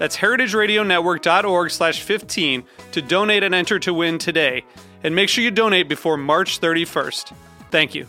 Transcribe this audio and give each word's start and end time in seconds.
That's 0.00 0.16
heritageradionetwork.org 0.16 1.70
slash 1.70 2.00
15 2.02 2.64
to 2.92 3.02
donate 3.02 3.42
and 3.42 3.54
enter 3.54 3.78
to 3.80 3.92
win 3.92 4.16
today. 4.16 4.64
And 5.04 5.14
make 5.14 5.28
sure 5.28 5.44
you 5.44 5.50
donate 5.50 5.90
before 5.90 6.16
March 6.16 6.58
31st. 6.58 7.34
Thank 7.70 7.94
you. 7.94 8.06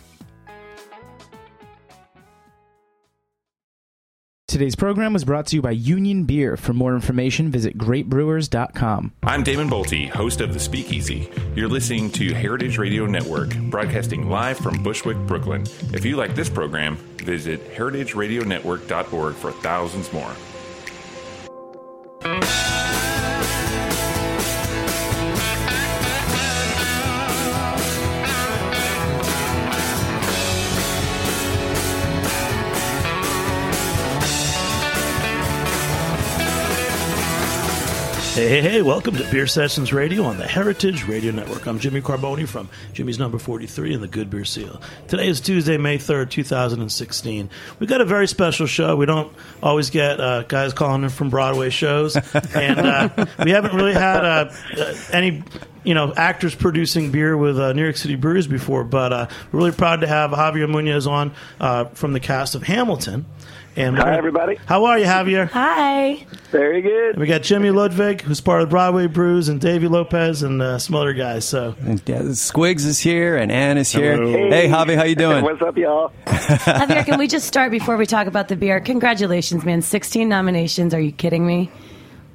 Today's 4.48 4.74
program 4.74 5.12
was 5.12 5.24
brought 5.24 5.46
to 5.48 5.56
you 5.56 5.62
by 5.62 5.72
Union 5.72 6.24
Beer. 6.24 6.56
For 6.56 6.72
more 6.72 6.94
information, 6.94 7.50
visit 7.50 7.76
greatbrewers.com. 7.76 9.12
I'm 9.22 9.42
Damon 9.42 9.68
Boelte, 9.68 10.08
host 10.08 10.40
of 10.40 10.54
The 10.54 10.60
Speakeasy. 10.60 11.30
You're 11.54 11.68
listening 11.68 12.10
to 12.12 12.32
Heritage 12.32 12.78
Radio 12.78 13.04
Network, 13.04 13.54
broadcasting 13.70 14.30
live 14.30 14.56
from 14.56 14.82
Bushwick, 14.82 15.18
Brooklyn. 15.26 15.62
If 15.92 16.06
you 16.06 16.16
like 16.16 16.34
this 16.34 16.48
program, 16.48 16.96
visit 17.18 17.70
heritageradionetwork.org 17.74 19.34
for 19.34 19.52
thousands 19.52 20.10
more. 20.12 20.32
Thank 22.22 22.44
you. 22.44 22.61
Hey, 38.34 38.48
hey, 38.48 38.60
hey, 38.62 38.82
welcome 38.82 39.14
to 39.16 39.30
Beer 39.30 39.46
Sessions 39.46 39.92
Radio 39.92 40.22
on 40.22 40.38
the 40.38 40.46
Heritage 40.46 41.06
Radio 41.06 41.32
Network. 41.32 41.66
I'm 41.66 41.78
Jimmy 41.78 42.00
Carbone 42.00 42.48
from 42.48 42.70
Jimmy's 42.94 43.18
Number 43.18 43.38
43 43.38 43.92
and 43.92 44.02
the 44.02 44.08
Good 44.08 44.30
Beer 44.30 44.46
Seal. 44.46 44.80
Today 45.06 45.28
is 45.28 45.38
Tuesday, 45.38 45.76
May 45.76 45.98
3rd, 45.98 46.30
2016. 46.30 47.50
We've 47.78 47.90
got 47.90 48.00
a 48.00 48.06
very 48.06 48.26
special 48.26 48.66
show. 48.66 48.96
We 48.96 49.04
don't 49.04 49.30
always 49.62 49.90
get 49.90 50.18
uh, 50.18 50.44
guys 50.44 50.72
calling 50.72 51.02
in 51.02 51.10
from 51.10 51.28
Broadway 51.28 51.68
shows, 51.68 52.16
and 52.54 52.80
uh, 52.80 53.26
we 53.44 53.50
haven't 53.50 53.76
really 53.76 53.92
had 53.92 54.24
uh, 54.24 54.50
uh, 54.78 54.94
any 55.12 55.44
you 55.84 55.94
know, 55.94 56.12
actors 56.16 56.54
producing 56.54 57.10
beer 57.10 57.36
with 57.36 57.58
uh, 57.58 57.72
New 57.72 57.82
York 57.82 57.96
City 57.96 58.14
Brews 58.14 58.46
before, 58.46 58.84
but 58.84 59.12
uh, 59.12 59.26
we're 59.50 59.58
really 59.58 59.72
proud 59.72 60.00
to 60.02 60.06
have 60.06 60.30
Javier 60.30 60.70
Muñoz 60.70 61.06
on 61.06 61.34
uh, 61.60 61.86
from 61.86 62.12
the 62.12 62.20
cast 62.20 62.54
of 62.54 62.62
Hamilton. 62.62 63.26
And 63.74 63.96
Hi, 63.96 64.16
everybody. 64.18 64.56
How 64.66 64.84
are 64.84 64.98
you, 64.98 65.06
Javier? 65.06 65.48
Hi. 65.48 66.26
Very 66.50 66.82
good. 66.82 67.10
And 67.12 67.18
we 67.18 67.26
got 67.26 67.42
Jimmy 67.42 67.70
Ludwig, 67.70 68.20
who's 68.20 68.40
part 68.40 68.60
of 68.60 68.68
Broadway 68.68 69.06
Brews, 69.06 69.48
and 69.48 69.58
Davey 69.58 69.88
Lopez, 69.88 70.42
and 70.42 70.60
uh, 70.60 70.78
some 70.78 70.94
other 70.94 71.14
guys. 71.14 71.46
So 71.46 71.74
Yeah, 71.80 71.94
Squigs 72.34 72.84
is 72.84 72.98
here 72.98 73.38
and 73.38 73.50
Ann 73.50 73.78
is 73.78 73.90
here. 73.90 74.16
Hello. 74.16 74.50
Hey, 74.50 74.68
Javi, 74.68 74.94
how 74.94 75.04
you 75.04 75.14
doing? 75.14 75.42
What's 75.44 75.62
up, 75.62 75.78
y'all? 75.78 76.12
Javier, 76.26 77.04
can 77.06 77.18
we 77.18 77.26
just 77.26 77.46
start 77.46 77.70
before 77.70 77.96
we 77.96 78.04
talk 78.04 78.26
about 78.26 78.48
the 78.48 78.56
beer? 78.56 78.78
Congratulations, 78.78 79.64
man. 79.64 79.80
16 79.80 80.28
nominations. 80.28 80.92
Are 80.92 81.00
you 81.00 81.12
kidding 81.12 81.46
me? 81.46 81.70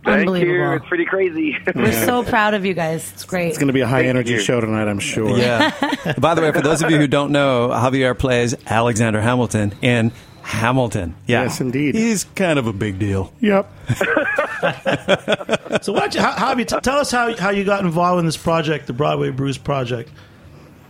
Thank 0.06 0.22
Unbelievable. 0.22 0.54
you. 0.56 0.72
It's 0.72 0.88
pretty 0.88 1.06
crazy. 1.06 1.56
We're 1.76 1.92
so 1.92 2.24
proud 2.24 2.56
of 2.56 2.66
you 2.66 2.74
guys. 2.74 3.12
It's 3.14 3.26
great. 3.26 3.50
It's 3.50 3.58
going 3.60 3.68
to 3.68 3.74
be 3.74 3.82
a 3.82 3.88
high 3.88 4.00
Thank 4.00 4.10
energy 4.10 4.34
you. 4.34 4.40
show 4.40 4.60
tonight, 4.62 4.88
I'm 4.88 5.00
sure. 5.00 5.38
Yeah. 5.38 5.72
By 6.18 6.34
the 6.34 6.42
way, 6.42 6.52
for 6.52 6.62
those 6.62 6.82
of 6.82 6.90
you 6.90 6.98
who 6.98 7.08
don't 7.08 7.32
know, 7.32 7.70
Javier 7.70 8.18
plays 8.18 8.56
Alexander 8.66 9.22
Hamilton 9.22 9.74
in 9.82 10.14
Hamilton. 10.48 11.14
Yeah. 11.28 11.44
Yes, 11.44 11.60
indeed. 11.62 11.94
He's 11.96 12.24
kind 12.24 12.58
of 12.58 12.68
a 12.68 12.74
big 12.74 13.00
deal. 13.00 13.34
Yep. 13.42 13.72
So, 15.84 15.94
why 15.94 16.00
don't 16.08 16.16
you, 16.16 16.22
how, 16.22 16.34
Javi, 16.56 16.66
t- 16.68 16.80
tell 16.82 16.98
us 16.98 17.12
how, 17.12 17.36
how 17.38 17.52
you 17.52 17.64
got 17.64 17.86
involved 17.86 18.20
in 18.20 18.26
this 18.26 18.38
project, 18.38 18.88
the 18.88 18.94
Broadway 18.94 19.30
Brews 19.30 19.58
project. 19.58 20.10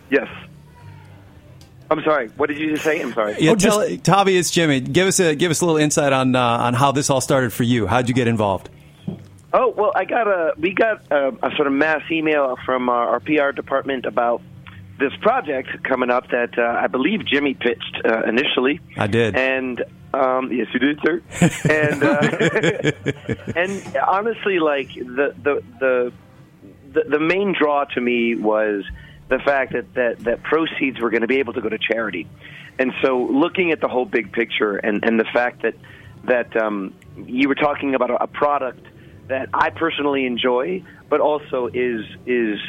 yes. 0.09 0.27
I'm 1.91 2.01
sorry. 2.03 2.27
What 2.37 2.47
did 2.47 2.57
you 2.59 2.71
just 2.71 2.83
say? 2.83 3.01
I'm 3.01 3.13
sorry. 3.13 3.35
Yeah, 3.39 3.51
Oh, 3.51 3.55
tell, 3.55 3.79
Javi, 3.79 4.37
it's 4.39 4.51
Jimmy. 4.51 4.79
Give 4.81 5.07
us 5.07 5.19
a 5.21 5.35
give 5.35 5.51
us 5.51 5.61
a 5.61 5.65
little 5.65 5.79
insight 5.79 6.11
on 6.13 6.35
uh, 6.35 6.41
on 6.41 6.73
how 6.73 6.91
this 6.91 7.09
all 7.09 7.21
started 7.21 7.51
for 7.53 7.63
you. 7.63 7.87
How'd 7.87 8.07
you 8.09 8.13
get 8.15 8.27
involved? 8.27 8.69
Oh 9.53 9.69
well, 9.75 9.91
I 9.95 10.03
got 10.05 10.27
a 10.27 10.53
we 10.57 10.73
got 10.73 11.09
a, 11.11 11.29
a 11.41 11.55
sort 11.55 11.67
of 11.67 11.71
mass 11.73 12.01
email 12.11 12.57
from 12.65 12.89
our, 12.89 13.07
our 13.09 13.19
PR 13.21 13.51
department 13.55 14.05
about 14.05 14.41
this 14.99 15.13
project 15.21 15.83
coming 15.83 16.09
up 16.09 16.29
that 16.29 16.57
uh, 16.57 16.61
I 16.61 16.87
believe 16.87 17.25
Jimmy 17.25 17.53
pitched 17.53 18.01
uh, 18.03 18.23
initially. 18.23 18.79
I 18.97 19.07
did. 19.07 19.35
and 19.35 19.83
um, 20.13 20.51
yes, 20.51 20.67
you 20.73 20.79
did, 20.79 20.99
sir. 21.05 21.21
and 21.69 22.03
uh, 22.03 23.41
and 23.55 23.97
honestly, 23.97 24.59
like 24.59 24.93
the 24.93 25.35
the 25.43 25.63
the 25.79 26.13
the, 26.93 27.03
the 27.09 27.19
main 27.19 27.53
draw 27.57 27.83
to 27.85 28.01
me 28.01 28.35
was 28.35 28.83
the 29.29 29.39
fact 29.39 29.73
that, 29.73 29.93
that, 29.95 30.19
that 30.19 30.43
proceeds 30.43 30.99
were 30.99 31.09
going 31.09 31.21
to 31.21 31.27
be 31.27 31.39
able 31.39 31.53
to 31.53 31.61
go 31.61 31.69
to 31.69 31.77
charity. 31.77 32.27
And 32.79 32.93
so 33.01 33.23
looking 33.23 33.71
at 33.71 33.81
the 33.81 33.87
whole 33.87 34.05
big 34.05 34.31
picture 34.31 34.77
and, 34.77 35.03
and 35.03 35.19
the 35.19 35.25
fact 35.25 35.63
that, 35.63 35.75
that 36.25 36.55
um, 36.55 36.93
you 37.17 37.47
were 37.47 37.55
talking 37.55 37.95
about 37.95 38.11
a, 38.11 38.23
a 38.23 38.27
product 38.27 38.85
that 39.27 39.49
I 39.53 39.69
personally 39.71 40.25
enjoy, 40.25 40.83
but 41.09 41.19
also 41.19 41.67
is, 41.67 42.05
is 42.25 42.59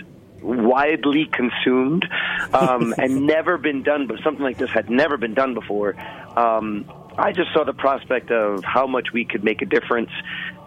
widely 0.42 1.26
consumed 1.26 2.06
um, 2.52 2.94
and 2.98 3.26
never 3.26 3.58
been 3.58 3.82
done, 3.82 4.06
but 4.06 4.18
something 4.22 4.42
like 4.42 4.58
this 4.58 4.70
had 4.70 4.90
never 4.90 5.16
been 5.16 5.34
done 5.34 5.54
before. 5.54 5.96
Um, 6.36 6.90
I 7.18 7.32
just 7.32 7.52
saw 7.52 7.64
the 7.64 7.72
prospect 7.72 8.30
of 8.30 8.62
how 8.62 8.86
much 8.86 9.08
we 9.12 9.24
could 9.24 9.42
make 9.42 9.60
a 9.60 9.66
difference 9.66 10.10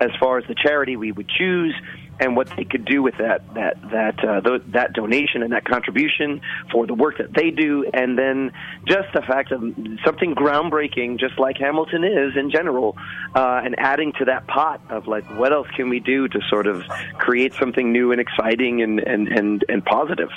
as 0.01 0.09
far 0.19 0.37
as 0.37 0.45
the 0.47 0.55
charity 0.55 0.97
we 0.97 1.11
would 1.11 1.29
choose 1.29 1.73
and 2.21 2.35
what 2.35 2.47
they 2.55 2.63
could 2.63 2.85
do 2.85 3.01
with 3.01 3.17
that 3.17 3.41
that 3.55 3.81
that 3.91 4.23
uh, 4.23 4.39
th- 4.41 4.61
that 4.67 4.93
donation 4.93 5.41
and 5.41 5.51
that 5.51 5.65
contribution 5.65 6.39
for 6.71 6.85
the 6.85 6.93
work 6.93 7.17
that 7.17 7.33
they 7.33 7.49
do, 7.49 7.89
and 7.93 8.17
then 8.17 8.51
just 8.85 9.07
the 9.13 9.21
fact 9.21 9.51
of 9.51 9.61
something 10.05 10.35
groundbreaking, 10.35 11.19
just 11.19 11.37
like 11.39 11.57
Hamilton 11.57 12.03
is 12.03 12.37
in 12.37 12.51
general, 12.51 12.95
uh, 13.35 13.61
and 13.63 13.75
adding 13.79 14.13
to 14.19 14.25
that 14.25 14.45
pot 14.47 14.81
of 14.89 15.07
like 15.07 15.25
what 15.37 15.51
else 15.51 15.67
can 15.75 15.89
we 15.89 15.99
do 15.99 16.27
to 16.27 16.39
sort 16.49 16.67
of 16.67 16.83
create 17.17 17.53
something 17.55 17.91
new 17.91 18.11
and 18.11 18.21
exciting 18.21 18.83
and 18.83 18.99
and 18.99 19.27
and, 19.27 19.65
and 19.67 19.83
positive. 19.83 20.29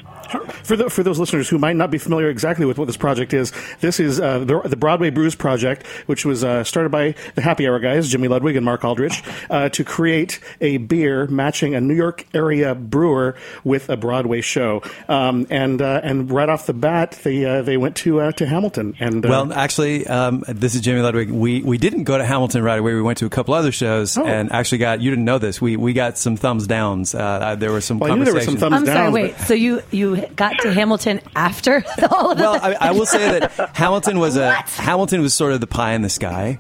For, 0.63 0.77
the, 0.77 0.89
for 0.89 1.03
those 1.03 1.19
listeners 1.19 1.49
who 1.49 1.59
might 1.59 1.77
not 1.77 1.91
be 1.91 1.99
familiar 1.99 2.31
exactly 2.31 2.65
with 2.65 2.79
what 2.79 2.87
this 2.87 2.97
project 2.97 3.35
is, 3.35 3.53
this 3.81 4.01
is 4.01 4.21
uh, 4.21 4.39
the, 4.39 4.61
the 4.61 4.77
Broadway 4.77 5.11
Brews 5.11 5.35
Project, 5.35 5.87
which 6.07 6.25
was 6.25 6.43
uh, 6.43 6.65
started 6.65 6.89
by 6.89 7.15
the 7.35 7.43
Happy 7.43 7.69
Hour 7.69 7.79
guys, 7.79 8.09
Jimmy 8.09 8.29
Ludwig 8.29 8.57
and 8.57 8.65
Mark 8.65 8.85
Aldrich, 8.85 9.23
uh, 9.51 9.69
to 9.69 9.85
create 9.85 10.41
a 10.63 10.79
beer 10.79 11.27
matching 11.27 11.74
a 11.75 11.81
New 11.81 11.95
York 11.95 12.27
area 12.35 12.75
brewer 12.75 13.37
with 13.65 13.89
a 13.89 13.97
Broadway 13.97 14.41
show. 14.41 14.83
Um, 15.09 15.47
and 15.51 15.81
uh, 15.83 16.01
and 16.03 16.31
right 16.31 16.49
off 16.49 16.67
the 16.67 16.73
bat, 16.75 17.19
they 17.25 17.45
uh, 17.45 17.63
they 17.63 17.77
went 17.77 17.97
to 17.97 18.21
uh, 18.21 18.33
to 18.33 18.47
Hamilton. 18.47 18.95
And 19.01 19.25
uh, 19.25 19.29
Well, 19.29 19.53
actually, 19.53 20.07
um, 20.07 20.45
this 20.49 20.75
is 20.75 20.81
Jimmy 20.81 21.01
Ludwig. 21.01 21.31
We 21.31 21.63
we 21.63 21.79
didn't 21.79 22.05
go 22.05 22.19
to 22.19 22.25
Hamilton 22.25 22.63
right 22.63 22.79
away. 22.79 22.95
We 22.95 23.03
went 23.03 23.19
to 23.19 23.27
a 23.27 23.31
couple 23.31 23.55
other 23.55 23.73
shows 23.73 24.17
Oh. 24.19 24.25
and 24.27 24.51
actually 24.53 24.79
got. 24.79 25.01
You 25.01 25.11
didn't 25.11 25.25
know 25.25 25.39
this. 25.39 25.61
We 25.61 25.77
we 25.77 25.93
got 25.93 26.19
some 26.19 26.37
thumbs 26.37 26.67
downs. 26.67 27.15
Uh, 27.15 27.57
there 27.59 27.73
were 27.73 27.81
some. 27.81 27.99
Well, 27.99 28.13
I 28.13 28.17
knew 28.17 28.25
there 28.25 28.35
were 28.35 28.41
some 28.41 28.57
thumbs 28.57 28.75
I'm 28.75 28.87
sorry, 28.87 28.99
down. 28.99 29.13
wait. 29.13 29.37
So 29.39 29.55
you, 29.55 29.83
you 29.91 30.27
got 30.37 30.59
to 30.61 30.73
Hamilton 30.73 31.21
after 31.37 31.85
all 32.11 32.33
of 32.33 32.39
Well, 32.39 32.53
that? 32.55 32.83
I, 32.83 32.89
I 32.89 32.91
will 32.93 33.07
say 33.07 33.39
that 33.41 33.77
Hamilton 33.77 34.19
was 34.19 34.37
a 34.37 34.53
Hamilton 34.77 35.21
was 35.21 35.35
sort 35.35 35.53
of 35.53 35.61
the 35.61 35.67
pie 35.67 35.93
in 35.93 36.03
the 36.03 36.09
sky. 36.09 36.59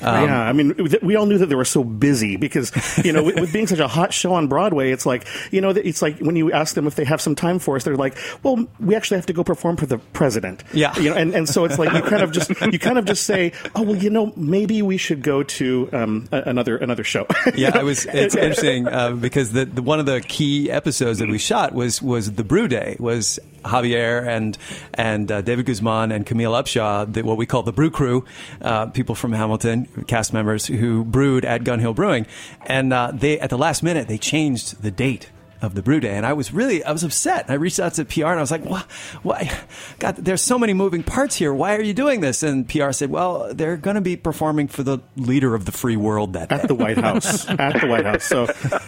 Yeah, 0.00 0.42
I 0.42 0.52
mean, 0.52 0.74
we 1.02 1.16
all 1.16 1.26
knew 1.26 1.38
that 1.38 1.46
they 1.46 1.54
were 1.54 1.64
so 1.64 1.84
busy 1.84 2.36
because 2.36 2.72
you 3.04 3.12
know, 3.12 3.22
with, 3.22 3.40
with 3.40 3.52
being 3.52 3.66
such 3.66 3.78
a 3.78 3.88
hot 3.88 4.12
show 4.12 4.34
on 4.34 4.48
Broadway, 4.48 4.90
it's 4.92 5.06
like 5.06 5.26
you 5.50 5.60
know, 5.60 5.70
it's 5.70 6.02
like 6.02 6.18
when 6.18 6.36
you 6.36 6.52
ask 6.52 6.74
them 6.74 6.86
if 6.86 6.94
they 6.94 7.04
have 7.04 7.20
some 7.20 7.34
time 7.34 7.58
for 7.58 7.76
us, 7.76 7.84
they're 7.84 7.96
like, 7.96 8.16
"Well, 8.42 8.66
we 8.80 8.94
actually 8.94 9.18
have 9.18 9.26
to 9.26 9.32
go 9.32 9.44
perform 9.44 9.76
for 9.76 9.86
the 9.86 9.98
president." 9.98 10.62
Yeah. 10.72 10.96
you 10.98 11.10
know, 11.10 11.16
and, 11.16 11.34
and 11.34 11.48
so 11.48 11.64
it's 11.64 11.78
like 11.78 11.92
you 11.92 12.02
kind 12.02 12.22
of 12.22 12.32
just 12.32 12.50
you 12.72 12.78
kind 12.78 12.98
of 12.98 13.04
just 13.04 13.24
say, 13.24 13.52
"Oh, 13.74 13.82
well, 13.82 13.96
you 13.96 14.10
know, 14.10 14.32
maybe 14.36 14.82
we 14.82 14.96
should 14.96 15.22
go 15.22 15.42
to 15.42 15.88
um, 15.92 16.28
a- 16.32 16.42
another 16.42 16.76
another 16.76 17.04
show." 17.04 17.26
yeah, 17.54 17.76
it 17.78 17.84
was. 17.84 18.06
It's 18.06 18.34
interesting 18.34 18.88
uh, 18.88 19.12
because 19.12 19.52
the, 19.52 19.64
the 19.64 19.82
one 19.82 20.00
of 20.00 20.06
the 20.06 20.20
key 20.20 20.70
episodes 20.70 21.18
that 21.18 21.28
we 21.28 21.38
shot 21.38 21.72
was 21.74 22.02
was 22.02 22.32
the 22.32 22.44
Brew 22.44 22.68
Day. 22.68 22.96
Was 22.98 23.38
Javier 23.66 24.26
and 24.26 24.56
and 24.94 25.30
uh, 25.30 25.42
David 25.42 25.66
Guzman 25.66 26.12
and 26.12 26.24
Camille 26.24 26.52
Upshaw, 26.52 27.12
the, 27.12 27.22
what 27.22 27.36
we 27.36 27.46
call 27.46 27.62
the 27.62 27.72
Brew 27.72 27.90
Crew, 27.90 28.24
uh, 28.62 28.86
people 28.86 29.14
from 29.14 29.32
Hamilton, 29.32 29.85
cast 30.06 30.32
members 30.32 30.66
who 30.66 31.04
brewed 31.04 31.44
at 31.44 31.64
Gun 31.64 31.78
Hill 31.78 31.94
Brewing, 31.94 32.26
and 32.62 32.92
uh, 32.92 33.12
they 33.12 33.38
at 33.40 33.50
the 33.50 33.58
last 33.58 33.82
minute 33.82 34.08
they 34.08 34.18
changed 34.18 34.82
the 34.82 34.90
date 34.90 35.30
of 35.62 35.74
the 35.74 35.80
brew 35.80 36.00
day 36.00 36.14
and 36.14 36.26
i 36.26 36.34
was 36.34 36.52
really 36.52 36.84
i 36.84 36.92
was 36.92 37.02
upset 37.02 37.46
i 37.48 37.54
reached 37.54 37.80
out 37.80 37.94
to 37.94 38.04
pr 38.04 38.26
and 38.26 38.38
i 38.38 38.42
was 38.42 38.50
like 38.50 38.62
why, 38.66 38.84
why 39.22 39.50
god 39.98 40.14
there's 40.16 40.42
so 40.42 40.58
many 40.58 40.74
moving 40.74 41.02
parts 41.02 41.34
here 41.34 41.52
why 41.52 41.74
are 41.74 41.80
you 41.80 41.94
doing 41.94 42.20
this 42.20 42.42
and 42.42 42.68
pr 42.68 42.92
said 42.92 43.08
well 43.08 43.54
they're 43.54 43.78
going 43.78 43.94
to 43.94 44.02
be 44.02 44.18
performing 44.18 44.68
for 44.68 44.82
the 44.82 44.98
leader 45.16 45.54
of 45.54 45.64
the 45.64 45.72
free 45.72 45.96
world 45.96 46.34
that 46.34 46.50
day 46.50 46.56
at 46.56 46.68
the 46.68 46.74
White 46.74 46.98
House. 46.98 47.48
At 47.48 47.80
the 47.80 47.86
White 47.86 48.04
House. 48.04 48.24
So, 48.24 48.46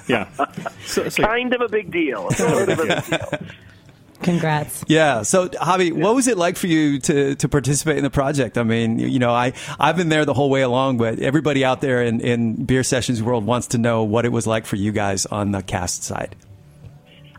yeah. 0.08 0.28
So, 0.84 1.08
so 1.08 1.22
Kind 1.22 1.54
of 1.54 1.60
a 1.60 1.68
big 1.68 1.90
deal. 1.90 2.30
Sort 2.30 2.68
of 2.68 2.78
a 2.78 2.86
big 2.86 3.04
deal. 3.04 3.48
Congrats. 4.22 4.84
Yeah. 4.88 5.22
So, 5.22 5.48
Javi, 5.48 5.92
what 5.92 6.14
was 6.14 6.26
it 6.26 6.36
like 6.36 6.56
for 6.56 6.66
you 6.66 6.98
to, 7.00 7.34
to 7.36 7.48
participate 7.48 7.98
in 7.98 8.04
the 8.04 8.10
project? 8.10 8.58
I 8.58 8.62
mean, 8.62 8.98
you 8.98 9.18
know, 9.18 9.30
I, 9.30 9.52
I've 9.78 9.96
been 9.96 10.08
there 10.08 10.24
the 10.24 10.34
whole 10.34 10.50
way 10.50 10.62
along, 10.62 10.98
but 10.98 11.18
everybody 11.20 11.64
out 11.64 11.80
there 11.80 12.02
in, 12.02 12.20
in 12.20 12.64
Beer 12.64 12.82
Sessions 12.82 13.22
world 13.22 13.46
wants 13.46 13.68
to 13.68 13.78
know 13.78 14.02
what 14.02 14.24
it 14.24 14.30
was 14.30 14.46
like 14.46 14.66
for 14.66 14.76
you 14.76 14.92
guys 14.92 15.24
on 15.26 15.52
the 15.52 15.62
cast 15.62 16.02
side. 16.02 16.34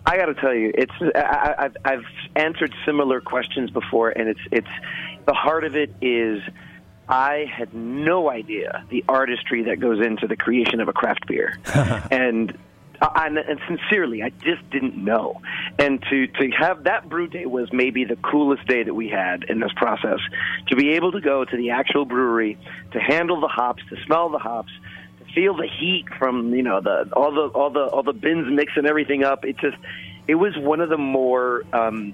I 0.06 0.18
got 0.18 0.26
to 0.26 0.34
tell 0.34 0.54
you, 0.54 0.72
it's 0.74 0.94
I, 1.16 1.56
I've, 1.58 1.78
I've 1.86 2.06
answered 2.36 2.74
similar 2.86 3.22
questions 3.22 3.70
before, 3.70 4.10
and 4.10 4.30
it's 4.30 4.40
it's 4.52 4.68
the 5.26 5.34
heart 5.34 5.66
of 5.66 5.76
it 5.76 5.94
is 6.02 6.42
I 7.08 7.46
had 7.52 7.74
no 7.74 8.30
idea 8.30 8.86
the 8.90 9.04
artistry 9.08 9.64
that 9.64 9.80
goes 9.80 10.04
into 10.04 10.28
the 10.28 10.38
creation 10.38 10.80
of 10.80 10.88
a 10.88 10.94
craft 10.94 11.28
beer, 11.28 11.60
and. 12.12 12.58
And, 13.02 13.38
and 13.38 13.60
sincerely, 13.68 14.22
I 14.24 14.30
just 14.30 14.70
didn't 14.72 14.98
know. 14.98 15.42
And 15.78 16.04
to 16.10 16.28
to 16.28 16.50
have 16.52 16.84
that 16.84 17.08
brew 17.08 17.28
day 17.28 17.46
was 17.46 17.72
maybe 17.72 18.04
the 18.04 18.18
coolest 18.18 18.68
day 18.68 18.84
that 18.84 18.94
we 18.94 19.08
had 19.08 19.44
in 19.44 19.60
this 19.60 19.72
process. 19.76 20.20
To 20.68 20.76
be 20.76 20.92
able 20.92 21.14
to 21.14 21.22
go 21.22 21.46
to 21.46 21.58
the 21.58 21.70
actual 21.72 22.06
brewery, 22.06 22.58
to 22.92 23.00
handle 23.00 23.40
the 23.40 23.48
hops, 23.48 23.84
to 23.90 23.96
smell 24.06 24.30
the 24.30 24.38
hops, 24.38 24.72
to 25.20 25.34
feel 25.34 25.56
the 25.56 25.68
heat 25.68 26.06
from 26.18 26.54
you 26.54 26.64
know 26.64 26.82
the 26.82 27.10
all 27.14 27.32
the 27.32 27.48
all 27.58 27.70
the 27.70 27.86
all 27.86 28.04
the 28.04 28.14
bins 28.14 28.48
mixing 28.52 28.86
everything 28.86 29.24
up. 29.24 29.46
It 29.46 29.58
just 29.58 29.78
it 30.28 30.36
was 30.36 30.58
one 30.58 30.82
of 30.82 30.90
the 30.90 30.98
more 30.98 31.64
um, 31.72 32.14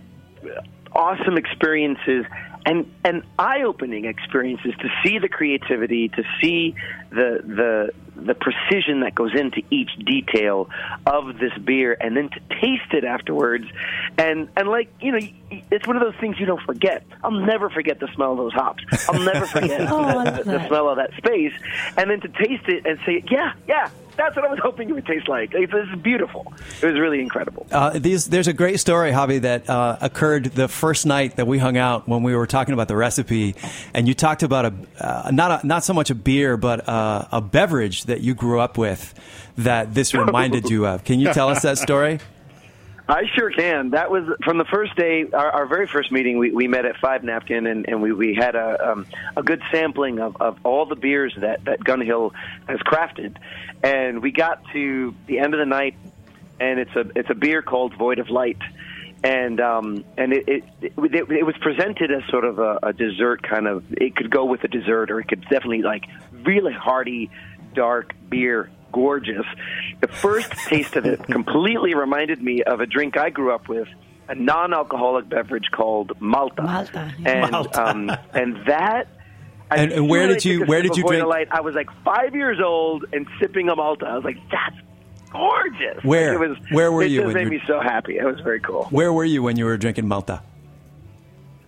awesome 0.93 1.37
experiences 1.37 2.25
and 2.65 2.91
and 3.03 3.23
eye-opening 3.37 4.05
experiences 4.05 4.73
to 4.79 4.89
see 5.03 5.19
the 5.19 5.29
creativity, 5.29 6.09
to 6.09 6.23
see 6.41 6.75
the 7.09 7.41
the 7.43 7.89
the 8.15 8.33
precision 8.33 9.01
that 9.01 9.15
goes 9.15 9.33
into 9.35 9.61
each 9.69 9.91
detail 9.97 10.69
of 11.05 11.37
this 11.37 11.53
beer, 11.63 11.95
and 11.99 12.15
then 12.15 12.29
to 12.29 12.39
taste 12.61 12.93
it 12.93 13.03
afterwards, 13.03 13.65
and 14.17 14.49
and 14.55 14.67
like 14.67 14.89
you 15.01 15.11
know, 15.11 15.19
it's 15.71 15.87
one 15.87 15.95
of 15.95 16.01
those 16.01 16.19
things 16.19 16.39
you 16.39 16.45
don't 16.45 16.61
forget. 16.61 17.05
I'll 17.23 17.31
never 17.31 17.69
forget 17.69 17.99
the 17.99 18.07
smell 18.15 18.31
of 18.31 18.37
those 18.37 18.53
hops. 18.53 18.83
I'll 19.09 19.23
never 19.23 19.45
forget 19.45 19.81
Oh, 19.89 20.23
the, 20.23 20.31
the, 20.31 20.43
the 20.43 20.67
smell 20.67 20.89
of 20.89 20.97
that 20.97 21.13
space, 21.17 21.53
and 21.97 22.09
then 22.09 22.21
to 22.21 22.27
taste 22.27 22.67
it 22.67 22.85
and 22.85 22.99
say, 23.05 23.23
yeah, 23.29 23.53
yeah. 23.67 23.89
That's 24.17 24.33
what 24.35 24.45
I 24.45 24.47
was 24.47 24.59
hoping 24.63 24.89
it 24.89 24.93
would 24.93 25.05
taste 25.05 25.27
like. 25.27 25.53
It 25.53 25.73
was 25.73 25.87
beautiful. 26.01 26.53
It 26.81 26.85
was 26.85 26.97
really 26.97 27.19
incredible. 27.19 27.67
Uh, 27.69 27.99
these, 27.99 28.27
there's 28.27 28.47
a 28.47 28.53
great 28.53 28.79
story, 28.79 29.11
Javi, 29.11 29.41
that 29.41 29.69
uh, 29.69 29.97
occurred 29.99 30.45
the 30.45 30.69
first 30.69 31.05
night 31.05 31.35
that 31.35 31.47
we 31.47 31.57
hung 31.57 31.75
out 31.75 32.07
when 32.07 32.23
we 32.23 32.33
were 32.33 32.47
talking 32.47 32.73
about 32.73 32.87
the 32.87 32.95
recipe, 32.95 33.55
and 33.93 34.07
you 34.07 34.13
talked 34.13 34.43
about 34.43 34.65
a 34.65 34.73
uh, 34.99 35.31
not 35.31 35.63
a, 35.63 35.67
not 35.67 35.83
so 35.83 35.93
much 35.93 36.11
a 36.11 36.15
beer, 36.15 36.55
but 36.55 36.87
uh, 36.87 37.25
a 37.33 37.41
beverage 37.41 38.04
that 38.05 38.21
you 38.21 38.33
grew 38.33 38.59
up 38.59 38.77
with 38.77 39.13
that 39.57 39.93
this 39.93 40.13
reminded 40.13 40.69
you 40.69 40.85
of. 40.85 41.03
Can 41.03 41.19
you 41.19 41.33
tell 41.33 41.49
us 41.49 41.63
that 41.63 41.77
story? 41.77 42.19
I 43.07 43.23
sure 43.35 43.51
can. 43.51 43.91
That 43.91 44.09
was 44.09 44.23
from 44.43 44.57
the 44.57 44.65
first 44.65 44.95
day, 44.95 45.25
our, 45.31 45.51
our 45.51 45.65
very 45.67 45.85
first 45.85 46.11
meeting. 46.11 46.39
We, 46.39 46.51
we 46.51 46.67
met 46.67 46.85
at 46.85 46.97
Five 46.97 47.23
Napkin, 47.23 47.67
and, 47.67 47.87
and 47.87 48.01
we, 48.01 48.11
we 48.11 48.33
had 48.33 48.55
a 48.55 48.91
um, 48.91 49.05
a 49.37 49.43
good 49.43 49.61
sampling 49.71 50.19
of, 50.19 50.37
of 50.41 50.57
all 50.63 50.87
the 50.87 50.95
beers 50.95 51.35
that 51.37 51.65
that 51.65 51.83
Gun 51.83 52.01
Hill 52.01 52.33
has 52.67 52.79
crafted, 52.79 53.37
and 53.83 54.23
we 54.23 54.31
got 54.31 54.63
to 54.73 55.13
the 55.27 55.37
end 55.37 55.53
of 55.53 55.59
the 55.59 55.67
night, 55.67 55.95
and 56.59 56.79
it's 56.79 56.95
a 56.95 57.05
it's 57.15 57.29
a 57.29 57.35
beer 57.35 57.61
called 57.61 57.93
Void 57.93 58.17
of 58.17 58.31
Light, 58.31 58.57
and 59.23 59.61
um, 59.61 60.03
and 60.17 60.33
it 60.33 60.47
it, 60.47 60.63
it 60.81 61.31
it 61.31 61.45
was 61.45 61.55
presented 61.61 62.11
as 62.11 62.23
sort 62.31 62.43
of 62.43 62.57
a, 62.57 62.79
a 62.81 62.93
dessert 62.93 63.43
kind 63.43 63.67
of. 63.67 63.83
It 63.91 64.15
could 64.15 64.31
go 64.31 64.45
with 64.45 64.63
a 64.63 64.67
dessert, 64.67 65.11
or 65.11 65.19
it 65.19 65.27
could 65.27 65.41
definitely 65.43 65.83
like 65.83 66.05
really 66.43 66.73
hearty, 66.73 67.29
dark 67.75 68.13
beer 68.29 68.69
gorgeous. 68.91 69.45
The 70.01 70.07
first 70.07 70.51
taste 70.67 70.95
of 70.95 71.05
it 71.05 71.23
completely 71.25 71.93
reminded 71.93 72.41
me 72.41 72.63
of 72.63 72.79
a 72.79 72.85
drink 72.85 73.17
I 73.17 73.29
grew 73.29 73.53
up 73.53 73.67
with, 73.67 73.87
a 74.27 74.35
non-alcoholic 74.35 75.29
beverage 75.29 75.69
called 75.71 76.13
Malta. 76.19 76.63
Malta, 76.63 77.13
And 77.25 77.51
Malta. 77.51 77.85
um, 77.89 78.11
and 78.33 78.57
that. 78.67 79.07
I- 79.69 79.75
And- 79.77 79.91
and 79.91 80.09
where 80.09 80.21
as 80.21 80.27
soon 80.27 80.35
as 80.37 80.43
did 80.43 80.49
you- 80.49 80.65
where 80.65 80.81
did 80.81 80.95
you 80.97 81.03
drink- 81.03 81.25
Light, 81.27 81.47
I 81.51 81.61
was 81.61 81.75
like 81.75 81.89
five 82.03 82.33
years 82.35 82.59
old 82.63 83.05
and 83.13 83.27
sipping 83.39 83.69
a 83.69 83.75
Malta. 83.75 84.05
I 84.07 84.15
was 84.15 84.23
like, 84.23 84.37
that's 84.49 84.77
gorgeous. 85.31 86.03
Where? 86.03 86.33
It 86.33 86.39
was, 86.49 86.57
Where 86.71 86.91
were 86.91 87.03
it 87.03 87.11
you 87.11 87.21
just 87.23 87.33
made 87.35 87.43
you- 87.45 87.49
me 87.51 87.61
so 87.67 87.79
happy. 87.81 88.17
It 88.17 88.23
was 88.25 88.39
very 88.39 88.59
cool. 88.61 88.85
Where 88.91 89.11
were 89.11 89.25
you 89.25 89.43
when 89.43 89.57
you 89.57 89.65
were 89.65 89.77
drinking 89.77 90.07
Malta? 90.07 90.41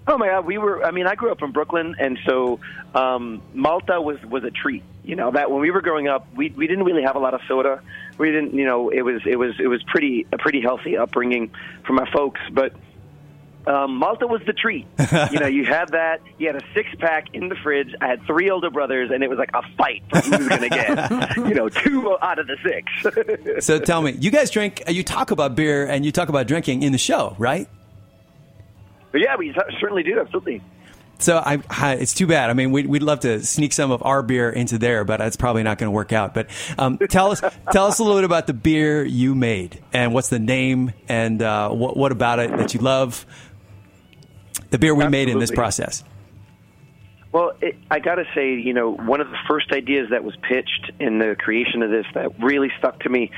Oh 0.09 0.17
my 0.17 0.27
God, 0.29 0.45
we 0.45 0.57
were. 0.57 0.85
I 0.85 0.91
mean, 0.91 1.05
I 1.05 1.15
grew 1.15 1.31
up 1.33 1.41
in 1.41 1.51
Brooklyn, 1.51 1.93
and 1.99 2.17
so 2.25 2.61
um, 2.95 3.41
Malta 3.53 3.99
was 3.99 4.17
was 4.23 4.45
a 4.45 4.51
treat. 4.51 4.81
You 5.07 5.15
know 5.15 5.31
that 5.31 5.49
when 5.49 5.61
we 5.61 5.71
were 5.71 5.81
growing 5.81 6.09
up, 6.09 6.27
we 6.35 6.49
we 6.49 6.67
didn't 6.67 6.83
really 6.83 7.03
have 7.03 7.15
a 7.15 7.19
lot 7.19 7.33
of 7.33 7.39
soda. 7.47 7.81
We 8.17 8.29
didn't, 8.29 8.53
you 8.53 8.65
know, 8.65 8.89
it 8.89 9.03
was 9.03 9.21
it 9.25 9.37
was 9.37 9.53
it 9.57 9.67
was 9.67 9.81
pretty 9.83 10.27
a 10.33 10.37
pretty 10.37 10.59
healthy 10.59 10.97
upbringing 10.97 11.51
for 11.85 11.93
my 11.93 12.09
folks, 12.11 12.41
but. 12.51 12.73
Um, 13.65 13.97
Malta 13.97 14.25
was 14.27 14.39
the 14.45 14.53
treat. 14.53 14.87
you 15.31 15.39
know, 15.41 15.47
you 15.47 15.65
had 15.65 15.89
that. 15.89 16.21
You 16.37 16.47
had 16.47 16.55
a 16.55 16.63
six 16.73 16.87
pack 16.99 17.25
in 17.33 17.49
the 17.49 17.55
fridge. 17.55 17.93
I 17.99 18.07
had 18.07 18.25
three 18.25 18.49
older 18.49 18.69
brothers, 18.69 19.11
and 19.11 19.21
it 19.21 19.29
was 19.29 19.37
like 19.37 19.49
a 19.53 19.61
fight 19.75 20.03
for 20.09 20.19
who 20.21 20.37
was 20.37 20.47
going 20.47 20.61
to 20.61 20.69
get. 20.69 21.35
you 21.49 21.53
know, 21.53 21.67
two 21.67 22.17
out 22.21 22.39
of 22.39 22.47
the 22.47 22.55
six. 22.63 23.59
So 23.65 23.77
tell 23.77 24.01
me, 24.01 24.11
you 24.11 24.31
guys 24.31 24.51
drink, 24.51 24.83
you 24.87 25.03
talk 25.03 25.31
about 25.31 25.55
beer 25.55 25.85
and 25.85 26.05
you 26.05 26.13
talk 26.13 26.29
about 26.29 26.47
drinking 26.47 26.81
in 26.81 26.93
the 26.93 26.97
show, 26.97 27.35
right? 27.37 27.67
but 29.11 29.19
yeah, 29.19 29.35
we 29.35 29.53
certainly 29.81 30.03
do. 30.03 30.17
Absolutely. 30.17 30.61
So 31.19 31.37
I, 31.37 31.59
I, 31.69 31.93
it's 31.93 32.13
too 32.13 32.27
bad. 32.27 32.49
I 32.49 32.53
mean, 32.53 32.71
we'd, 32.71 32.85
we'd 32.85 33.03
love 33.03 33.21
to 33.21 33.43
sneak 33.43 33.73
some 33.73 33.91
of 33.91 34.03
our 34.03 34.21
beer 34.21 34.49
into 34.49 34.77
there, 34.77 35.03
but 35.03 35.19
it's 35.21 35.35
probably 35.35 35.63
not 35.63 35.77
going 35.77 35.87
to 35.87 35.91
work 35.91 36.13
out. 36.13 36.33
But 36.33 36.47
um, 36.77 36.97
tell 36.97 37.31
us, 37.31 37.41
tell 37.71 37.87
us 37.87 37.99
a 37.99 38.03
little 38.03 38.17
bit 38.17 38.25
about 38.25 38.47
the 38.47 38.53
beer 38.53 39.03
you 39.03 39.33
made 39.33 39.81
and 39.93 40.13
what's 40.13 40.29
the 40.29 40.39
name 40.39 40.93
and 41.07 41.41
uh, 41.41 41.69
what, 41.69 41.97
what 41.97 42.11
about 42.11 42.39
it 42.39 42.55
that 42.57 42.73
you 42.73 42.81
love. 42.81 43.25
The 44.69 44.77
beer 44.77 44.93
we 44.93 45.07
made 45.07 45.29
in 45.29 45.39
this 45.39 45.51
process. 45.51 46.03
Well, 47.31 47.53
it, 47.61 47.75
I 47.91 47.99
got 47.99 48.15
to 48.15 48.25
say, 48.33 48.55
you 48.55 48.73
know, 48.73 48.91
one 48.93 49.21
of 49.21 49.29
the 49.29 49.37
first 49.47 49.71
ideas 49.71 50.09
that 50.11 50.23
was 50.23 50.35
pitched 50.37 50.91
in 50.99 51.19
the 51.19 51.35
creation 51.37 51.83
of 51.83 51.91
this 51.91 52.05
that 52.13 52.39
really 52.39 52.71
stuck 52.79 52.99
to 53.01 53.09
me 53.09 53.31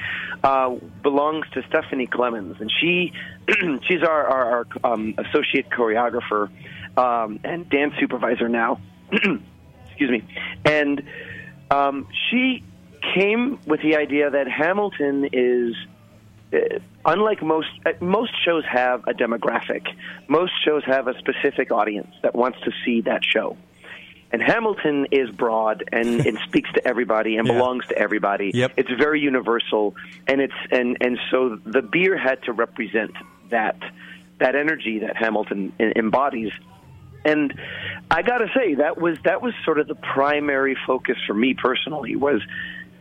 uh, 0.44 0.76
belongs 1.04 1.46
to 1.54 1.64
Stephanie 1.68 2.08
Klemons, 2.08 2.62
and 2.62 2.72
she 2.80 3.14
she's 3.88 4.04
our, 4.04 4.28
our, 4.28 4.68
our 4.84 4.94
um, 4.94 5.16
associate 5.18 5.70
choreographer 5.70 6.50
um, 7.00 7.40
and 7.44 7.70
dance 7.70 7.94
supervisor 8.00 8.50
now. 8.50 8.80
Excuse 9.12 10.10
me, 10.12 10.24
and 10.66 11.04
um, 11.72 12.08
she 12.30 12.64
came 13.16 13.60
with 13.66 13.82
the 13.82 13.96
idea 13.96 14.30
that 14.30 14.48
Hamilton 14.48 15.30
is 15.32 15.76
uh, 16.54 16.80
unlike 17.06 17.42
most 17.42 17.68
uh, 17.86 17.92
most 18.02 18.32
shows 18.44 18.64
have 18.66 19.04
a 19.08 19.14
demographic. 19.14 19.88
Most 20.28 20.52
shows 20.66 20.84
have 20.86 21.08
a 21.08 21.18
specific 21.20 21.72
audience 21.72 22.14
that 22.24 22.36
wants 22.36 22.60
to 22.62 22.72
see 22.86 23.02
that 23.02 23.22
show. 23.24 23.58
And 24.32 24.44
Hamilton 24.44 25.08
is 25.12 25.30
broad 25.32 25.84
and 25.92 26.26
it 26.26 26.36
speaks 26.48 26.72
to 26.74 26.88
everybody 26.88 27.38
and 27.38 27.48
Yeah. 27.48 27.54
belongs 27.54 27.88
to 27.88 27.98
everybody. 27.98 28.52
Yep. 28.54 28.74
It's 28.78 28.92
very 28.92 29.20
universal 29.22 29.96
and 30.28 30.40
it's 30.42 30.54
and 30.72 30.98
and 31.02 31.18
so 31.32 31.60
the 31.66 31.82
beer 31.82 32.18
had 32.18 32.42
to 32.44 32.52
represent 32.54 33.12
that 33.50 33.78
that 34.40 34.56
energy 34.56 35.00
that 35.00 35.16
Hamilton 35.18 35.74
embodies. 35.80 36.52
And 37.26 37.54
I 38.10 38.22
got 38.22 38.38
to 38.38 38.48
say 38.56 38.76
that 38.76 39.00
was 39.00 39.18
that 39.26 39.42
was 39.42 39.54
sort 39.66 39.80
of 39.80 39.88
the 39.88 39.96
primary 39.96 40.78
focus 40.88 41.18
for 41.28 41.34
me 41.34 41.54
personally 41.54 42.16
was 42.16 42.42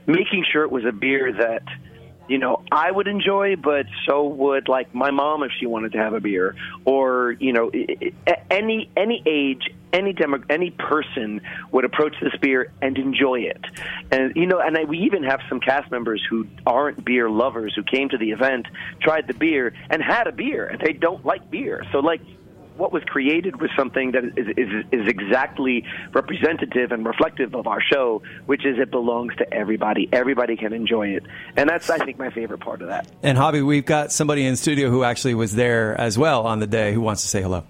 making 0.06 0.44
sure 0.50 0.64
it 0.64 0.70
was 0.70 0.84
a 0.84 0.92
beer 0.92 1.32
that 1.32 1.62
you 2.28 2.38
know 2.38 2.62
I 2.72 2.90
would 2.90 3.08
enjoy, 3.08 3.56
but 3.56 3.86
so 4.06 4.26
would 4.26 4.68
like 4.68 4.94
my 4.94 5.10
mom 5.10 5.42
if 5.42 5.52
she 5.58 5.66
wanted 5.66 5.92
to 5.92 5.98
have 5.98 6.14
a 6.14 6.20
beer, 6.20 6.56
or 6.84 7.32
you 7.32 7.52
know 7.52 7.70
any 8.50 8.90
any 8.96 9.22
age, 9.24 9.70
any 9.92 10.12
demo, 10.12 10.42
any 10.50 10.70
person 10.70 11.40
would 11.70 11.84
approach 11.84 12.16
this 12.20 12.34
beer 12.40 12.72
and 12.82 12.98
enjoy 12.98 13.40
it. 13.40 13.64
And 14.10 14.34
you 14.36 14.46
know, 14.46 14.58
and 14.58 14.76
I, 14.76 14.84
we 14.84 14.98
even 14.98 15.22
have 15.22 15.40
some 15.48 15.60
cast 15.60 15.90
members 15.90 16.22
who 16.28 16.46
aren't 16.66 17.04
beer 17.04 17.30
lovers 17.30 17.74
who 17.74 17.82
came 17.82 18.08
to 18.10 18.18
the 18.18 18.32
event, 18.32 18.66
tried 19.00 19.26
the 19.26 19.34
beer, 19.34 19.72
and 19.90 20.02
had 20.02 20.26
a 20.26 20.32
beer, 20.32 20.66
and 20.66 20.80
they 20.80 20.92
don't 20.92 21.24
like 21.24 21.50
beer. 21.50 21.84
So 21.92 22.00
like 22.00 22.20
what 22.78 22.92
was 22.92 23.02
created 23.04 23.60
was 23.60 23.70
something 23.76 24.12
that 24.12 24.24
is, 24.24 24.46
is, 24.56 24.84
is 24.92 25.08
exactly 25.08 25.84
representative 26.12 26.92
and 26.92 27.04
reflective 27.04 27.54
of 27.54 27.66
our 27.66 27.82
show, 27.82 28.22
which 28.46 28.64
is 28.64 28.78
it 28.78 28.90
belongs 28.90 29.34
to 29.36 29.52
everybody. 29.52 30.08
Everybody 30.12 30.56
can 30.56 30.72
enjoy 30.72 31.08
it. 31.08 31.24
And 31.56 31.68
that's, 31.68 31.90
I 31.90 31.98
think, 31.98 32.18
my 32.18 32.30
favorite 32.30 32.60
part 32.60 32.80
of 32.80 32.88
that. 32.88 33.10
And 33.22 33.36
Javi, 33.36 33.66
we've 33.66 33.84
got 33.84 34.12
somebody 34.12 34.44
in 34.46 34.56
studio 34.56 34.90
who 34.90 35.02
actually 35.02 35.34
was 35.34 35.54
there 35.54 36.00
as 36.00 36.16
well 36.16 36.46
on 36.46 36.60
the 36.60 36.66
day 36.66 36.92
who 36.92 37.00
wants 37.00 37.22
to 37.22 37.28
say 37.28 37.42
hello. 37.42 37.64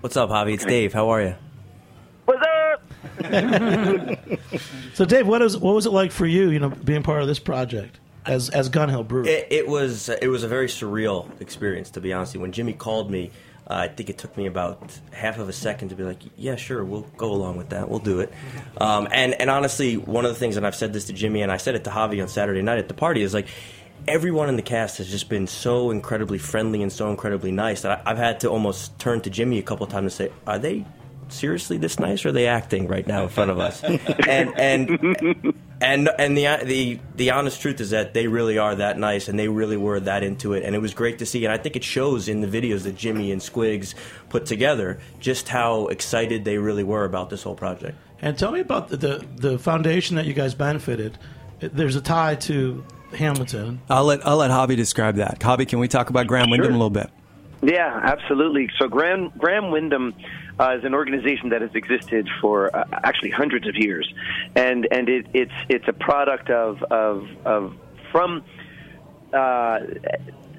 What's 0.00 0.16
up, 0.16 0.30
Javi? 0.30 0.54
It's 0.54 0.64
Dave. 0.64 0.92
How 0.92 1.08
are 1.10 1.22
you? 1.22 1.34
What's 2.24 2.42
up? 2.42 2.82
So, 4.94 5.04
Dave, 5.04 5.28
what 5.28 5.42
is 5.42 5.56
what 5.56 5.76
was 5.76 5.86
it 5.86 5.92
like 5.92 6.10
for 6.10 6.26
you? 6.26 6.50
You 6.50 6.58
know, 6.58 6.70
being 6.70 7.04
part 7.04 7.22
of 7.22 7.28
this 7.28 7.38
project 7.38 8.00
as 8.26 8.50
as 8.50 8.68
Gun 8.68 8.88
Hill 8.88 9.04
Brewery. 9.04 9.28
It, 9.28 9.46
it 9.50 9.68
was 9.68 10.08
it 10.08 10.26
was 10.26 10.42
a 10.42 10.48
very 10.48 10.66
surreal 10.66 11.40
experience, 11.40 11.90
to 11.92 12.00
be 12.00 12.12
honest. 12.12 12.30
with 12.30 12.34
you. 12.34 12.40
When 12.40 12.52
Jimmy 12.52 12.72
called 12.72 13.08
me, 13.08 13.30
uh, 13.68 13.74
I 13.74 13.88
think 13.88 14.08
it 14.08 14.16
took 14.16 14.36
me 14.36 14.46
about 14.46 14.98
half 15.12 15.38
of 15.38 15.48
a 15.48 15.52
second 15.52 15.90
to 15.90 15.94
be 15.94 16.02
like, 16.02 16.22
"Yeah, 16.36 16.56
sure, 16.56 16.84
we'll 16.84 17.06
go 17.16 17.30
along 17.32 17.58
with 17.58 17.68
that. 17.70 17.88
We'll 17.88 17.98
do 17.98 18.20
it." 18.20 18.32
Um, 18.80 19.08
and 19.10 19.34
and 19.40 19.50
honestly, 19.50 19.96
one 19.96 20.24
of 20.24 20.30
the 20.30 20.38
things, 20.38 20.56
and 20.56 20.64
I've 20.64 20.74
said 20.76 20.92
this 20.92 21.06
to 21.06 21.12
Jimmy, 21.12 21.42
and 21.42 21.50
I 21.50 21.56
said 21.56 21.74
it 21.74 21.82
to 21.84 21.90
Javi 21.90 22.22
on 22.22 22.28
Saturday 22.28 22.62
night 22.62 22.78
at 22.78 22.88
the 22.88 22.94
party, 22.94 23.22
is 23.22 23.34
like. 23.34 23.48
Everyone 24.06 24.48
in 24.48 24.54
the 24.54 24.62
cast 24.62 24.98
has 24.98 25.10
just 25.10 25.28
been 25.28 25.48
so 25.48 25.90
incredibly 25.90 26.38
friendly 26.38 26.82
and 26.82 26.90
so 26.90 27.10
incredibly 27.10 27.50
nice 27.50 27.82
that 27.82 28.00
I, 28.06 28.12
I've 28.12 28.16
had 28.16 28.38
to 28.40 28.48
almost 28.48 28.96
turn 29.00 29.20
to 29.22 29.28
Jimmy 29.28 29.58
a 29.58 29.62
couple 29.62 29.84
of 29.84 29.90
times 29.90 30.04
and 30.04 30.28
say, 30.28 30.34
"Are 30.46 30.56
they 30.56 30.86
seriously 31.32 31.78
this 31.78 31.98
nice, 31.98 32.24
or 32.24 32.28
are 32.28 32.32
they 32.32 32.46
acting 32.46 32.88
right 32.88 33.06
now 33.06 33.22
in 33.24 33.28
front 33.28 33.50
of 33.50 33.58
us?" 33.58 33.82
and 34.28 34.58
and 34.58 35.54
and 35.80 36.08
and 36.18 36.36
the 36.36 36.64
the 36.64 36.98
the 37.16 37.30
honest 37.30 37.60
truth 37.60 37.80
is 37.80 37.90
that 37.90 38.14
they 38.14 38.26
really 38.26 38.58
are 38.58 38.74
that 38.74 38.98
nice, 38.98 39.28
and 39.28 39.38
they 39.38 39.48
really 39.48 39.76
were 39.76 40.00
that 40.00 40.22
into 40.22 40.52
it, 40.52 40.64
and 40.64 40.74
it 40.74 40.80
was 40.80 40.94
great 40.94 41.18
to 41.18 41.26
see. 41.26 41.44
And 41.44 41.52
I 41.52 41.58
think 41.58 41.76
it 41.76 41.84
shows 41.84 42.28
in 42.28 42.40
the 42.40 42.46
videos 42.48 42.84
that 42.84 42.96
Jimmy 42.96 43.32
and 43.32 43.40
Squigs 43.40 43.94
put 44.28 44.46
together 44.46 45.00
just 45.20 45.48
how 45.48 45.86
excited 45.86 46.44
they 46.44 46.58
really 46.58 46.84
were 46.84 47.04
about 47.04 47.30
this 47.30 47.42
whole 47.42 47.54
project. 47.54 47.96
And 48.20 48.38
tell 48.38 48.52
me 48.52 48.60
about 48.60 48.88
the, 48.88 48.96
the 48.96 49.26
the 49.36 49.58
foundation 49.58 50.16
that 50.16 50.26
you 50.26 50.34
guys 50.34 50.54
benefited. 50.54 51.18
There's 51.60 51.96
a 51.96 52.00
tie 52.00 52.36
to 52.36 52.84
Hamilton. 53.16 53.80
I'll 53.88 54.04
let 54.04 54.26
I'll 54.26 54.36
let 54.36 54.50
Javi 54.50 54.76
describe 54.76 55.16
that. 55.16 55.40
Javi, 55.40 55.68
can 55.68 55.78
we 55.78 55.88
talk 55.88 56.10
about 56.10 56.26
Graham 56.26 56.50
Windham 56.50 56.70
a 56.72 56.76
little 56.76 56.90
bit? 56.90 57.10
Yeah, 57.62 58.00
absolutely. 58.02 58.70
So 58.78 58.88
Graham, 58.88 59.32
Graham 59.36 59.70
Windham 59.70 60.14
uh, 60.60 60.76
is 60.78 60.84
an 60.84 60.94
organization 60.94 61.50
that 61.50 61.62
has 61.62 61.74
existed 61.74 62.28
for 62.40 62.74
uh, 62.74 62.84
actually 63.04 63.30
hundreds 63.30 63.66
of 63.66 63.76
years, 63.76 64.12
and 64.56 64.86
and 64.90 65.08
it, 65.08 65.26
it's 65.32 65.52
it's 65.68 65.88
a 65.88 65.92
product 65.92 66.50
of 66.50 66.82
of, 66.84 67.28
of 67.44 67.74
from 68.10 68.42
uh, 69.32 69.80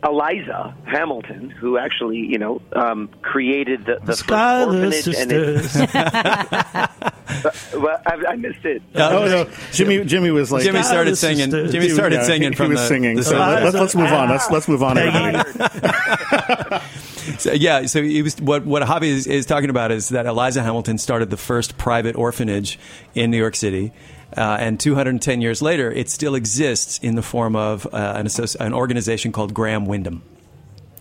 Eliza 0.04 0.76
Hamilton, 0.86 1.50
who 1.50 1.78
actually 1.78 2.18
you 2.18 2.38
know 2.38 2.62
um, 2.74 3.10
created 3.22 3.86
the, 3.86 3.96
the 3.96 4.06
first 4.08 4.20
Schuyler 4.20 4.86
orphanage, 4.86 5.08
and 5.18 5.32
it, 5.32 5.76
well, 7.76 8.02
I, 8.06 8.24
I 8.30 8.36
missed 8.38 8.64
it. 8.64 8.82
Oh 8.96 9.26
no, 9.26 9.50
Jimmy! 9.74 10.04
Jimmy 10.06 10.32
was 10.32 10.52
like 10.52 10.64
Jimmy 10.64 10.84
started 10.84 11.12
this 11.12 11.20
singing. 11.20 11.50
the- 11.50 11.68
Jimmy 11.68 11.90
started 11.90 12.24
singing 12.24 12.52
he, 12.52 12.56
from 12.56 12.68
he 12.68 12.72
was 12.72 12.82
the, 12.82 12.88
singing. 12.88 13.16
the 13.18 13.24
so 13.24 13.38
let's, 13.38 13.76
let's 13.76 13.96
move 13.96 14.12
on. 14.12 14.30
Let's 14.30 14.50
let's 14.50 14.68
move 14.68 14.84
on. 14.84 14.98
Everybody. 14.98 16.84
So, 17.40 17.54
yeah, 17.54 17.86
so 17.86 18.04
he 18.04 18.22
was 18.22 18.40
what 18.42 18.66
what 18.66 18.84
Javi 18.84 19.04
is, 19.08 19.26
is 19.28 19.46
talking 19.46 19.70
about 19.70 19.92
is 19.92 20.10
that 20.10 20.26
Eliza 20.26 20.62
Hamilton 20.62 20.98
started 20.98 21.30
the 21.30 21.38
first 21.38 21.78
private 21.78 22.16
orphanage 22.16 22.78
in 23.16 23.32
New 23.32 23.38
York 23.38 23.56
City. 23.56 23.92
Uh, 24.38 24.58
and 24.60 24.80
210 24.80 25.42
years 25.42 25.60
later, 25.62 25.92
it 25.92 26.08
still 26.10 26.36
exists 26.36 27.00
in 27.00 27.16
the 27.16 27.22
form 27.24 27.56
of 27.56 27.88
uh, 27.88 28.14
an, 28.16 28.28
associ- 28.28 28.60
an 28.60 28.74
organization 28.76 29.32
called 29.32 29.54
Graham 29.56 29.86
Windham. 29.86 30.22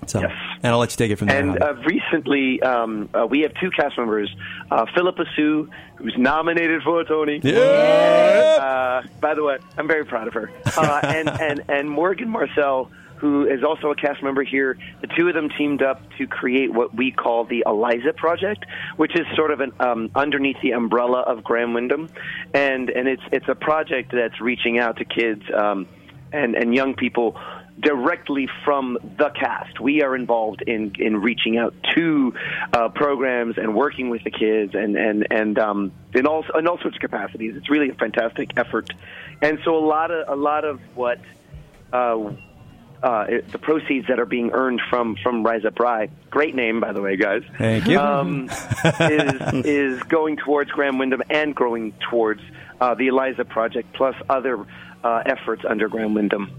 So, 0.06 0.20
Yes. 0.20 0.32
and 0.62 0.72
I'll 0.72 0.78
let 0.78 0.92
you 0.92 0.96
take 0.96 1.10
it 1.10 1.16
from 1.16 1.28
there. 1.28 1.38
And 1.40 1.62
uh, 1.62 1.74
recently, 1.84 2.62
um, 2.62 3.10
uh, 3.12 3.26
we 3.26 3.40
have 3.40 3.52
two 3.60 3.70
cast 3.70 3.98
members, 3.98 4.34
uh, 4.70 4.86
Phillipa 4.94 5.26
Soo, 5.36 5.68
who's 5.96 6.14
nominated 6.16 6.82
for 6.82 7.00
a 7.00 7.04
Tony. 7.04 7.40
Uh, 7.44 9.02
by 9.20 9.34
the 9.34 9.42
way, 9.44 9.58
I'm 9.76 9.86
very 9.86 10.04
proud 10.06 10.28
of 10.28 10.34
her. 10.34 10.50
Uh, 10.76 11.00
and, 11.02 11.28
and, 11.28 11.64
and 11.68 11.90
Morgan 11.90 12.28
Marcell, 12.30 12.90
who 13.20 13.46
is 13.46 13.62
also 13.64 13.90
a 13.90 13.96
cast 13.96 14.22
member 14.22 14.42
here. 14.42 14.78
The 15.00 15.08
two 15.08 15.28
of 15.28 15.34
them 15.34 15.48
teamed 15.56 15.82
up 15.82 16.00
to 16.18 16.26
create 16.26 16.72
what 16.72 16.94
we 16.94 17.10
call 17.10 17.44
the 17.44 17.64
Eliza 17.66 18.12
Project, 18.12 18.64
which 18.96 19.14
is 19.14 19.26
sort 19.34 19.50
of 19.50 19.60
an 19.60 19.72
um, 19.80 20.10
underneath 20.14 20.60
the 20.62 20.72
umbrella 20.72 21.20
of 21.20 21.44
Graham 21.44 21.74
Windham, 21.74 22.08
and 22.54 22.90
and 22.90 23.08
it's 23.08 23.22
it's 23.32 23.48
a 23.48 23.54
project 23.54 24.12
that's 24.12 24.40
reaching 24.40 24.78
out 24.78 24.96
to 24.98 25.04
kids 25.04 25.42
um, 25.54 25.86
and 26.32 26.54
and 26.54 26.74
young 26.74 26.94
people 26.94 27.36
directly 27.80 28.48
from 28.64 28.98
the 29.18 29.30
cast. 29.30 29.80
We 29.80 30.02
are 30.02 30.14
involved 30.14 30.62
in 30.62 30.92
in 30.98 31.18
reaching 31.18 31.58
out 31.58 31.74
to 31.94 32.34
uh, 32.72 32.88
programs 32.90 33.56
and 33.56 33.74
working 33.74 34.10
with 34.10 34.24
the 34.24 34.30
kids 34.30 34.74
and 34.74 34.96
and 34.96 35.26
and 35.30 35.58
um, 35.58 35.92
in 36.14 36.26
all 36.26 36.44
in 36.56 36.66
all 36.66 36.78
sorts 36.78 36.96
of 36.96 37.00
capacities. 37.00 37.54
It's 37.56 37.70
really 37.70 37.90
a 37.90 37.94
fantastic 37.94 38.50
effort, 38.56 38.90
and 39.42 39.58
so 39.64 39.76
a 39.76 39.84
lot 39.84 40.10
of 40.10 40.28
a 40.28 40.36
lot 40.40 40.64
of 40.64 40.80
what. 40.94 41.20
Uh, 41.92 42.32
uh, 43.02 43.26
it- 43.28 43.52
the 43.52 43.58
proceeds 43.58 44.06
that 44.08 44.18
are 44.20 44.26
being 44.26 44.50
earned 44.52 44.80
from 44.90 45.16
from 45.22 45.42
Rise 45.44 45.64
Up 45.64 45.78
Rye, 45.78 46.08
great 46.30 46.54
name 46.54 46.80
by 46.80 46.92
the 46.92 47.00
way, 47.00 47.16
guys. 47.16 47.42
Thank 47.58 47.86
you. 47.86 47.98
Um, 47.98 48.48
is 49.00 49.64
is 49.64 50.02
going 50.04 50.36
towards 50.36 50.70
Graham 50.70 50.98
Windham 50.98 51.22
and 51.30 51.54
growing 51.54 51.92
towards 52.10 52.40
uh, 52.80 52.94
the 52.94 53.08
Eliza 53.08 53.44
Project, 53.44 53.92
plus 53.94 54.14
other 54.28 54.64
uh, 55.04 55.22
efforts 55.26 55.62
under 55.68 55.88
Graham 55.88 56.14
Windham. 56.14 56.50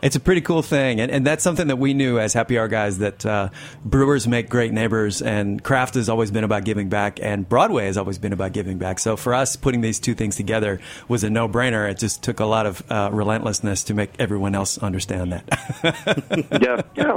It's 0.00 0.14
a 0.14 0.20
pretty 0.20 0.42
cool 0.42 0.62
thing, 0.62 1.00
and, 1.00 1.10
and 1.10 1.26
that's 1.26 1.42
something 1.42 1.66
that 1.68 1.76
we 1.76 1.92
knew 1.92 2.18
as 2.20 2.32
happy 2.32 2.56
hour 2.58 2.68
guys 2.68 2.98
that 2.98 3.26
uh, 3.26 3.48
brewers 3.84 4.28
make 4.28 4.48
great 4.48 4.72
neighbors, 4.72 5.20
and 5.20 5.62
craft 5.62 5.94
has 5.94 6.08
always 6.08 6.30
been 6.30 6.44
about 6.44 6.64
giving 6.64 6.88
back, 6.88 7.18
and 7.20 7.48
Broadway 7.48 7.86
has 7.86 7.96
always 7.98 8.16
been 8.18 8.32
about 8.32 8.52
giving 8.52 8.78
back. 8.78 9.00
So 9.00 9.16
for 9.16 9.34
us, 9.34 9.56
putting 9.56 9.80
these 9.80 9.98
two 9.98 10.14
things 10.14 10.36
together 10.36 10.80
was 11.08 11.24
a 11.24 11.30
no 11.30 11.48
brainer. 11.48 11.90
It 11.90 11.98
just 11.98 12.22
took 12.22 12.38
a 12.38 12.44
lot 12.44 12.66
of 12.66 12.82
uh, 12.90 13.10
relentlessness 13.12 13.84
to 13.84 13.94
make 13.94 14.10
everyone 14.20 14.54
else 14.54 14.78
understand 14.78 15.32
that. 15.32 15.44
yeah, 16.62 16.82
yeah, 16.94 17.16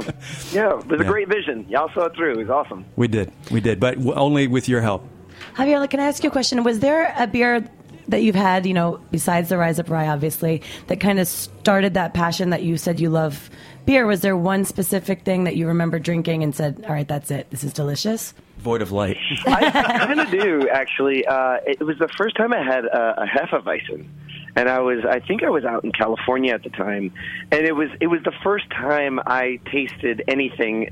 yeah. 0.52 0.78
It 0.78 0.86
was 0.86 1.00
a 1.00 1.04
great 1.04 1.28
vision. 1.28 1.66
Y'all 1.68 1.90
saw 1.94 2.06
it 2.06 2.14
through. 2.16 2.32
It 2.32 2.38
was 2.38 2.50
awesome. 2.50 2.84
we 2.96 3.06
did, 3.06 3.30
we 3.50 3.60
did, 3.60 3.78
but 3.78 3.94
w- 3.94 4.14
only 4.14 4.48
with 4.48 4.68
your 4.68 4.80
help. 4.80 5.08
Javier, 5.54 5.88
can 5.88 6.00
I 6.00 6.04
ask 6.04 6.24
you 6.24 6.30
a 6.30 6.32
question? 6.32 6.62
Was 6.64 6.80
there 6.80 7.14
a 7.16 7.26
beer 7.26 7.64
that 8.08 8.22
you've 8.22 8.34
had, 8.34 8.66
you 8.66 8.74
know, 8.74 9.00
besides 9.10 9.48
the 9.48 9.58
Rise 9.58 9.78
Up 9.78 9.88
Rye, 9.88 10.08
obviously, 10.08 10.62
that 10.88 11.00
kind 11.00 11.18
of 11.18 11.28
started 11.28 11.94
that 11.94 12.14
passion 12.14 12.50
that 12.50 12.62
you 12.62 12.76
said 12.76 13.00
you 13.00 13.10
love 13.10 13.50
beer? 13.84 14.06
Was 14.06 14.20
there 14.20 14.36
one 14.36 14.64
specific 14.64 15.22
thing 15.22 15.44
that 15.44 15.56
you 15.56 15.66
remember 15.66 15.98
drinking 15.98 16.42
and 16.42 16.54
said, 16.54 16.84
all 16.86 16.92
right, 16.92 17.08
that's 17.08 17.30
it, 17.30 17.50
this 17.50 17.64
is 17.64 17.72
delicious? 17.72 18.34
Void 18.58 18.82
of 18.82 18.92
light. 18.92 19.16
I 19.46 19.70
kind 19.70 20.20
of 20.20 20.30
do 20.30 20.68
actually. 20.68 21.26
Uh, 21.26 21.56
it 21.66 21.80
was 21.80 21.98
the 21.98 22.08
first 22.16 22.36
time 22.36 22.52
I 22.52 22.62
had 22.62 22.84
a, 22.84 23.22
a 23.22 23.26
Hefeweizen, 23.26 24.06
and 24.54 24.68
I 24.68 24.78
was 24.78 25.04
I 25.04 25.18
think 25.18 25.42
I 25.42 25.50
was 25.50 25.64
out 25.64 25.82
in 25.82 25.90
California 25.90 26.54
at 26.54 26.62
the 26.62 26.70
time, 26.70 27.12
and 27.50 27.66
it 27.66 27.74
was 27.74 27.88
it 28.00 28.06
was 28.06 28.20
the 28.24 28.32
first 28.44 28.70
time 28.70 29.18
I 29.26 29.58
tasted 29.72 30.22
anything, 30.28 30.90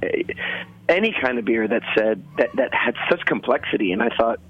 any 0.88 1.14
kind 1.22 1.38
of 1.38 1.44
beer 1.44 1.68
that 1.68 1.82
said 1.96 2.24
that 2.38 2.50
that 2.56 2.74
had 2.74 2.96
such 3.08 3.24
complexity, 3.24 3.92
and 3.92 4.02
I 4.02 4.08
thought. 4.16 4.40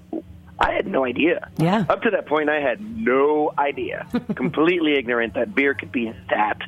I 0.61 0.73
had 0.73 0.85
no 0.85 1.03
idea. 1.03 1.49
Yeah. 1.57 1.85
Up 1.89 2.03
to 2.03 2.11
that 2.11 2.27
point, 2.27 2.49
I 2.49 2.61
had 2.61 2.79
no 2.81 3.51
idea. 3.57 4.07
Completely 4.35 4.93
ignorant 4.93 5.33
that 5.33 5.55
beer 5.55 5.73
could 5.73 5.91
be 5.91 6.13
that 6.29 6.59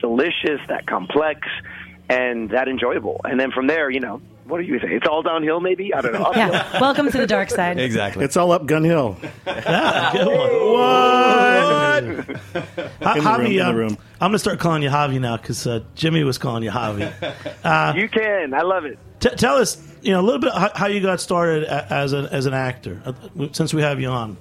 delicious, 0.00 0.60
that 0.68 0.86
complex, 0.86 1.40
and 2.08 2.50
that 2.50 2.66
enjoyable. 2.68 3.20
And 3.24 3.38
then 3.38 3.50
from 3.52 3.66
there, 3.66 3.90
you 3.90 4.00
know, 4.00 4.22
what 4.44 4.58
do 4.58 4.64
you 4.64 4.78
say? 4.78 4.88
It's 4.88 5.06
all 5.06 5.22
downhill, 5.22 5.60
maybe? 5.60 5.92
I 5.92 6.00
don't 6.00 6.12
know. 6.12 6.22
Uphill. 6.22 6.52
Yeah. 6.52 6.80
Welcome 6.80 7.10
to 7.10 7.18
the 7.18 7.26
dark 7.26 7.50
side. 7.50 7.78
Exactly. 7.78 8.24
It's 8.24 8.36
all 8.36 8.52
up 8.52 8.64
Gun 8.64 8.84
Hill. 8.84 9.18
Good 9.44 9.64
one. 9.64 10.72
What? 10.72 11.45
In 12.28 12.34
the 12.34 13.34
room, 13.38 13.46
in 13.46 13.56
the 13.56 13.60
uh. 13.60 13.96
I'm 14.20 14.30
going 14.30 14.32
to 14.32 14.38
start 14.38 14.58
calling 14.58 14.82
you 14.82 14.88
Javi 14.88 15.20
now 15.20 15.36
because 15.36 15.66
uh, 15.66 15.82
Jimmy 15.94 16.24
was 16.24 16.38
calling 16.38 16.62
you 16.62 16.70
Javi. 16.70 17.12
You 18.00 18.08
can. 18.08 18.54
I 18.54 18.62
love 18.62 18.84
it. 18.84 18.98
T- 19.20 19.30
tell 19.30 19.56
us, 19.56 19.80
you 20.02 20.12
know, 20.12 20.20
a 20.20 20.22
little 20.22 20.40
bit 20.40 20.52
how, 20.52 20.70
how 20.74 20.86
you 20.86 21.00
got 21.00 21.20
started 21.20 21.64
a- 21.64 21.92
as 21.92 22.12
an 22.12 22.26
as 22.26 22.46
an 22.46 22.54
actor. 22.54 23.00
uh, 23.04 23.12
Since 23.52 23.72
we 23.74 23.82
have 23.82 24.00
you 24.00 24.08
on, 24.08 24.36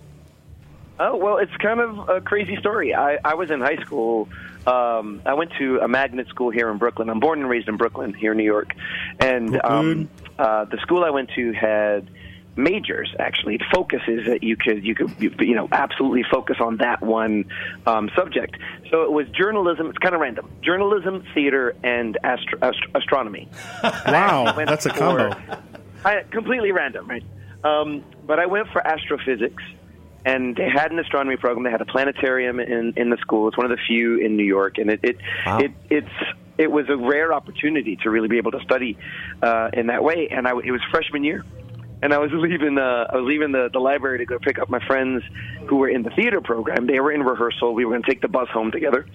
Oh 0.99 1.15
well, 1.17 1.37
it's 1.37 1.55
kind 1.57 1.79
of 1.79 2.09
a 2.09 2.21
crazy 2.21 2.55
story. 2.57 2.93
I, 2.93 3.17
I 3.23 3.33
was 3.35 3.51
in 3.51 3.59
high 3.61 3.77
school. 3.77 4.29
Um, 4.65 5.21
I 5.25 5.33
went 5.35 5.51
to 5.59 5.79
a 5.79 5.87
magnet 5.87 6.27
school 6.29 6.49
here 6.49 6.69
in 6.71 6.77
Brooklyn. 6.77 7.09
I'm 7.09 7.19
born 7.19 7.39
and 7.39 7.49
raised 7.49 7.67
in 7.67 7.77
Brooklyn, 7.77 8.13
here 8.13 8.31
in 8.31 8.37
New 8.37 8.43
York, 8.45 8.73
and 9.19 9.59
um, 9.63 10.09
uh, 10.39 10.65
the 10.65 10.77
school 10.77 11.03
I 11.03 11.09
went 11.11 11.29
to 11.35 11.51
had 11.53 12.07
majors 12.55 13.13
actually 13.19 13.59
focuses 13.73 14.25
that 14.27 14.41
you 14.43 14.55
could 14.55 14.83
you 14.85 14.95
could 14.95 15.11
you 15.39 15.55
know 15.55 15.67
absolutely 15.71 16.23
focus 16.31 16.57
on 16.59 16.77
that 16.77 17.01
one 17.01 17.45
um, 17.85 18.09
subject 18.15 18.55
so 18.89 19.03
it 19.03 19.11
was 19.11 19.27
journalism 19.29 19.87
it's 19.87 19.97
kind 19.97 20.15
of 20.15 20.21
random 20.21 20.49
journalism 20.61 21.23
theater 21.33 21.75
and 21.83 22.17
astro- 22.23 22.59
ast- 22.61 22.85
astronomy 22.95 23.49
Wow, 23.83 24.53
that's 24.55 24.85
a 24.85 24.89
for- 24.93 24.97
combo. 24.99 25.37
I, 26.05 26.21
completely 26.29 26.71
random, 26.71 27.07
right? 27.09 27.23
Um, 27.63 28.03
but 28.27 28.39
I 28.39 28.45
went 28.45 28.67
for 28.69 28.85
astrophysics, 28.85 29.63
and 30.23 30.55
they 30.55 30.69
had 30.69 30.91
an 30.91 30.99
astronomy 30.99 31.35
program. 31.35 31.63
They 31.63 31.71
had 31.71 31.81
a 31.81 31.85
planetarium 31.85 32.59
in 32.59 32.93
in 32.95 33.09
the 33.09 33.17
school. 33.17 33.47
It's 33.47 33.57
one 33.57 33.65
of 33.69 33.75
the 33.75 33.83
few 33.87 34.17
in 34.19 34.37
New 34.37 34.43
York, 34.45 34.77
and 34.77 34.91
it 34.91 34.99
it, 35.01 35.17
Wow. 35.47 35.57
it 35.59 35.71
it's 35.89 36.07
it 36.59 36.69
was 36.71 36.87
a 36.89 36.95
rare 36.95 37.33
opportunity 37.33 37.95
to 38.03 38.11
really 38.11 38.27
be 38.27 38.37
able 38.37 38.51
to 38.51 38.59
study 38.61 38.97
uh, 39.41 39.71
in 39.73 39.87
that 39.87 40.03
way. 40.03 40.27
And 40.29 40.47
I, 40.47 40.51
it 40.51 40.69
was 40.71 40.79
freshman 40.91 41.23
year. 41.23 41.43
And 42.01 42.13
I 42.13 42.17
was 42.17 42.31
leaving. 42.33 42.77
Uh, 42.77 43.07
I 43.09 43.15
was 43.15 43.25
leaving 43.25 43.51
the, 43.51 43.69
the 43.71 43.79
library 43.79 44.19
to 44.19 44.25
go 44.25 44.37
pick 44.37 44.59
up 44.59 44.69
my 44.69 44.85
friends 44.85 45.23
who 45.67 45.77
were 45.77 45.89
in 45.89 46.03
the 46.03 46.11
theater 46.11 46.41
program. 46.41 46.87
They 46.87 46.99
were 46.99 47.11
in 47.11 47.23
rehearsal. 47.23 47.73
We 47.73 47.85
were 47.85 47.91
going 47.91 48.03
to 48.03 48.09
take 48.09 48.21
the 48.21 48.27
bus 48.27 48.49
home 48.49 48.71
together, 48.71 49.07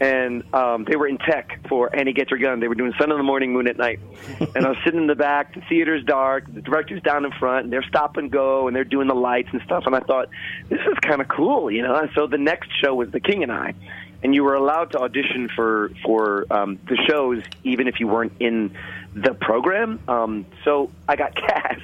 and 0.00 0.42
um, 0.54 0.84
they 0.84 0.96
were 0.96 1.06
in 1.06 1.18
tech 1.18 1.60
for 1.68 1.94
Annie 1.94 2.12
Get 2.12 2.30
Your 2.30 2.38
Gun. 2.38 2.60
They 2.60 2.68
were 2.68 2.74
doing 2.74 2.92
Sun 2.98 3.10
in 3.10 3.16
the 3.16 3.22
Morning, 3.22 3.52
Moon 3.52 3.66
at 3.68 3.76
Night. 3.76 4.00
and 4.54 4.64
I 4.64 4.68
was 4.68 4.78
sitting 4.84 5.00
in 5.00 5.06
the 5.06 5.14
back. 5.14 5.54
The 5.54 5.62
theater's 5.68 6.04
dark. 6.04 6.52
The 6.52 6.60
director's 6.60 7.02
down 7.02 7.24
in 7.24 7.32
front, 7.32 7.64
and 7.64 7.72
they're 7.72 7.82
stop 7.82 8.16
and 8.16 8.30
go, 8.30 8.66
and 8.66 8.76
they're 8.76 8.84
doing 8.84 9.08
the 9.08 9.14
lights 9.14 9.48
and 9.52 9.62
stuff. 9.62 9.84
And 9.86 9.94
I 9.94 10.00
thought, 10.00 10.28
this 10.68 10.80
is 10.80 10.98
kind 11.00 11.20
of 11.20 11.28
cool, 11.28 11.70
you 11.70 11.82
know. 11.82 11.94
And 11.94 12.10
so 12.14 12.26
the 12.26 12.38
next 12.38 12.70
show 12.82 12.94
was 12.94 13.10
The 13.10 13.20
King 13.20 13.42
and 13.42 13.52
I, 13.52 13.74
and 14.22 14.34
you 14.34 14.44
were 14.44 14.54
allowed 14.54 14.92
to 14.92 14.98
audition 14.98 15.48
for 15.54 15.90
for 16.04 16.46
um, 16.50 16.78
the 16.88 16.96
shows 17.08 17.42
even 17.64 17.88
if 17.88 18.00
you 18.00 18.08
weren't 18.08 18.32
in 18.40 18.76
the 19.22 19.34
program. 19.34 20.00
Um, 20.08 20.46
so 20.64 20.90
I 21.08 21.16
got 21.16 21.34
cast 21.46 21.82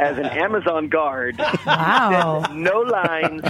as 0.00 0.18
an 0.18 0.26
Amazon 0.26 0.88
guard 0.88 1.38
Wow. 1.64 2.44
no 2.52 2.80
lines, 2.80 3.42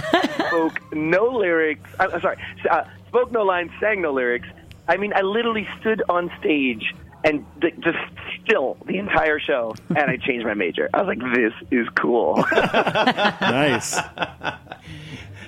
spoke 0.47 0.79
no 0.93 1.25
lyrics. 1.25 1.89
I'm, 1.99 2.11
I'm 2.13 2.21
sorry, 2.21 2.37
uh, 2.69 2.83
spoke 3.07 3.31
no 3.31 3.43
lines, 3.43 3.71
sang 3.79 4.01
no 4.01 4.11
lyrics. 4.13 4.47
I 4.87 4.97
mean, 4.97 5.13
I 5.15 5.21
literally 5.21 5.67
stood 5.79 6.01
on 6.07 6.31
stage 6.39 6.93
and 7.23 7.45
th- 7.59 7.73
just 7.79 7.97
still 8.43 8.77
the 8.85 8.97
entire 8.99 9.39
show, 9.39 9.75
and 9.89 9.97
I 10.11 10.17
changed 10.17 10.45
my 10.45 10.53
major. 10.53 10.89
I 10.93 11.01
was 11.01 11.07
like, 11.07 11.33
"This 11.33 11.53
is 11.71 11.87
cool." 11.95 12.45
Nice. 13.41 13.97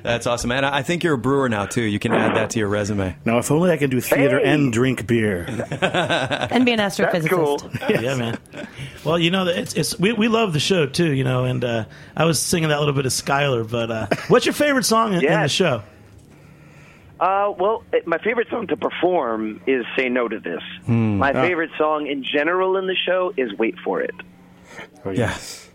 That's 0.04 0.26
awesome, 0.28 0.52
and 0.52 0.66
I 0.66 0.78
I 0.80 0.84
think 0.84 1.04
you're 1.04 1.14
a 1.14 1.18
brewer 1.18 1.50
now 1.50 1.66
too. 1.66 1.82
You 1.82 2.00
can 2.00 2.14
add 2.14 2.36
that 2.36 2.52
to 2.52 2.60
your 2.60 2.68
resume. 2.70 3.16
Now, 3.26 3.38
if 3.38 3.52
only 3.52 3.72
I 3.72 3.78
could 3.78 3.90
do 3.92 4.00
theater 4.02 4.40
Hey. 4.40 4.52
and 4.54 4.72
drink 4.74 5.06
beer. 5.08 5.46
and 5.48 6.66
be 6.66 6.72
an 6.74 6.80
astrophysicist. 6.80 7.30
cool. 7.30 7.62
Yeah, 7.90 8.16
man. 8.16 8.38
Well, 9.04 9.18
you 9.20 9.32
know, 9.32 9.46
it's, 9.48 9.74
it's 9.74 9.98
we, 10.00 10.14
we 10.14 10.28
love 10.28 10.54
the 10.54 10.60
show 10.60 10.86
too, 10.86 11.12
you 11.14 11.24
know, 11.24 11.46
and 11.46 11.64
uh, 11.64 11.86
I 12.16 12.26
was 12.26 12.40
singing 12.42 12.70
that 12.70 12.80
little 12.80 12.94
bit 12.94 13.06
of 13.06 13.14
Schuyler, 13.14 13.64
but 13.64 13.92
uh, 13.92 14.08
what's 14.28 14.46
your 14.46 14.54
favorite 14.54 14.84
song 14.86 15.14
in, 15.14 15.24
in 15.26 15.42
the 15.42 15.48
show? 15.48 15.84
Uh, 17.20 17.52
well, 17.58 17.84
it, 17.92 18.08
my 18.08 18.18
favorite 18.20 18.48
song 18.50 18.68
to 18.68 18.78
perform 18.78 19.62
is 19.68 19.86
"Say 19.98 20.08
No 20.10 20.28
to 20.30 20.40
This." 20.40 20.62
My 20.88 21.34
favorite 21.34 21.72
song 21.78 22.08
in 22.08 22.24
general 22.24 22.78
in 22.78 22.88
the 22.88 22.96
show 22.96 23.34
is 23.36 23.52
"Wait 23.58 23.76
for 23.84 24.02
It." 24.02 24.16
Yes. 25.14 25.69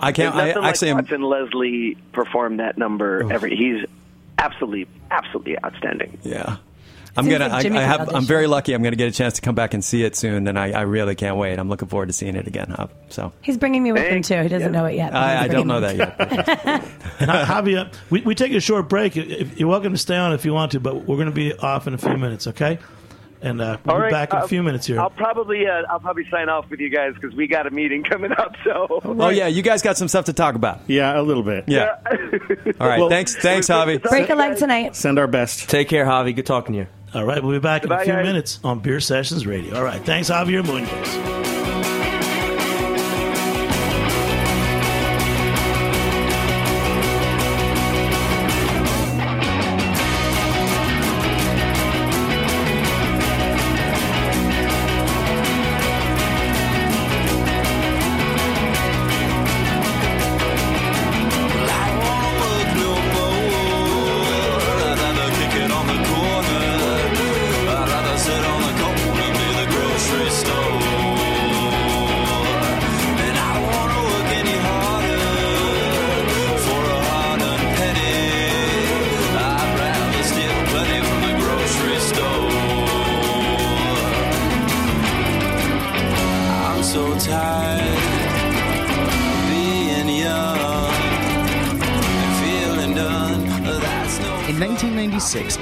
I 0.00 0.12
can't. 0.12 0.34
I 0.34 0.48
nothing 0.48 0.62
like 0.62 0.70
actually 0.70 0.90
am. 0.90 0.96
watching 0.96 1.22
Leslie 1.22 1.96
perform 2.12 2.58
that 2.58 2.76
number. 2.78 3.32
Every 3.32 3.56
he's 3.56 3.84
absolutely, 4.38 4.86
absolutely 5.10 5.62
outstanding. 5.64 6.18
Yeah. 6.22 6.56
I'm 7.18 7.26
gonna. 7.30 7.48
like 7.48 7.64
I, 7.64 7.78
I, 7.78 7.80
have. 7.82 8.14
I'm 8.14 8.24
very 8.26 8.46
lucky. 8.46 8.74
I'm 8.74 8.82
gonna 8.82 8.94
get 8.94 9.08
a 9.08 9.12
chance 9.12 9.34
to 9.34 9.40
come 9.40 9.54
back 9.54 9.72
and 9.72 9.82
see 9.82 10.02
it 10.02 10.14
soon, 10.16 10.46
and 10.48 10.58
I, 10.58 10.72
I 10.72 10.82
really 10.82 11.14
can't 11.14 11.38
wait. 11.38 11.58
I'm 11.58 11.70
looking 11.70 11.88
forward 11.88 12.08
to 12.08 12.12
seeing 12.12 12.36
it 12.36 12.46
again. 12.46 12.72
Uh, 12.72 12.88
so 13.08 13.32
He's 13.40 13.56
bringing 13.56 13.82
me 13.82 13.92
with 13.92 14.02
him 14.02 14.20
too. 14.20 14.42
He 14.42 14.48
doesn't 14.48 14.74
Yeah. 14.74 14.78
know 14.80 14.84
it 14.84 14.96
yet. 14.96 15.14
I, 15.14 15.44
I 15.44 15.48
don't 15.48 15.66
know 15.66 15.80
that 15.80 15.92
me. 15.94 15.98
yet. 16.00 16.18
but- 16.18 17.20
And 17.20 17.30
I- 17.30 17.72
uh, 17.74 17.88
we, 18.10 18.20
we 18.20 18.34
take 18.34 18.52
a 18.52 18.60
short 18.60 18.90
break. 18.90 19.16
You're 19.16 19.66
welcome 19.68 19.92
to 19.92 19.98
stay 19.98 20.16
on 20.16 20.34
if 20.34 20.44
you 20.44 20.52
want 20.52 20.72
to, 20.72 20.80
but 20.80 21.06
we're 21.06 21.16
going 21.16 21.30
to 21.30 21.34
be 21.34 21.54
off 21.54 21.86
in 21.86 21.94
a 21.94 21.98
few 21.98 22.18
minutes, 22.18 22.48
okay? 22.48 22.78
And 23.46 23.60
uh, 23.60 23.78
we'll 23.84 23.94
All 23.94 24.00
be 24.00 24.02
right, 24.04 24.10
back 24.10 24.32
in 24.32 24.40
a 24.40 24.42
uh, 24.42 24.46
few 24.48 24.60
minutes 24.64 24.86
here. 24.86 25.00
I'll 25.00 25.08
probably 25.08 25.66
uh, 25.66 25.82
I'll 25.88 26.00
probably 26.00 26.28
sign 26.30 26.48
off 26.48 26.68
with 26.68 26.80
you 26.80 26.90
guys 26.90 27.14
because 27.14 27.32
we 27.36 27.46
got 27.46 27.68
a 27.68 27.70
meeting 27.70 28.02
coming 28.10 28.32
up. 28.32 28.56
So 28.64 29.00
oh 29.04 29.28
yeah, 29.28 29.46
you 29.46 29.62
guys 29.62 29.82
got 29.82 29.96
some 29.96 30.08
stuff 30.08 30.24
to 30.24 30.32
talk 30.32 30.56
about. 30.56 30.80
Yeah, 30.88 31.18
a 31.18 31.22
little 31.22 31.44
bit. 31.44 31.64
Yeah. 31.68 31.98
All 32.80 32.88
right. 32.88 32.98
Well- 32.98 33.08
thanks. 33.08 33.36
Thanks, 33.36 33.68
Javi. 33.68 34.02
Break 34.02 34.30
a 34.30 34.34
leg 34.34 34.56
tonight. 34.56 34.96
Send 34.96 35.18
our 35.20 35.28
best. 35.28 35.70
Take 35.70 35.88
care, 35.88 36.04
Javi. 36.04 36.34
Good 36.34 36.46
talking 36.46 36.72
to 36.72 36.78
you. 36.80 36.86
All 37.14 37.24
right, 37.24 37.42
we'll 37.42 37.52
be 37.52 37.60
back 37.60 37.84
in 37.84 37.92
a 37.92 38.04
few 38.04 38.12
guys. 38.12 38.26
minutes 38.26 38.60
on 38.64 38.80
Beer 38.80 38.98
Sessions 38.98 39.46
Radio. 39.46 39.76
All 39.76 39.84
right, 39.84 40.02
thanks, 40.04 40.28
Javier 40.28 40.62
Muñoz. 40.62 41.65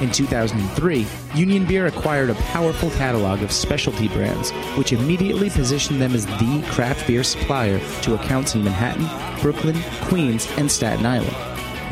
In 0.00 0.10
2003, 0.10 1.06
Union 1.34 1.64
Beer 1.66 1.86
acquired 1.86 2.28
a 2.28 2.34
powerful 2.34 2.90
catalog 2.90 3.42
of 3.42 3.52
specialty 3.52 4.08
brands, 4.08 4.50
which 4.76 4.92
immediately 4.92 5.50
positioned 5.50 6.00
them 6.00 6.14
as 6.14 6.26
the 6.26 6.64
craft 6.70 7.06
beer 7.06 7.22
supplier 7.22 7.78
to 8.02 8.14
accounts 8.14 8.54
in 8.56 8.64
Manhattan, 8.64 9.08
Brooklyn, 9.40 9.80
Queens, 10.02 10.48
and 10.56 10.70
Staten 10.70 11.06
Island. 11.06 11.36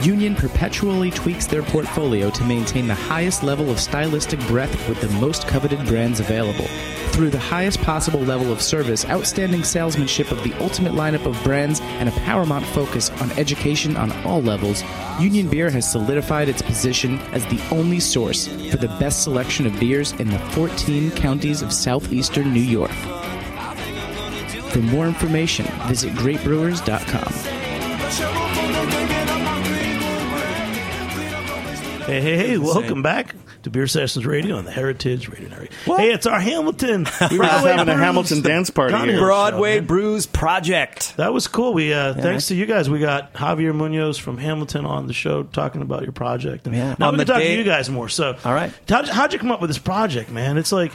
Union 0.04 0.34
perpetually 0.34 1.12
tweaks 1.12 1.46
their 1.46 1.62
portfolio 1.62 2.28
to 2.30 2.44
maintain 2.44 2.88
the 2.88 2.94
highest 2.94 3.44
level 3.44 3.70
of 3.70 3.78
stylistic 3.78 4.40
breadth 4.48 4.88
with 4.88 5.00
the 5.00 5.20
most 5.20 5.46
coveted 5.46 5.84
brands 5.86 6.18
available. 6.18 6.66
Through 7.12 7.28
the 7.28 7.38
highest 7.38 7.80
possible 7.82 8.20
level 8.20 8.50
of 8.50 8.62
service, 8.62 9.04
outstanding 9.04 9.64
salesmanship 9.64 10.32
of 10.32 10.42
the 10.42 10.54
ultimate 10.54 10.94
lineup 10.94 11.26
of 11.26 11.40
brands, 11.44 11.78
and 11.82 12.08
a 12.08 12.12
paramount 12.12 12.64
focus 12.64 13.10
on 13.20 13.30
education 13.32 13.98
on 13.98 14.10
all 14.24 14.40
levels, 14.40 14.82
Union 15.20 15.46
Beer 15.46 15.70
has 15.70 15.88
solidified 15.88 16.48
its 16.48 16.62
position 16.62 17.18
as 17.32 17.44
the 17.46 17.62
only 17.70 18.00
source 18.00 18.46
for 18.70 18.78
the 18.78 18.88
best 18.98 19.24
selection 19.24 19.66
of 19.66 19.78
beers 19.78 20.12
in 20.12 20.30
the 20.30 20.38
14 20.38 21.10
counties 21.10 21.60
of 21.60 21.70
southeastern 21.70 22.52
New 22.54 22.60
York. 22.60 22.90
For 24.70 24.78
more 24.78 25.06
information, 25.06 25.66
visit 25.86 26.14
greatbrewers.com. 26.14 27.32
Hey, 32.06 32.20
hey, 32.22 32.36
hey, 32.36 32.58
welcome 32.58 33.02
back 33.02 33.34
to 33.62 33.70
Beer 33.70 33.86
Sessions 33.86 34.26
Radio 34.26 34.56
on 34.56 34.64
the 34.64 34.70
Heritage 34.70 35.28
Radio 35.28 35.48
Network. 35.48 35.72
Hey, 35.98 36.12
it's 36.12 36.26
our 36.26 36.40
Hamilton. 36.40 37.06
We 37.30 37.38
were 37.38 37.44
just 37.44 37.66
having 37.66 37.88
a 37.88 37.96
Hamilton 37.96 38.42
dance 38.42 38.70
party 38.70 38.96
here. 38.96 39.18
Broadway 39.18 39.78
show. 39.78 39.84
Brews 39.84 40.26
Project. 40.26 41.16
That 41.16 41.32
was 41.32 41.46
cool. 41.48 41.72
We 41.74 41.92
uh, 41.92 42.14
thanks 42.14 42.48
to 42.48 42.54
you 42.54 42.66
guys, 42.66 42.90
we 42.90 42.98
got 42.98 43.32
Javier 43.34 43.72
Muñoz 43.72 44.20
from 44.20 44.38
Hamilton 44.38 44.84
on 44.84 45.06
the 45.06 45.12
show 45.12 45.42
talking 45.44 45.82
about 45.82 46.02
your 46.02 46.12
project. 46.12 46.66
And 46.66 46.74
Yeah. 46.76 46.94
now 46.98 47.08
On 47.08 47.12
we 47.14 47.18
the 47.18 47.24
can 47.24 47.34
talk 47.34 47.42
day- 47.42 47.52
to 47.54 47.58
you 47.58 47.64
guys 47.64 47.88
more. 47.88 48.08
So, 48.08 48.36
All 48.44 48.54
right. 48.54 48.72
how'd, 48.88 49.08
how'd 49.08 49.32
you 49.32 49.38
come 49.38 49.50
up 49.52 49.60
with 49.60 49.70
this 49.70 49.78
project, 49.78 50.30
man? 50.30 50.58
It's 50.58 50.72
like 50.72 50.92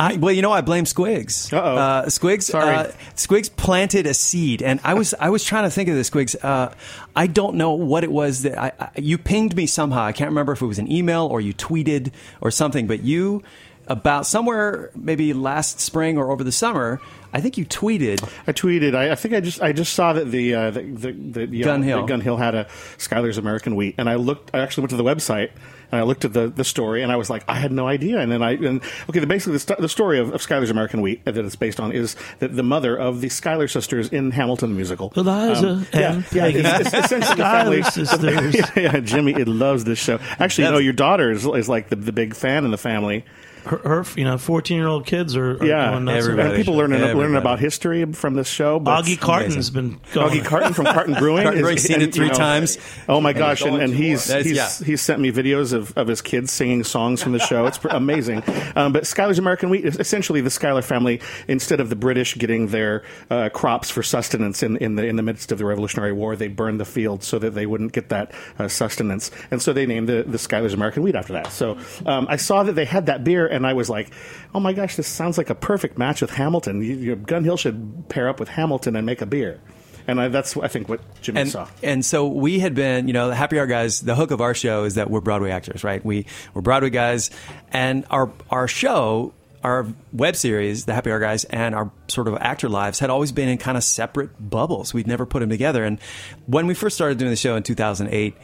I, 0.00 0.16
well, 0.16 0.32
you 0.32 0.40
know, 0.40 0.50
I 0.50 0.62
blame 0.62 0.84
Squigs. 0.84 1.52
Uh-oh. 1.52 1.76
Uh, 1.76 2.06
Squigs. 2.06 2.44
Sorry. 2.44 2.74
Uh, 2.74 2.92
Squigs 3.16 3.54
planted 3.54 4.06
a 4.06 4.14
seed, 4.14 4.62
and 4.62 4.80
I 4.82 4.94
was 4.94 5.12
I 5.20 5.28
was 5.28 5.44
trying 5.44 5.64
to 5.64 5.70
think 5.70 5.90
of 5.90 5.94
this. 5.94 6.08
Squigs. 6.08 6.42
Uh, 6.42 6.72
I 7.14 7.26
don't 7.26 7.56
know 7.56 7.72
what 7.72 8.02
it 8.02 8.10
was 8.10 8.42
that 8.42 8.58
I, 8.58 8.72
I 8.80 8.90
you 8.98 9.18
pinged 9.18 9.54
me 9.54 9.66
somehow. 9.66 10.02
I 10.02 10.12
can't 10.12 10.30
remember 10.30 10.52
if 10.52 10.62
it 10.62 10.66
was 10.66 10.78
an 10.78 10.90
email 10.90 11.26
or 11.26 11.42
you 11.42 11.52
tweeted 11.52 12.12
or 12.40 12.50
something, 12.50 12.86
but 12.86 13.02
you 13.02 13.42
about 13.88 14.24
somewhere 14.24 14.90
maybe 14.94 15.34
last 15.34 15.80
spring 15.80 16.16
or 16.16 16.30
over 16.30 16.44
the 16.44 16.52
summer, 16.52 16.98
I 17.34 17.42
think 17.42 17.58
you 17.58 17.66
tweeted. 17.66 18.26
I 18.46 18.52
tweeted. 18.52 18.94
I, 18.94 19.10
I 19.10 19.14
think 19.16 19.34
I 19.34 19.40
just 19.40 19.60
I 19.60 19.72
just 19.72 19.92
saw 19.92 20.14
that 20.14 20.30
the 20.30 20.54
uh, 20.54 20.70
the, 20.70 20.82
the, 20.82 21.46
the 21.46 21.62
Gun 21.62 21.82
Hill. 21.82 22.00
the 22.00 22.06
Gun 22.06 22.22
Hill 22.22 22.38
had 22.38 22.54
a 22.54 22.68
Schuyler's 22.96 23.36
American 23.36 23.76
Wheat, 23.76 23.96
and 23.98 24.08
I 24.08 24.14
looked. 24.14 24.50
I 24.54 24.60
actually 24.60 24.82
went 24.82 24.90
to 24.90 24.96
the 24.96 25.04
website 25.04 25.50
and 25.92 26.00
I 26.00 26.04
looked 26.04 26.24
at 26.24 26.32
the, 26.32 26.48
the 26.48 26.64
story, 26.64 27.02
and 27.02 27.10
I 27.12 27.16
was 27.16 27.28
like, 27.30 27.44
I 27.48 27.54
had 27.54 27.72
no 27.72 27.86
idea. 27.86 28.18
And 28.20 28.30
then 28.32 28.42
I 28.42 28.52
and 28.52 28.82
okay, 29.08 29.20
the, 29.20 29.26
basically 29.26 29.54
the, 29.54 29.58
st- 29.60 29.80
the 29.80 29.88
story 29.88 30.18
of, 30.18 30.32
of 30.34 30.40
Schuyler's 30.42 30.70
American 30.70 31.00
Wheat 31.02 31.24
that 31.24 31.36
it's 31.36 31.56
based 31.56 31.80
on 31.80 31.92
is 31.92 32.16
that 32.38 32.56
the 32.56 32.62
mother 32.62 32.96
of 32.96 33.20
the 33.20 33.28
Schuyler 33.28 33.68
sisters 33.68 34.08
in 34.08 34.30
Hamilton 34.30 34.70
the 34.70 34.76
musical, 34.76 35.12
Eliza 35.16 35.68
Um, 35.68 35.86
yeah, 35.92 36.12
and 36.12 36.32
yeah, 36.32 36.42
Peggy. 36.44 36.58
it's, 36.60 36.94
it's 36.94 37.04
essentially 37.06 37.36
the 37.36 37.42
family. 37.42 37.82
Schuyler 37.82 38.06
sisters. 38.06 38.54
yeah, 38.54 38.70
yeah, 38.94 39.00
Jimmy, 39.00 39.32
it 39.32 39.48
loves 39.48 39.84
this 39.84 39.98
show. 39.98 40.18
Actually, 40.38 40.64
you 40.66 40.72
know, 40.72 40.78
your 40.78 40.92
daughter 40.92 41.30
is, 41.30 41.44
is 41.46 41.68
like 41.68 41.88
the, 41.88 41.96
the 41.96 42.12
big 42.12 42.34
fan 42.34 42.64
in 42.64 42.70
the 42.70 42.78
family. 42.78 43.24
Her, 43.64 43.78
her 43.78 44.04
you 44.16 44.24
know, 44.24 44.38
fourteen-year-old 44.38 45.06
kids 45.06 45.36
are, 45.36 45.56
are 45.62 45.64
Yeah, 45.64 45.90
going 45.90 46.04
nuts. 46.04 46.26
and 46.26 46.56
people 46.56 46.74
learning 46.74 47.00
learning 47.00 47.36
about 47.36 47.60
history 47.60 48.04
from 48.12 48.34
this 48.34 48.48
show. 48.48 48.78
but- 48.78 49.04
Augie 49.04 49.18
Carton's 49.18 49.70
been 49.70 50.00
going. 50.12 50.30
Augie 50.30 50.44
Carton 50.44 50.72
from 50.72 50.86
Carton 50.86 51.14
Brewing. 51.14 51.42
Carton 51.42 51.58
is- 51.60 51.62
Brewing's 51.62 51.82
seen 51.82 51.94
and, 51.94 52.02
it 52.04 52.14
three 52.14 52.26
you 52.26 52.32
know, 52.32 52.38
times. 52.38 52.78
Oh 53.08 53.20
my 53.20 53.32
gosh! 53.32 53.62
And, 53.62 53.76
and 53.76 53.94
he's 53.94 54.32
he's, 54.32 54.52
yeah. 54.52 54.70
he's 54.84 55.00
sent 55.00 55.20
me 55.20 55.30
videos 55.32 55.72
of, 55.72 55.96
of 55.96 56.08
his 56.08 56.22
kids 56.22 56.52
singing 56.52 56.84
songs 56.84 57.22
from 57.22 57.32
the 57.32 57.38
show. 57.38 57.66
It's 57.66 57.78
amazing. 57.84 58.42
Um, 58.76 58.92
but 58.92 59.06
Schuyler's 59.06 59.38
American 59.38 59.70
Wheat 59.70 59.84
essentially 59.84 60.40
the 60.40 60.50
Schuyler 60.50 60.82
family. 60.82 61.20
Instead 61.48 61.80
of 61.80 61.90
the 61.90 61.96
British 61.96 62.36
getting 62.36 62.68
their 62.68 63.02
uh, 63.30 63.48
crops 63.50 63.90
for 63.90 64.02
sustenance 64.02 64.62
in, 64.62 64.76
in 64.78 64.96
the 64.96 65.06
in 65.06 65.16
the 65.16 65.22
midst 65.22 65.52
of 65.52 65.58
the 65.58 65.64
Revolutionary 65.64 66.12
War, 66.12 66.36
they 66.36 66.48
burned 66.48 66.80
the 66.80 66.84
fields 66.84 67.26
so 67.26 67.38
that 67.38 67.50
they 67.50 67.66
wouldn't 67.66 67.92
get 67.92 68.08
that 68.10 68.32
uh, 68.58 68.68
sustenance, 68.68 69.30
and 69.50 69.60
so 69.60 69.72
they 69.72 69.86
named 69.86 70.08
the 70.08 70.22
the 70.26 70.38
Schuyler's 70.38 70.74
American 70.74 71.02
Wheat 71.02 71.14
after 71.14 71.32
that. 71.34 71.48
So 71.52 71.78
um, 72.06 72.26
I 72.28 72.36
saw 72.36 72.62
that 72.62 72.72
they 72.72 72.84
had 72.84 73.06
that 73.06 73.24
beer, 73.24 73.46
and 73.50 73.66
I 73.66 73.72
was 73.72 73.90
like, 73.90 74.10
oh 74.54 74.60
my 74.60 74.72
gosh, 74.72 74.96
this 74.96 75.06
sounds 75.06 75.38
like 75.38 75.50
a 75.50 75.54
perfect 75.54 75.98
match 75.98 76.20
with 76.20 76.30
Hamilton. 76.30 76.82
You, 76.82 76.94
you, 76.94 77.16
Gun 77.16 77.44
Hill 77.44 77.56
should 77.56 78.08
pair 78.08 78.28
up 78.28 78.40
with 78.40 78.48
Hamilton 78.48 78.96
and 78.96 79.04
make 79.04 79.20
a 79.20 79.26
beer. 79.26 79.60
And 80.06 80.20
I, 80.20 80.28
that's 80.28 80.56
I 80.56 80.68
think 80.68 80.88
what 80.88 81.00
Jimmy 81.20 81.42
and 81.42 81.50
saw. 81.50 81.68
and 81.82 82.04
so 82.04 82.26
we 82.26 82.58
had 82.58 82.74
been, 82.74 83.06
you 83.06 83.12
know, 83.12 83.28
the 83.28 83.34
Happy 83.34 83.58
Hour 83.58 83.66
guys. 83.66 84.00
The 84.00 84.14
hook 84.14 84.30
of 84.30 84.40
our 84.40 84.54
show 84.54 84.84
is 84.84 84.94
that 84.94 85.10
we're 85.10 85.20
Broadway 85.20 85.50
actors, 85.50 85.84
right? 85.84 86.04
We 86.04 86.26
we're 86.54 86.62
Broadway 86.62 86.90
guys, 86.90 87.30
and 87.70 88.04
our 88.10 88.32
our 88.48 88.66
show, 88.66 89.34
our 89.62 89.86
web 90.12 90.36
series, 90.36 90.86
the 90.86 90.94
Happy 90.94 91.10
Hour 91.10 91.20
guys, 91.20 91.44
and 91.44 91.74
our 91.74 91.92
sort 92.08 92.28
of 92.28 92.36
actor 92.38 92.68
lives 92.68 92.98
had 92.98 93.10
always 93.10 93.30
been 93.30 93.48
in 93.48 93.58
kind 93.58 93.76
of 93.76 93.84
separate 93.84 94.30
bubbles. 94.40 94.94
We'd 94.94 95.06
never 95.06 95.26
put 95.26 95.40
them 95.40 95.50
together. 95.50 95.84
And 95.84 96.00
when 96.46 96.66
we 96.66 96.74
first 96.74 96.96
started 96.96 97.18
doing 97.18 97.30
the 97.30 97.36
show 97.36 97.56
in 97.56 97.62
2008. 97.62 98.34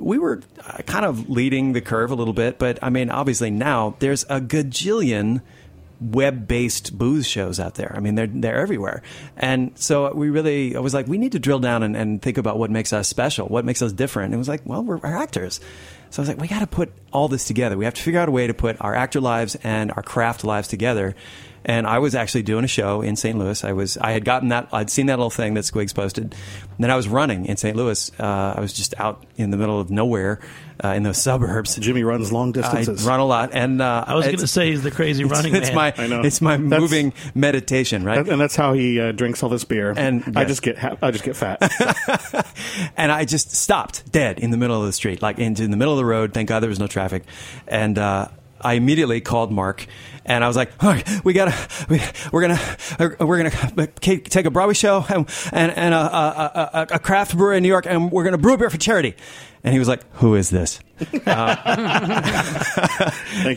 We 0.00 0.18
were 0.18 0.42
uh, 0.66 0.82
kind 0.86 1.04
of 1.04 1.28
leading 1.28 1.72
the 1.72 1.80
curve 1.80 2.10
a 2.10 2.14
little 2.14 2.34
bit, 2.34 2.58
but 2.58 2.78
I 2.82 2.90
mean, 2.90 3.10
obviously 3.10 3.50
now 3.50 3.96
there's 3.98 4.24
a 4.24 4.40
gajillion 4.40 5.42
web-based 5.98 6.96
booze 6.98 7.26
shows 7.26 7.58
out 7.58 7.76
there. 7.76 7.92
I 7.96 8.00
mean, 8.00 8.16
they're 8.16 8.26
they're 8.26 8.60
everywhere, 8.60 9.02
and 9.36 9.72
so 9.78 10.12
we 10.12 10.28
really 10.30 10.76
I 10.76 10.80
was 10.80 10.92
like, 10.92 11.06
we 11.06 11.18
need 11.18 11.32
to 11.32 11.38
drill 11.38 11.58
down 11.60 11.82
and, 11.82 11.96
and 11.96 12.20
think 12.20 12.38
about 12.38 12.58
what 12.58 12.70
makes 12.70 12.92
us 12.92 13.08
special, 13.08 13.46
what 13.48 13.64
makes 13.64 13.80
us 13.80 13.92
different. 13.92 14.26
And 14.26 14.34
it 14.34 14.38
was 14.38 14.48
like, 14.48 14.62
well, 14.64 14.82
we're, 14.82 14.98
we're 14.98 15.16
actors, 15.16 15.60
so 16.10 16.20
I 16.20 16.22
was 16.22 16.28
like, 16.28 16.40
we 16.40 16.48
got 16.48 16.60
to 16.60 16.66
put 16.66 16.92
all 17.12 17.28
this 17.28 17.44
together. 17.44 17.76
We 17.76 17.84
have 17.84 17.94
to 17.94 18.02
figure 18.02 18.20
out 18.20 18.28
a 18.28 18.32
way 18.32 18.46
to 18.46 18.54
put 18.54 18.80
our 18.80 18.94
actor 18.94 19.20
lives 19.20 19.56
and 19.62 19.90
our 19.92 20.02
craft 20.02 20.44
lives 20.44 20.68
together. 20.68 21.14
And 21.68 21.84
I 21.84 21.98
was 21.98 22.14
actually 22.14 22.44
doing 22.44 22.64
a 22.64 22.68
show 22.68 23.02
in 23.02 23.16
St. 23.16 23.36
Louis. 23.36 23.64
I 23.64 23.72
was 23.72 23.96
I 23.98 24.12
had 24.12 24.24
gotten 24.24 24.48
that 24.50 24.68
I'd 24.72 24.88
seen 24.88 25.06
that 25.06 25.18
little 25.18 25.30
thing 25.30 25.54
that 25.54 25.64
Squigs 25.64 25.92
posted. 25.92 26.24
And 26.24 26.34
then 26.78 26.92
I 26.92 26.96
was 26.96 27.08
running 27.08 27.46
in 27.46 27.56
St. 27.56 27.76
Louis. 27.76 28.10
Uh, 28.20 28.54
I 28.56 28.60
was 28.60 28.72
just 28.72 28.94
out 29.00 29.26
in 29.36 29.50
the 29.50 29.56
middle 29.56 29.80
of 29.80 29.90
nowhere 29.90 30.38
uh, 30.82 30.88
in 30.90 31.02
the 31.02 31.12
suburbs. 31.12 31.74
Jimmy 31.76 32.04
runs 32.04 32.32
long 32.32 32.52
distances. 32.52 33.04
I 33.04 33.10
run 33.10 33.18
a 33.20 33.24
lot, 33.24 33.50
and 33.52 33.80
uh, 33.82 34.04
I 34.06 34.14
was 34.14 34.26
going 34.26 34.38
to 34.38 34.46
say 34.46 34.70
he's 34.70 34.82
the 34.82 34.90
crazy 34.90 35.24
running 35.24 35.56
it's 35.56 35.68
man. 35.68 35.74
my 35.74 35.94
I 35.96 36.06
know. 36.06 36.20
it's 36.20 36.40
my 36.40 36.56
That's- 36.56 36.80
moving 36.80 37.12
meditation, 37.34 38.04
right? 38.04 38.28
and 38.28 38.40
that's 38.40 38.54
how 38.56 38.72
he 38.72 39.00
uh, 39.00 39.12
drinks 39.12 39.42
all 39.42 39.48
this 39.48 39.64
beer. 39.64 39.92
And- 39.96 40.36
I 40.36 40.44
just 40.44 40.62
get 40.62 40.78
ha- 40.78 40.96
I 41.02 41.10
just 41.10 41.24
get 41.24 41.34
fat. 41.34 41.62
and 42.96 43.10
I 43.10 43.24
just 43.24 43.52
stopped 43.56 44.10
dead 44.12 44.38
in 44.38 44.50
the 44.50 44.56
middle 44.56 44.78
of 44.78 44.86
the 44.86 44.92
street, 44.92 45.22
like 45.22 45.38
into 45.38 45.64
in 45.64 45.70
the 45.70 45.76
middle 45.76 45.94
of 45.94 45.98
the 45.98 46.04
road. 46.04 46.32
Thank 46.34 46.48
God 46.48 46.60
there 46.60 46.70
was 46.70 46.78
no 46.78 46.86
traffic, 46.86 47.24
and 47.66 47.98
uh, 47.98 48.28
I 48.60 48.74
immediately 48.74 49.20
called 49.20 49.52
Mark, 49.52 49.86
and 50.24 50.42
I 50.42 50.48
was 50.48 50.56
like, 50.56 50.82
"Mark, 50.82 51.02
we 51.24 51.32
gotta, 51.32 51.54
we, 51.88 52.00
we're 52.32 52.42
gonna, 52.42 52.60
uh, 52.98 53.26
we're 53.26 53.38
gonna 53.38 53.86
take 53.86 54.46
a 54.46 54.50
Broadway 54.50 54.74
show 54.74 55.04
and 55.08 55.28
and, 55.52 55.94
a, 55.94 55.98
a, 55.98 56.70
a, 56.72 56.86
a 56.94 56.98
craft 56.98 57.36
brewery 57.36 57.58
in 57.58 57.62
New 57.62 57.68
York, 57.68 57.86
and 57.86 58.10
we're 58.10 58.24
gonna 58.24 58.38
brew 58.38 58.54
a 58.54 58.58
beer 58.58 58.70
for 58.70 58.78
charity." 58.78 59.14
And 59.66 59.72
he 59.72 59.80
was 59.80 59.88
like, 59.88 60.04
"Who 60.18 60.36
is 60.36 60.48
this?" 60.50 60.78
Thank 60.98 61.18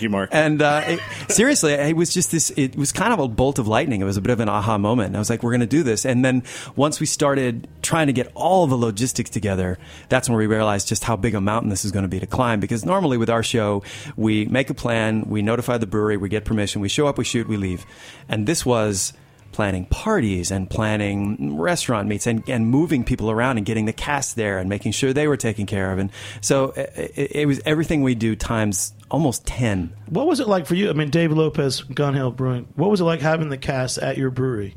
you, 0.01 0.09
Mark. 0.09 0.29
And 0.31 0.59
uh, 0.59 0.81
it, 0.87 0.99
seriously, 1.29 1.73
it 1.73 1.95
was 1.95 2.11
just 2.11 2.31
this. 2.31 2.49
It 2.57 2.75
was 2.75 2.91
kind 2.91 3.13
of 3.13 3.19
a 3.19 3.27
bolt 3.27 3.59
of 3.59 3.67
lightning. 3.67 4.01
It 4.01 4.05
was 4.05 4.17
a 4.17 4.21
bit 4.21 4.31
of 4.31 4.39
an 4.39 4.49
aha 4.49 4.79
moment. 4.79 5.09
And 5.09 5.17
I 5.17 5.19
was 5.19 5.29
like, 5.29 5.43
"We're 5.43 5.51
going 5.51 5.59
to 5.59 5.67
do 5.67 5.83
this." 5.83 6.05
And 6.05 6.25
then 6.25 6.41
once 6.75 6.99
we 6.99 7.05
started 7.05 7.67
trying 7.83 8.07
to 8.07 8.13
get 8.13 8.31
all 8.33 8.65
the 8.65 8.75
logistics 8.75 9.29
together, 9.29 9.77
that's 10.09 10.27
when 10.27 10.39
we 10.39 10.47
realized 10.47 10.87
just 10.87 11.03
how 11.03 11.15
big 11.15 11.35
a 11.35 11.41
mountain 11.41 11.69
this 11.69 11.85
is 11.85 11.91
going 11.91 12.05
to 12.05 12.09
be 12.09 12.19
to 12.19 12.25
climb. 12.25 12.59
Because 12.59 12.83
normally 12.83 13.17
with 13.17 13.29
our 13.29 13.43
show, 13.43 13.83
we 14.17 14.45
make 14.45 14.71
a 14.71 14.73
plan, 14.73 15.25
we 15.27 15.43
notify 15.43 15.77
the 15.77 15.85
brewery, 15.85 16.17
we 16.17 16.27
get 16.27 16.43
permission, 16.43 16.81
we 16.81 16.89
show 16.89 17.05
up, 17.05 17.19
we 17.19 17.23
shoot, 17.23 17.47
we 17.47 17.55
leave. 17.55 17.85
And 18.27 18.47
this 18.47 18.65
was 18.65 19.13
planning 19.51 19.85
parties 19.85 20.51
and 20.51 20.69
planning 20.69 21.57
restaurant 21.57 22.07
meets 22.07 22.27
and, 22.27 22.47
and 22.49 22.67
moving 22.67 23.03
people 23.03 23.29
around 23.31 23.57
and 23.57 23.65
getting 23.65 23.85
the 23.85 23.93
cast 23.93 24.35
there 24.35 24.57
and 24.59 24.69
making 24.69 24.91
sure 24.91 25.13
they 25.13 25.27
were 25.27 25.37
taken 25.37 25.65
care 25.65 25.91
of. 25.91 25.99
And 25.99 26.11
so 26.41 26.71
it, 26.71 27.11
it, 27.15 27.31
it 27.35 27.45
was 27.45 27.61
everything 27.65 28.01
we 28.01 28.15
do 28.15 28.35
times 28.35 28.93
almost 29.11 29.45
10. 29.47 29.93
What 30.09 30.27
was 30.27 30.39
it 30.39 30.47
like 30.47 30.65
for 30.65 30.75
you? 30.75 30.89
I 30.89 30.93
mean, 30.93 31.09
Dave 31.09 31.31
Lopez, 31.31 31.81
Gun 31.81 32.13
Hill 32.13 32.31
Brewing. 32.31 32.67
What 32.75 32.89
was 32.89 33.01
it 33.01 33.05
like 33.05 33.21
having 33.21 33.49
the 33.49 33.57
cast 33.57 33.97
at 33.97 34.17
your 34.17 34.29
brewery? 34.29 34.75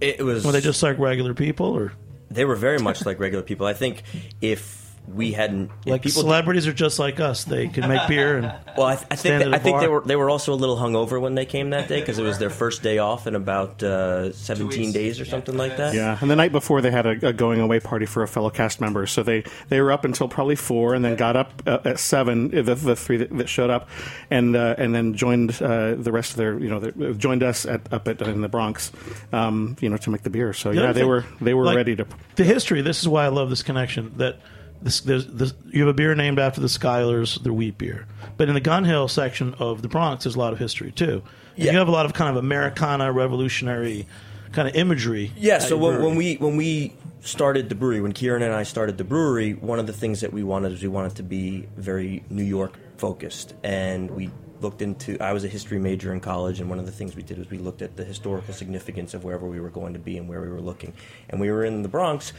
It 0.00 0.24
was. 0.24 0.44
Were 0.44 0.52
they 0.52 0.60
just 0.60 0.82
like 0.82 0.98
regular 0.98 1.34
people, 1.34 1.66
or 1.66 1.92
They 2.30 2.44
were 2.44 2.56
very 2.56 2.78
much 2.78 3.04
like 3.04 3.18
regular 3.18 3.42
people. 3.42 3.66
I 3.66 3.74
think 3.74 4.02
if 4.40 4.87
we 5.14 5.32
hadn't, 5.32 5.70
like 5.86 6.02
people 6.02 6.22
celebrities 6.22 6.66
are 6.66 6.72
just 6.72 6.98
like 6.98 7.18
us? 7.20 7.44
They 7.44 7.68
can 7.68 7.88
make 7.88 8.06
beer 8.08 8.38
and 8.38 8.44
Well, 8.76 8.86
I, 8.86 8.92
I 9.10 9.14
Stand 9.16 9.42
think 9.42 9.42
at 9.42 9.54
I 9.54 9.56
a 9.56 9.60
think 9.60 9.80
they 9.80 9.88
were 9.88 10.02
they 10.02 10.16
were 10.16 10.30
also 10.30 10.52
a 10.52 10.56
little 10.56 10.76
hungover 10.76 11.20
when 11.20 11.34
they 11.34 11.46
came 11.46 11.70
that 11.70 11.88
day 11.88 12.00
because 12.00 12.18
it 12.18 12.22
was 12.22 12.38
their 12.38 12.50
first 12.50 12.82
day 12.82 12.98
off 12.98 13.26
in 13.26 13.34
about 13.34 13.82
uh, 13.82 14.32
seventeen 14.32 14.92
days 14.92 15.20
or 15.20 15.24
something 15.24 15.56
like 15.56 15.76
that. 15.78 15.94
Yeah, 15.94 16.18
and 16.20 16.30
the 16.30 16.36
night 16.36 16.52
before 16.52 16.80
they 16.80 16.90
had 16.90 17.06
a, 17.06 17.28
a 17.28 17.32
going 17.32 17.60
away 17.60 17.80
party 17.80 18.06
for 18.06 18.22
a 18.22 18.28
fellow 18.28 18.50
cast 18.50 18.80
member, 18.80 19.06
so 19.06 19.22
they, 19.22 19.44
they 19.68 19.80
were 19.80 19.90
up 19.90 20.04
until 20.04 20.28
probably 20.28 20.56
four, 20.56 20.94
and 20.94 21.04
then 21.04 21.16
got 21.16 21.36
up 21.36 21.62
uh, 21.66 21.78
at 21.84 21.98
seven. 21.98 22.50
The, 22.50 22.74
the 22.74 22.94
three 22.96 23.16
that, 23.16 23.36
that 23.38 23.48
showed 23.48 23.70
up, 23.70 23.88
and 24.30 24.54
uh, 24.54 24.74
and 24.78 24.94
then 24.94 25.14
joined 25.14 25.60
uh, 25.62 25.94
the 25.94 26.12
rest 26.12 26.32
of 26.32 26.36
their 26.36 26.58
you 26.58 26.68
know 26.68 26.80
their, 26.80 27.14
joined 27.14 27.42
us 27.42 27.66
at, 27.66 27.92
up 27.92 28.06
at 28.08 28.20
in 28.22 28.40
the 28.42 28.48
Bronx, 28.48 28.92
um, 29.32 29.76
you 29.80 29.88
know 29.88 29.96
to 29.96 30.10
make 30.10 30.22
the 30.22 30.30
beer. 30.30 30.52
So 30.52 30.70
The 30.72 30.80
yeah, 30.82 30.92
they 30.92 31.00
thing- 31.00 31.08
were 31.08 31.24
they 31.40 31.54
were 31.54 31.64
like, 31.64 31.76
ready 31.76 31.96
to. 31.96 32.06
The 32.36 32.44
history. 32.44 32.82
This 32.82 33.00
is 33.00 33.08
why 33.08 33.24
I 33.24 33.28
love 33.28 33.50
this 33.50 33.62
connection. 33.62 34.12
That 34.18 34.38
this, 34.82 35.00
there's, 35.00 35.26
this, 35.26 35.54
you 35.66 35.80
have 35.80 35.88
a 35.88 35.94
beer 35.94 36.14
named 36.14 36.38
after 36.38 36.60
the 36.60 36.68
Schuylers, 36.68 37.42
the 37.42 37.52
wheat 37.52 37.78
beer. 37.78 38.06
But 38.36 38.48
in 38.48 38.54
the 38.54 38.60
Gun 38.60 38.84
Hill 38.84 39.08
section 39.08 39.54
of 39.54 39.82
the 39.82 39.88
Bronx, 39.88 40.24
there's 40.24 40.36
a 40.36 40.38
lot 40.38 40.52
of 40.52 40.58
history 40.58 40.92
too. 40.92 41.22
Yeah. 41.56 41.72
You 41.72 41.78
have 41.78 41.88
a 41.88 41.92
lot 41.92 42.06
of 42.06 42.14
kind 42.14 42.30
of 42.30 42.36
Americana 42.36 43.10
revolutionary 43.12 44.06
kind 44.52 44.68
of 44.68 44.74
imagery. 44.74 45.32
Yeah, 45.36 45.58
so 45.58 45.76
when, 45.76 46.02
when 46.02 46.16
we 46.16 46.36
when 46.36 46.56
we 46.56 46.94
started 47.20 47.68
the 47.68 47.74
brewery, 47.74 48.00
when 48.00 48.12
Kieran 48.12 48.42
and 48.42 48.54
I 48.54 48.62
started 48.62 48.98
the 48.98 49.04
brewery, 49.04 49.52
one 49.54 49.78
of 49.78 49.86
the 49.86 49.92
things 49.92 50.20
that 50.20 50.32
we 50.32 50.42
wanted 50.42 50.72
was 50.72 50.82
we 50.82 50.88
wanted 50.88 51.16
to 51.16 51.22
be 51.22 51.68
very 51.76 52.22
New 52.30 52.44
York 52.44 52.78
focused, 52.96 53.54
and 53.62 54.10
we 54.10 54.30
looked 54.60 54.82
into. 54.82 55.18
I 55.20 55.32
was 55.32 55.44
a 55.44 55.48
history 55.48 55.78
major 55.78 56.12
in 56.12 56.20
college, 56.20 56.60
and 56.60 56.70
one 56.70 56.78
of 56.78 56.86
the 56.86 56.92
things 56.92 57.16
we 57.16 57.22
did 57.22 57.38
was 57.38 57.50
we 57.50 57.58
looked 57.58 57.82
at 57.82 57.96
the 57.96 58.04
historical 58.04 58.54
significance 58.54 59.14
of 59.14 59.24
wherever 59.24 59.46
we 59.46 59.60
were 59.60 59.70
going 59.70 59.92
to 59.94 59.98
be 59.98 60.16
and 60.16 60.28
where 60.28 60.40
we 60.40 60.48
were 60.48 60.60
looking. 60.60 60.92
And 61.28 61.40
we 61.40 61.50
were 61.50 61.64
in 61.64 61.82
the 61.82 61.88
Bronx. 61.88 62.32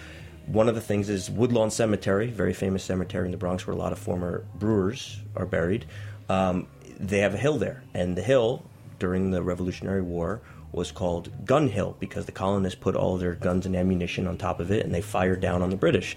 One 0.52 0.68
of 0.68 0.74
the 0.76 0.82
things 0.82 1.10
is 1.10 1.30
Woodlawn 1.30 1.70
Cemetery, 1.70 2.28
very 2.28 2.54
famous 2.54 2.84
cemetery 2.84 3.26
in 3.26 3.32
the 3.32 3.38
Bronx, 3.38 3.68
where 3.68 3.76
a 3.76 3.80
lot 3.80 3.92
of 3.92 4.00
former 4.00 4.46
brewers 4.56 5.20
are 5.36 5.46
buried. 5.46 5.86
Um, 6.28 6.68
they 7.00 7.20
have 7.20 7.36
a 7.36 7.38
hill 7.38 7.58
there, 7.58 7.84
and 7.94 8.16
the 8.16 8.24
hill 8.24 8.66
during 8.98 9.32
the 9.32 9.44
Revolutionary 9.44 10.02
War 10.02 10.42
was 10.72 10.92
called 10.92 11.46
Gun 11.46 11.68
Hill 11.68 11.96
because 12.00 12.26
the 12.26 12.32
colonists 12.32 12.80
put 12.80 12.96
all 12.96 13.18
their 13.18 13.36
guns 13.36 13.66
and 13.66 13.76
ammunition 13.76 14.28
on 14.28 14.38
top 14.38 14.60
of 14.60 14.72
it 14.72 14.86
and 14.86 14.94
they 14.94 15.02
fired 15.02 15.40
down 15.40 15.62
on 15.62 15.70
the 15.70 15.76
British. 15.76 16.16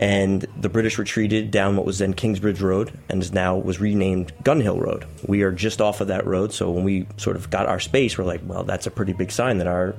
And 0.00 0.44
the 0.60 0.68
British 0.68 0.98
retreated 0.98 1.52
down 1.52 1.76
what 1.76 1.86
was 1.86 1.98
then 1.98 2.12
Kingsbridge 2.12 2.60
Road 2.60 2.98
and 3.08 3.22
is 3.22 3.32
now 3.32 3.56
was 3.56 3.78
renamed 3.78 4.32
Gun 4.42 4.60
Hill 4.60 4.80
Road. 4.80 5.04
We 5.28 5.42
are 5.42 5.52
just 5.52 5.80
off 5.80 6.00
of 6.00 6.08
that 6.08 6.26
road, 6.26 6.52
so 6.52 6.70
when 6.70 6.82
we 6.82 7.06
sort 7.18 7.36
of 7.36 7.50
got 7.50 7.68
our 7.68 7.78
space, 7.78 8.18
we're 8.18 8.24
like, 8.24 8.40
well, 8.44 8.64
that's 8.64 8.88
a 8.88 8.90
pretty 8.90 9.12
big 9.12 9.30
sign 9.30 9.58
that 9.58 9.68
our 9.68 9.94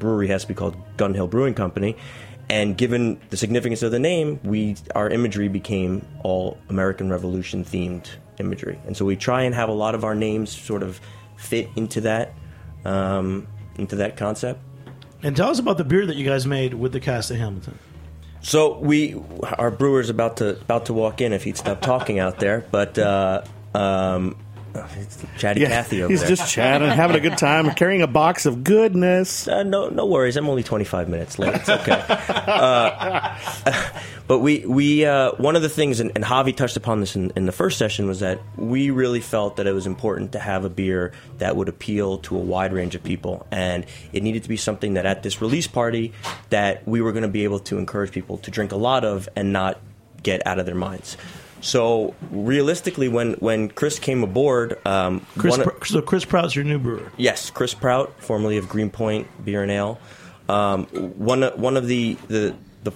brewery 0.00 0.26
has 0.26 0.42
to 0.42 0.48
be 0.48 0.54
called 0.54 0.76
Gun 0.96 1.14
Hill 1.14 1.28
Brewing 1.28 1.54
Company. 1.54 1.96
And 2.52 2.76
given 2.76 3.18
the 3.30 3.38
significance 3.38 3.82
of 3.82 3.92
the 3.92 3.98
name, 3.98 4.38
we 4.44 4.76
our 4.94 5.08
imagery 5.08 5.48
became 5.48 6.06
all 6.22 6.58
American 6.68 7.08
Revolution 7.08 7.64
themed 7.64 8.10
imagery, 8.38 8.78
and 8.86 8.94
so 8.94 9.06
we 9.06 9.16
try 9.16 9.44
and 9.44 9.54
have 9.54 9.70
a 9.70 9.72
lot 9.72 9.94
of 9.94 10.04
our 10.04 10.14
names 10.14 10.54
sort 10.54 10.82
of 10.82 11.00
fit 11.36 11.70
into 11.76 12.02
that 12.02 12.34
um, 12.84 13.48
into 13.76 13.96
that 13.96 14.18
concept. 14.18 14.60
And 15.22 15.34
tell 15.34 15.48
us 15.48 15.60
about 15.60 15.78
the 15.78 15.84
beer 15.84 16.04
that 16.04 16.16
you 16.16 16.26
guys 16.26 16.46
made 16.46 16.74
with 16.74 16.92
the 16.92 17.00
cast 17.00 17.30
of 17.30 17.38
Hamilton. 17.38 17.78
So 18.42 18.76
we, 18.80 19.16
our 19.56 19.70
brewer's 19.70 20.10
about 20.10 20.36
to 20.36 20.60
about 20.60 20.84
to 20.86 20.92
walk 20.92 21.22
in 21.22 21.32
if 21.32 21.44
he'd 21.44 21.56
stop 21.56 21.80
talking 21.80 22.18
out 22.18 22.38
there, 22.38 22.66
but 22.70 22.98
uh, 22.98 23.44
um, 23.74 24.36
it's 24.74 25.24
chatty 25.38 25.60
Yeah, 25.60 25.68
Cathy 25.68 26.02
over 26.02 26.10
he's 26.10 26.20
there. 26.20 26.28
just 26.30 26.50
chatting, 26.50 26.88
having 26.88 27.16
a 27.16 27.20
good 27.20 27.38
time, 27.38 27.70
carrying 27.74 28.02
a 28.02 28.06
box 28.06 28.46
of 28.46 28.64
goodness. 28.64 29.46
Uh, 29.48 29.62
no, 29.62 29.88
no 29.88 30.06
worries. 30.06 30.36
I'm 30.36 30.48
only 30.48 30.62
25 30.62 31.08
minutes 31.08 31.38
late. 31.38 31.54
It's 31.54 31.68
okay. 31.68 32.04
uh, 32.08 33.38
but 34.26 34.38
we, 34.40 34.64
we, 34.66 35.04
uh, 35.04 35.32
one 35.32 35.56
of 35.56 35.62
the 35.62 35.68
things, 35.68 36.00
and, 36.00 36.12
and 36.14 36.24
Javi 36.24 36.56
touched 36.56 36.76
upon 36.76 37.00
this 37.00 37.16
in, 37.16 37.32
in 37.36 37.46
the 37.46 37.52
first 37.52 37.78
session, 37.78 38.06
was 38.06 38.20
that 38.20 38.40
we 38.56 38.90
really 38.90 39.20
felt 39.20 39.56
that 39.56 39.66
it 39.66 39.72
was 39.72 39.86
important 39.86 40.32
to 40.32 40.38
have 40.38 40.64
a 40.64 40.70
beer 40.70 41.12
that 41.38 41.56
would 41.56 41.68
appeal 41.68 42.18
to 42.18 42.36
a 42.36 42.40
wide 42.40 42.72
range 42.72 42.94
of 42.94 43.02
people, 43.02 43.46
and 43.50 43.86
it 44.12 44.22
needed 44.22 44.42
to 44.44 44.48
be 44.48 44.56
something 44.56 44.94
that 44.94 45.06
at 45.06 45.22
this 45.22 45.40
release 45.40 45.66
party 45.66 46.12
that 46.50 46.86
we 46.86 47.00
were 47.00 47.12
going 47.12 47.22
to 47.22 47.28
be 47.28 47.44
able 47.44 47.58
to 47.60 47.78
encourage 47.78 48.12
people 48.12 48.38
to 48.38 48.50
drink 48.50 48.72
a 48.72 48.76
lot 48.76 49.04
of 49.04 49.28
and 49.36 49.52
not 49.52 49.78
get 50.22 50.46
out 50.46 50.58
of 50.58 50.66
their 50.66 50.74
minds. 50.74 51.16
So 51.62 52.14
realistically, 52.30 53.08
when, 53.08 53.34
when 53.34 53.68
Chris 53.70 53.98
came 53.98 54.22
aboard, 54.22 54.84
um, 54.86 55.24
Chris, 55.38 55.56
of- 55.56 55.72
so 55.86 56.02
Chris 56.02 56.24
Prout's 56.24 56.54
your 56.54 56.64
new 56.64 56.78
brewer. 56.78 57.10
Yes, 57.16 57.48
Chris 57.50 57.72
Prout, 57.72 58.12
formerly 58.18 58.58
of 58.58 58.68
Greenpoint 58.68 59.26
Beer 59.44 59.62
and 59.62 59.70
Ale. 59.72 59.98
Um, 60.48 60.86
one 60.86 61.42
one 61.42 61.76
of 61.76 61.86
the 61.86 62.14
the, 62.26 62.54
the 62.82 62.92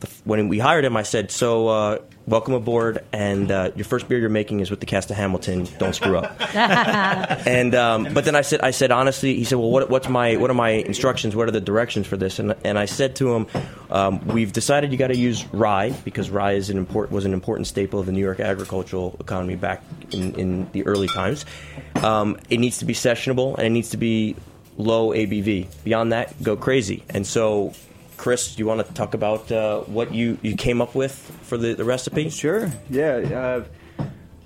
the 0.00 0.08
when 0.24 0.48
we 0.48 0.60
hired 0.60 0.84
him, 0.84 0.96
I 0.96 1.02
said, 1.02 1.30
"So 1.32 1.66
uh, 1.68 1.98
welcome 2.26 2.54
aboard, 2.54 3.04
and 3.12 3.50
uh, 3.50 3.70
your 3.74 3.84
first 3.84 4.08
beer 4.08 4.18
you're 4.18 4.28
making 4.28 4.60
is 4.60 4.70
with 4.70 4.80
the 4.80 4.86
cast 4.86 5.10
of 5.10 5.16
Hamilton. 5.16 5.66
Don't 5.78 5.94
screw 5.94 6.18
up." 6.18 6.36
and 6.54 7.74
um, 7.74 8.08
but 8.12 8.24
then 8.24 8.34
I 8.34 8.42
said, 8.42 8.60
I 8.60 8.70
said 8.70 8.90
honestly, 8.90 9.34
he 9.34 9.44
said, 9.44 9.58
"Well, 9.58 9.70
what, 9.70 9.90
what's 9.90 10.08
my 10.08 10.36
what 10.36 10.50
are 10.50 10.54
my 10.54 10.70
instructions? 10.70 11.36
What 11.36 11.48
are 11.48 11.52
the 11.52 11.60
directions 11.60 12.06
for 12.06 12.16
this?" 12.16 12.38
And 12.38 12.54
and 12.64 12.78
I 12.78 12.86
said 12.86 13.16
to 13.16 13.34
him, 13.34 13.46
um, 13.90 14.26
"We've 14.26 14.52
decided 14.52 14.92
you 14.92 14.98
got 14.98 15.08
to 15.08 15.16
use 15.16 15.44
rye 15.52 15.90
because 16.04 16.30
rye 16.30 16.52
is 16.52 16.70
an 16.70 16.78
important 16.78 17.14
was 17.14 17.24
an 17.24 17.32
important 17.32 17.66
staple 17.66 18.00
of 18.00 18.06
the 18.06 18.12
New 18.12 18.20
York 18.20 18.40
agricultural 18.40 19.16
economy 19.20 19.56
back 19.56 19.82
in, 20.10 20.34
in 20.34 20.70
the 20.72 20.86
early 20.86 21.08
times. 21.08 21.44
Um, 21.96 22.38
it 22.50 22.58
needs 22.58 22.78
to 22.78 22.84
be 22.84 22.94
sessionable 22.94 23.56
and 23.56 23.66
it 23.66 23.70
needs 23.70 23.90
to 23.90 23.96
be 23.96 24.36
low 24.76 25.10
ABV. 25.10 25.68
Beyond 25.84 26.12
that, 26.12 26.42
go 26.42 26.56
crazy." 26.56 27.04
And 27.10 27.26
so. 27.26 27.72
Chris, 28.24 28.54
do 28.54 28.58
you 28.62 28.66
want 28.66 28.86
to 28.86 28.94
talk 28.94 29.12
about 29.12 29.52
uh, 29.52 29.80
what 29.80 30.14
you, 30.14 30.38
you 30.40 30.56
came 30.56 30.80
up 30.80 30.94
with 30.94 31.12
for 31.42 31.58
the, 31.58 31.74
the 31.74 31.84
recipe? 31.84 32.30
Sure. 32.30 32.72
Yeah. 32.88 33.16
Uh, 33.16 33.64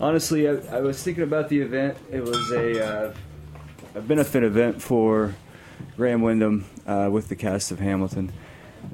honestly, 0.01 0.49
I, 0.49 0.55
I 0.79 0.81
was 0.81 1.01
thinking 1.01 1.23
about 1.23 1.49
the 1.49 1.61
event. 1.61 1.97
It 2.11 2.25
was 2.25 2.51
a, 2.51 2.85
uh, 2.85 3.15
a 3.95 4.01
benefit 4.01 4.43
event 4.43 4.83
for 4.83 5.37
Graham 5.97 6.23
Windham 6.23 6.65
uh, 6.89 7.09
with 7.13 7.29
the 7.29 7.37
cast 7.37 7.71
of 7.71 7.79
Hamilton. 7.79 8.33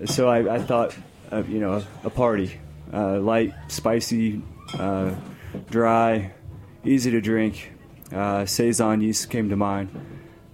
So 0.04 0.28
I, 0.28 0.56
I 0.56 0.58
thought, 0.58 0.94
you 1.32 1.60
know, 1.60 1.82
a, 2.04 2.10
party, 2.10 2.60
uh, 2.92 3.20
light, 3.20 3.54
spicy, 3.68 4.42
dry, 5.70 6.30
easy 6.84 7.10
to 7.10 7.22
drink. 7.22 7.72
Saison 8.44 9.00
yeast 9.00 9.30
came 9.30 9.48
to 9.48 9.56
mind. 9.56 9.88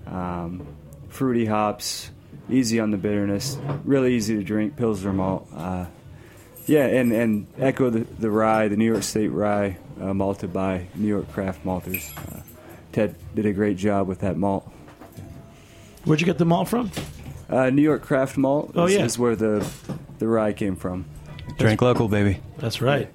Um, 0.07 0.69
fruity 1.09 1.47
hops, 1.47 2.13
easy 2.53 2.81
on 2.81 2.91
the 2.91 2.97
bitterness, 2.97 3.57
really 3.85 4.15
easy 4.15 4.37
to 4.37 4.43
drink. 4.43 4.77
Pilsner 4.77 5.13
malt. 5.13 5.49
Uh, 5.55 5.87
yeah, 6.67 6.87
and, 6.87 7.13
and 7.13 7.47
echo 7.59 7.91
the, 7.91 8.01
the 8.01 8.31
rye, 8.31 8.69
the 8.69 8.77
New 8.77 8.85
York 8.91 9.03
State 9.03 9.29
rye, 9.29 9.77
uh, 10.01 10.15
malted 10.15 10.53
by 10.53 10.87
New 10.95 11.09
York 11.09 11.31
Craft 11.33 11.65
Malters. 11.65 12.09
Uh, 12.17 12.43
Ted 12.93 13.15
did 13.35 13.47
a 13.47 13.53
great 13.53 13.77
job 13.77 14.07
with 14.07 14.21
that 14.21 14.37
malt. 14.37 14.71
Where'd 16.05 16.21
you 16.21 16.27
get 16.27 16.39
the 16.39 16.45
malt 16.45 16.69
from? 16.69 16.91
Uh, 17.49 17.71
New 17.71 17.83
York 17.83 18.03
Craft 18.03 18.37
Malt 18.37 18.73
Oh, 18.75 18.85
is, 18.87 18.95
yeah. 18.95 19.05
is 19.05 19.19
where 19.19 19.35
the 19.37 19.67
the 20.19 20.29
rye 20.29 20.53
came 20.53 20.77
from. 20.77 21.05
Drink 21.59 21.83
local, 21.83 22.09
baby. 22.09 22.41
That's 22.59 22.81
right. 22.81 23.11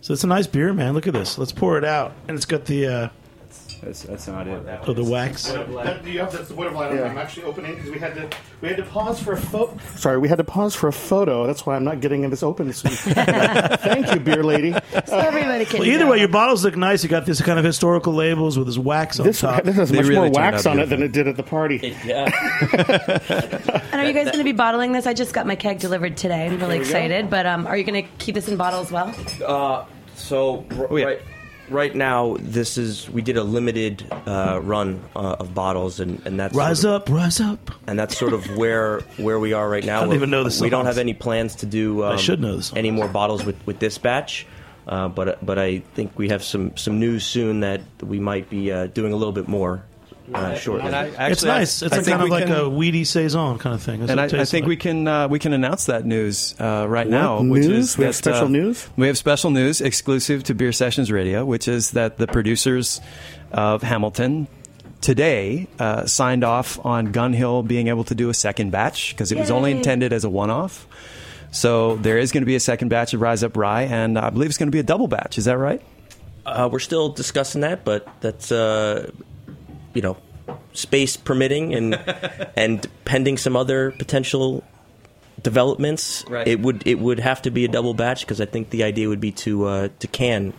So 0.00 0.12
it's 0.14 0.24
a 0.24 0.28
nice 0.28 0.46
beer, 0.46 0.72
man. 0.72 0.94
Look 0.94 1.06
at 1.06 1.12
this. 1.12 1.36
Let's 1.36 1.52
pour 1.52 1.76
it 1.78 1.84
out, 1.84 2.12
and 2.26 2.36
it's 2.36 2.46
got 2.46 2.64
the 2.64 2.86
uh, 2.86 3.08
That's 3.82 4.02
that's 4.02 4.26
not 4.26 4.46
it. 4.48 4.62
oh, 4.86 4.92
the 4.92 5.04
wax. 5.04 5.44
Do 5.52 5.60
you 6.10 6.18
have 6.20 6.32
the 6.32 6.54
Void 6.54 6.66
of 6.68 6.72
Light? 6.74 6.92
I'm 6.92 7.16
actually 7.18 7.44
opening 7.44 7.74
because 7.76 7.90
we 7.90 7.98
had 7.98 8.14
to 8.14 8.28
we 8.60 8.68
had 8.68 8.76
to 8.78 8.82
pause 8.84 9.20
for 9.20 9.32
a 9.32 9.36
photo. 9.36 9.78
Sorry, 9.96 10.18
we 10.18 10.28
had 10.28 10.38
to 10.38 10.44
pause 10.44 10.74
for 10.74 10.88
a 10.88 10.92
photo. 10.92 11.46
That's 11.46 11.64
why 11.64 11.76
I'm 11.76 11.84
not 11.84 12.00
getting 12.00 12.28
this 12.28 12.42
open 12.42 12.72
soon. 12.72 12.90
Thank 13.14 14.12
you, 14.12 14.20
beer 14.20 14.42
lady. 14.42 14.72
So 15.06 15.18
everybody 15.18 15.64
can. 15.64 15.80
Well, 15.80 15.88
either 15.88 16.04
know. 16.04 16.10
way, 16.10 16.18
your 16.18 16.28
bottles 16.28 16.64
look 16.64 16.76
nice. 16.76 17.02
You 17.02 17.08
got 17.08 17.24
this 17.26 17.40
kind 17.40 17.58
of 17.58 17.64
historical 17.64 18.12
labels 18.12 18.58
with 18.58 18.66
this 18.66 18.78
wax 18.78 19.20
on 19.20 19.26
This, 19.26 19.40
top. 19.40 19.62
this 19.62 19.76
has 19.76 19.90
They 19.90 19.98
much 19.98 20.06
really 20.06 20.30
more 20.30 20.42
wax 20.42 20.66
out 20.66 20.72
on 20.72 20.80
it 20.80 20.86
than 20.86 21.02
it 21.02 21.12
did 21.12 21.28
at 21.28 21.36
the 21.36 21.42
party. 21.42 21.96
Yeah. 22.04 22.28
And 23.90 24.00
are 24.00 24.04
you 24.06 24.12
guys 24.12 24.26
going 24.26 24.38
to 24.38 24.44
be 24.44 24.52
bottling 24.52 24.92
this? 24.92 25.06
I 25.06 25.14
just 25.14 25.32
got 25.34 25.46
my 25.46 25.56
keg 25.56 25.78
delivered 25.78 26.16
today. 26.16 26.46
I'm 26.46 26.58
really 26.58 26.78
excited. 26.78 27.28
But 27.30 27.46
um, 27.46 27.66
are 27.66 27.76
you 27.76 27.84
going 27.84 28.02
to 28.04 28.08
keep 28.18 28.34
this 28.34 28.48
in 28.48 28.56
bottle 28.56 28.80
as 28.80 28.92
well? 28.92 29.14
Uh, 29.44 29.84
so 30.14 30.64
r- 30.78 30.98
yeah. 30.98 31.04
right, 31.06 31.20
right 31.70 31.94
now, 31.94 32.36
this 32.40 32.78
is 32.78 33.08
we 33.10 33.22
did 33.22 33.36
a 33.36 33.44
limited 33.44 34.04
uh, 34.26 34.60
run 34.62 35.02
uh, 35.16 35.36
of 35.40 35.54
bottles, 35.54 36.00
and, 36.00 36.24
and 36.26 36.38
that's 36.40 36.54
rise 36.54 36.80
sort 36.80 36.94
of, 36.94 37.02
up, 37.02 37.08
rise 37.10 37.40
up. 37.40 37.70
and 37.86 37.98
that's 37.98 38.16
sort 38.16 38.32
of 38.32 38.56
where 38.56 39.00
where 39.16 39.38
we 39.38 39.52
are 39.52 39.68
right 39.68 39.84
now. 39.84 39.98
I 39.98 40.00
don't 40.00 40.08
We're- 40.10 40.16
even 40.18 40.30
know 40.30 40.44
the 40.44 40.58
We 40.62 40.70
don't 40.70 40.86
have 40.86 40.98
any 40.98 41.14
plans 41.14 41.56
to 41.56 41.66
do. 41.66 42.04
Um, 42.04 42.12
I 42.14 42.16
should 42.16 42.40
know 42.40 42.60
songs. 42.60 42.72
any 42.76 42.90
more 42.90 43.08
bottles 43.08 43.44
with, 43.44 43.56
with 43.66 43.78
this 43.78 43.98
batch. 43.98 44.46
Uh, 44.86 45.06
but 45.08 45.44
but 45.44 45.58
I 45.58 45.80
think 45.94 46.18
we 46.18 46.30
have 46.30 46.42
some, 46.42 46.74
some 46.76 46.98
news 46.98 47.24
soon 47.26 47.60
that 47.60 47.82
we 48.02 48.18
might 48.20 48.48
be 48.48 48.72
uh, 48.72 48.86
doing 48.86 49.12
a 49.12 49.16
little 49.16 49.32
bit 49.34 49.46
more 49.46 49.82
uh, 50.34 50.54
shortly. 50.54 50.86
And 50.86 50.94
I, 50.96 51.08
actually, 51.08 51.32
it's 51.32 51.44
nice. 51.44 51.82
It's 51.82 51.92
I 51.94 51.98
a 51.98 52.02
think 52.02 52.16
kind 52.18 52.22
of 52.22 52.28
like 52.30 52.46
can- 52.46 52.56
a 52.56 52.68
weedy 52.68 53.04
saison 53.04 53.58
kind 53.58 53.74
of 53.74 53.82
thing. 53.82 54.00
That's 54.00 54.10
and 54.10 54.20
I, 54.20 54.24
I 54.24 54.44
think 54.44 54.64
like. 54.64 54.68
we 54.68 54.76
can 54.76 55.08
uh, 55.08 55.28
we 55.28 55.38
can 55.38 55.52
announce 55.52 55.86
that 55.86 56.04
news 56.04 56.54
uh, 56.60 56.86
right 56.88 57.06
now. 57.08 57.36
What 57.36 57.48
Which 57.50 57.66
news? 57.66 57.90
is 57.90 57.98
We 57.98 58.04
have 58.04 58.14
special 58.16 58.46
uh, 58.46 58.50
news? 58.50 58.88
We 58.96 59.06
have 59.06 59.18
special 59.18 59.50
news 59.50 59.80
exclusive 59.80 60.44
to 60.44 60.54
Beer 60.54 60.72
Sessions 60.72 61.10
Radio, 61.10 61.44
which 61.44 61.68
is 61.68 61.92
that 61.92 62.18
the 62.18 62.26
producers 62.26 63.00
of 63.52 63.82
Hamilton 63.82 64.48
today 65.00 65.68
uh, 65.78 66.06
signed 66.06 66.42
off 66.44 66.84
on 66.84 67.12
Gun 67.12 67.32
Hill 67.32 67.62
being 67.62 67.88
able 67.88 68.04
to 68.04 68.14
do 68.14 68.30
a 68.30 68.34
second 68.34 68.70
batch 68.72 69.12
because 69.14 69.30
it 69.32 69.38
was 69.38 69.50
only 69.50 69.70
intended 69.70 70.12
as 70.12 70.24
a 70.24 70.28
one-off. 70.30 70.86
So 71.50 71.96
there 71.96 72.18
is 72.18 72.32
going 72.32 72.42
to 72.42 72.46
be 72.46 72.56
a 72.56 72.60
second 72.60 72.88
batch 72.88 73.14
of 73.14 73.20
Rise 73.22 73.42
Up 73.42 73.56
Rye, 73.56 73.84
and 73.84 74.18
I 74.18 74.28
believe 74.30 74.50
it's 74.50 74.58
going 74.58 74.66
to 74.66 74.72
be 74.72 74.80
a 74.80 74.82
double 74.82 75.06
batch. 75.08 75.38
Is 75.38 75.44
that 75.46 75.56
right? 75.56 75.80
Uh, 76.44 76.68
we're 76.70 76.78
still 76.78 77.10
discussing 77.10 77.60
that, 77.62 77.84
but 77.84 78.06
that's 78.20 78.50
uh, 78.52 79.10
you 79.98 80.02
know 80.02 80.16
space 80.74 81.16
permitting 81.16 81.74
and 81.74 81.94
and 82.56 82.86
pending 83.04 83.36
some 83.36 83.56
other 83.56 83.90
potential 83.90 84.62
developments. 85.42 86.24
Right. 86.28 86.46
It 86.46 86.60
would 86.60 86.86
it 86.86 87.00
would 87.00 87.18
have 87.18 87.42
to 87.42 87.50
be 87.50 87.64
a 87.64 87.68
double 87.68 87.94
batch 87.94 88.20
because 88.20 88.40
I 88.40 88.46
think 88.46 88.70
the 88.70 88.84
idea 88.84 89.08
would 89.08 89.20
be 89.20 89.32
to 89.32 89.64
uh, 89.64 89.88
to 89.98 90.06
can 90.06 90.52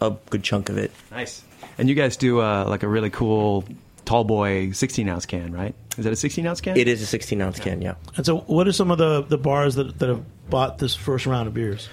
a 0.00 0.12
good 0.30 0.44
chunk 0.44 0.68
of 0.68 0.78
it. 0.78 0.92
Nice. 1.10 1.42
And 1.76 1.88
you 1.88 1.96
guys 1.96 2.16
do 2.16 2.40
uh, 2.40 2.66
like 2.68 2.84
a 2.84 2.88
really 2.88 3.10
cool 3.10 3.64
tall 4.04 4.22
boy 4.22 4.70
16 4.70 5.08
ounce 5.08 5.26
can, 5.26 5.52
right? 5.52 5.74
Is 5.98 6.04
that 6.04 6.12
a 6.12 6.16
16 6.16 6.46
ounce 6.46 6.60
can? 6.60 6.76
It 6.76 6.86
is 6.86 7.02
a 7.02 7.06
16 7.06 7.40
ounce 7.40 7.58
can, 7.58 7.82
yeah. 7.82 7.94
And 8.16 8.24
so, 8.24 8.38
what 8.38 8.68
are 8.68 8.72
some 8.72 8.92
of 8.92 8.98
the, 8.98 9.22
the 9.22 9.38
bars 9.38 9.74
that, 9.74 9.98
that 9.98 10.08
have 10.08 10.24
bought 10.48 10.78
this 10.78 10.94
first 10.94 11.26
round 11.26 11.48
of 11.48 11.54
beers? 11.54 11.88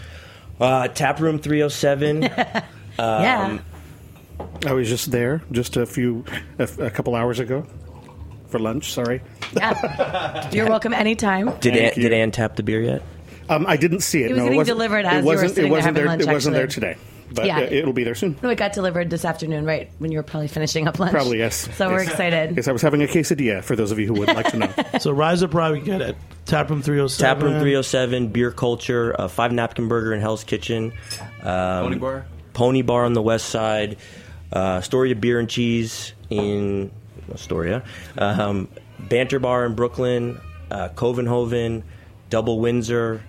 Uh, 0.59 0.87
Taproom 0.89 1.39
307. 1.39 2.21
yeah. 2.99 3.59
I 4.65 4.73
was 4.73 4.87
just 4.89 5.11
there 5.11 5.41
just 5.51 5.77
a 5.77 5.85
few 5.85 6.23
a, 6.59 6.63
a 6.79 6.89
couple 6.89 7.15
hours 7.15 7.39
ago 7.39 7.65
for 8.47 8.59
lunch. 8.59 8.91
Sorry, 8.93 9.21
Yeah. 9.53 10.49
You're 10.51 10.67
welcome 10.69 10.93
anytime. 10.93 11.47
Did 11.59 11.73
Thank 11.73 11.75
Ann, 11.77 11.91
you. 11.95 12.01
did 12.03 12.13
Ann 12.13 12.31
tap 12.31 12.55
the 12.55 12.63
beer 12.63 12.81
yet? 12.81 13.01
um, 13.49 13.65
I 13.67 13.77
didn't 13.77 14.01
see 14.01 14.23
it. 14.23 14.31
It 14.31 14.33
was 14.33 14.37
no, 14.39 14.43
getting 14.45 14.53
it 14.55 14.57
wasn't, 14.57 14.77
delivered 14.77 15.05
as 15.05 15.13
it 15.13 15.17
you 15.19 15.25
were 15.25 15.33
wasn't, 15.33 15.49
sitting 15.55 15.63
it 15.65 15.69
there 15.69 15.71
wasn't 15.77 15.85
having 15.85 15.95
there. 15.95 16.05
lunch, 16.07 16.21
it 16.21 16.33
wasn't 16.33 16.53
there 16.55 16.63
actually. 16.65 16.87
today, 16.93 16.97
but 17.33 17.45
Yeah. 17.45 17.57
uh, 17.57 17.61
it'll 17.61 17.93
be 17.93 18.03
there 18.03 18.15
soon. 18.15 18.37
No, 18.43 18.49
it 18.49 18.57
got 18.57 18.73
delivered 18.73 19.09
this 19.09 19.25
afternoon, 19.25 19.65
right 19.65 19.89
when 19.99 20.11
you 20.11 20.17
were 20.19 20.23
probably 20.23 20.47
finishing 20.47 20.87
up 20.87 20.99
lunch. 20.99 21.11
Probably 21.11 21.37
yes. 21.39 21.67
So 21.75 21.89
we're 21.89 21.99
Yes. 22.03 22.09
excited. 22.11 22.55
Yes, 22.57 22.67
I 22.67 22.71
was 22.71 22.81
having 22.81 23.01
a 23.03 23.07
quesadilla. 23.07 23.63
For 23.63 23.75
those 23.75 23.91
of 23.91 23.99
you 23.99 24.07
who 24.07 24.13
would 24.15 24.27
like 24.29 24.47
to 24.51 24.57
know, 24.57 24.69
So, 24.99 25.11
Rise 25.11 25.43
Up 25.43 25.53
Rye, 25.53 25.71
we 25.71 25.79
get 25.81 26.01
at 26.01 26.15
Taproom 26.45 26.81
307. 26.81 27.35
Taproom 27.35 27.59
307, 27.61 28.27
Beer 28.29 28.51
Culture, 28.51 29.15
uh, 29.19 29.27
Five 29.27 29.51
Napkin 29.53 29.87
Burger 29.87 30.13
in 30.13 30.19
Hell's 30.21 30.43
Kitchen. 30.43 30.91
Um, 31.41 31.83
Pony 31.85 31.97
Bar? 31.97 32.25
Pony 32.53 32.81
Bar 32.81 33.05
on 33.05 33.13
the 33.13 33.21
west 33.21 33.47
side. 33.47 33.97
Uh, 34.53 34.79
Astoria 34.79 35.15
Beer 35.15 35.39
and 35.39 35.49
Cheese 35.49 36.13
in 36.29 36.91
Astoria. 37.33 37.83
Um, 38.17 38.67
Banter 38.99 39.39
Bar 39.39 39.65
in 39.65 39.75
Brooklyn. 39.75 40.39
Uh, 40.69 40.89
Covenhoven. 40.89 41.83
Double 42.29 42.59
Windsor. 42.59 43.21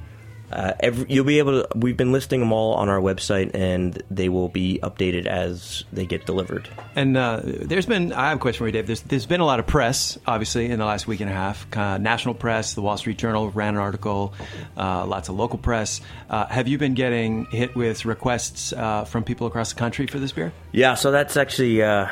Uh, 0.53 0.75
every, 0.81 1.07
you'll 1.09 1.25
be 1.25 1.39
able 1.39 1.63
to. 1.63 1.69
We've 1.79 1.97
been 1.97 2.13
listing 2.13 2.41
them 2.41 2.53
all 2.53 2.75
on 2.75 2.89
our 2.89 3.01
website, 3.01 3.55
and 3.55 4.03
they 4.11 4.29
will 4.29 4.49
be 4.49 4.79
updated 4.83 5.27
as 5.27 5.85
they 5.93 6.07
get 6.07 6.27
delivered. 6.27 6.69
And 6.95 7.17
uh, 7.17 7.41
there's 7.43 7.87
been, 7.87 8.13
I 8.13 8.29
have 8.29 8.39
a 8.39 8.41
question 8.41 8.59
for 8.59 8.67
you, 8.67 8.73
Dave. 8.73 8.87
There's, 8.87 9.01
there's 9.03 9.27
been 9.27 9.41
a 9.41 9.47
lot 9.47 9.61
of 9.61 9.67
press, 9.67 10.19
obviously, 10.27 10.67
in 10.67 10.79
the 10.79 10.85
last 10.85 11.07
week 11.07 11.21
and 11.21 11.31
a 11.31 11.33
half. 11.33 11.67
Uh, 11.77 11.99
national 11.99 12.35
press, 12.35 12.75
the 12.75 12.83
Wall 12.83 12.97
Street 12.97 13.19
Journal 13.19 13.51
ran 13.51 13.75
an 13.75 13.81
article, 13.81 14.35
uh, 14.77 15.07
lots 15.07 15.29
of 15.29 15.37
local 15.37 15.59
press. 15.59 16.01
Uh, 16.29 16.47
have 16.47 16.69
you 16.69 16.79
been 16.79 16.95
getting 16.95 17.47
hit 17.47 17.75
with 17.75 18.05
requests 18.05 18.73
uh, 18.73 19.05
from 19.05 19.25
people 19.25 19.47
across 19.47 19.73
the 19.73 19.79
country 19.79 20.07
for 20.07 20.19
this 20.19 20.33
beer? 20.33 20.53
Yeah, 20.73 20.95
so 20.95 21.11
that's 21.11 21.37
actually 21.37 21.83
uh, 21.83 22.09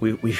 we 0.00 0.14
we, 0.14 0.36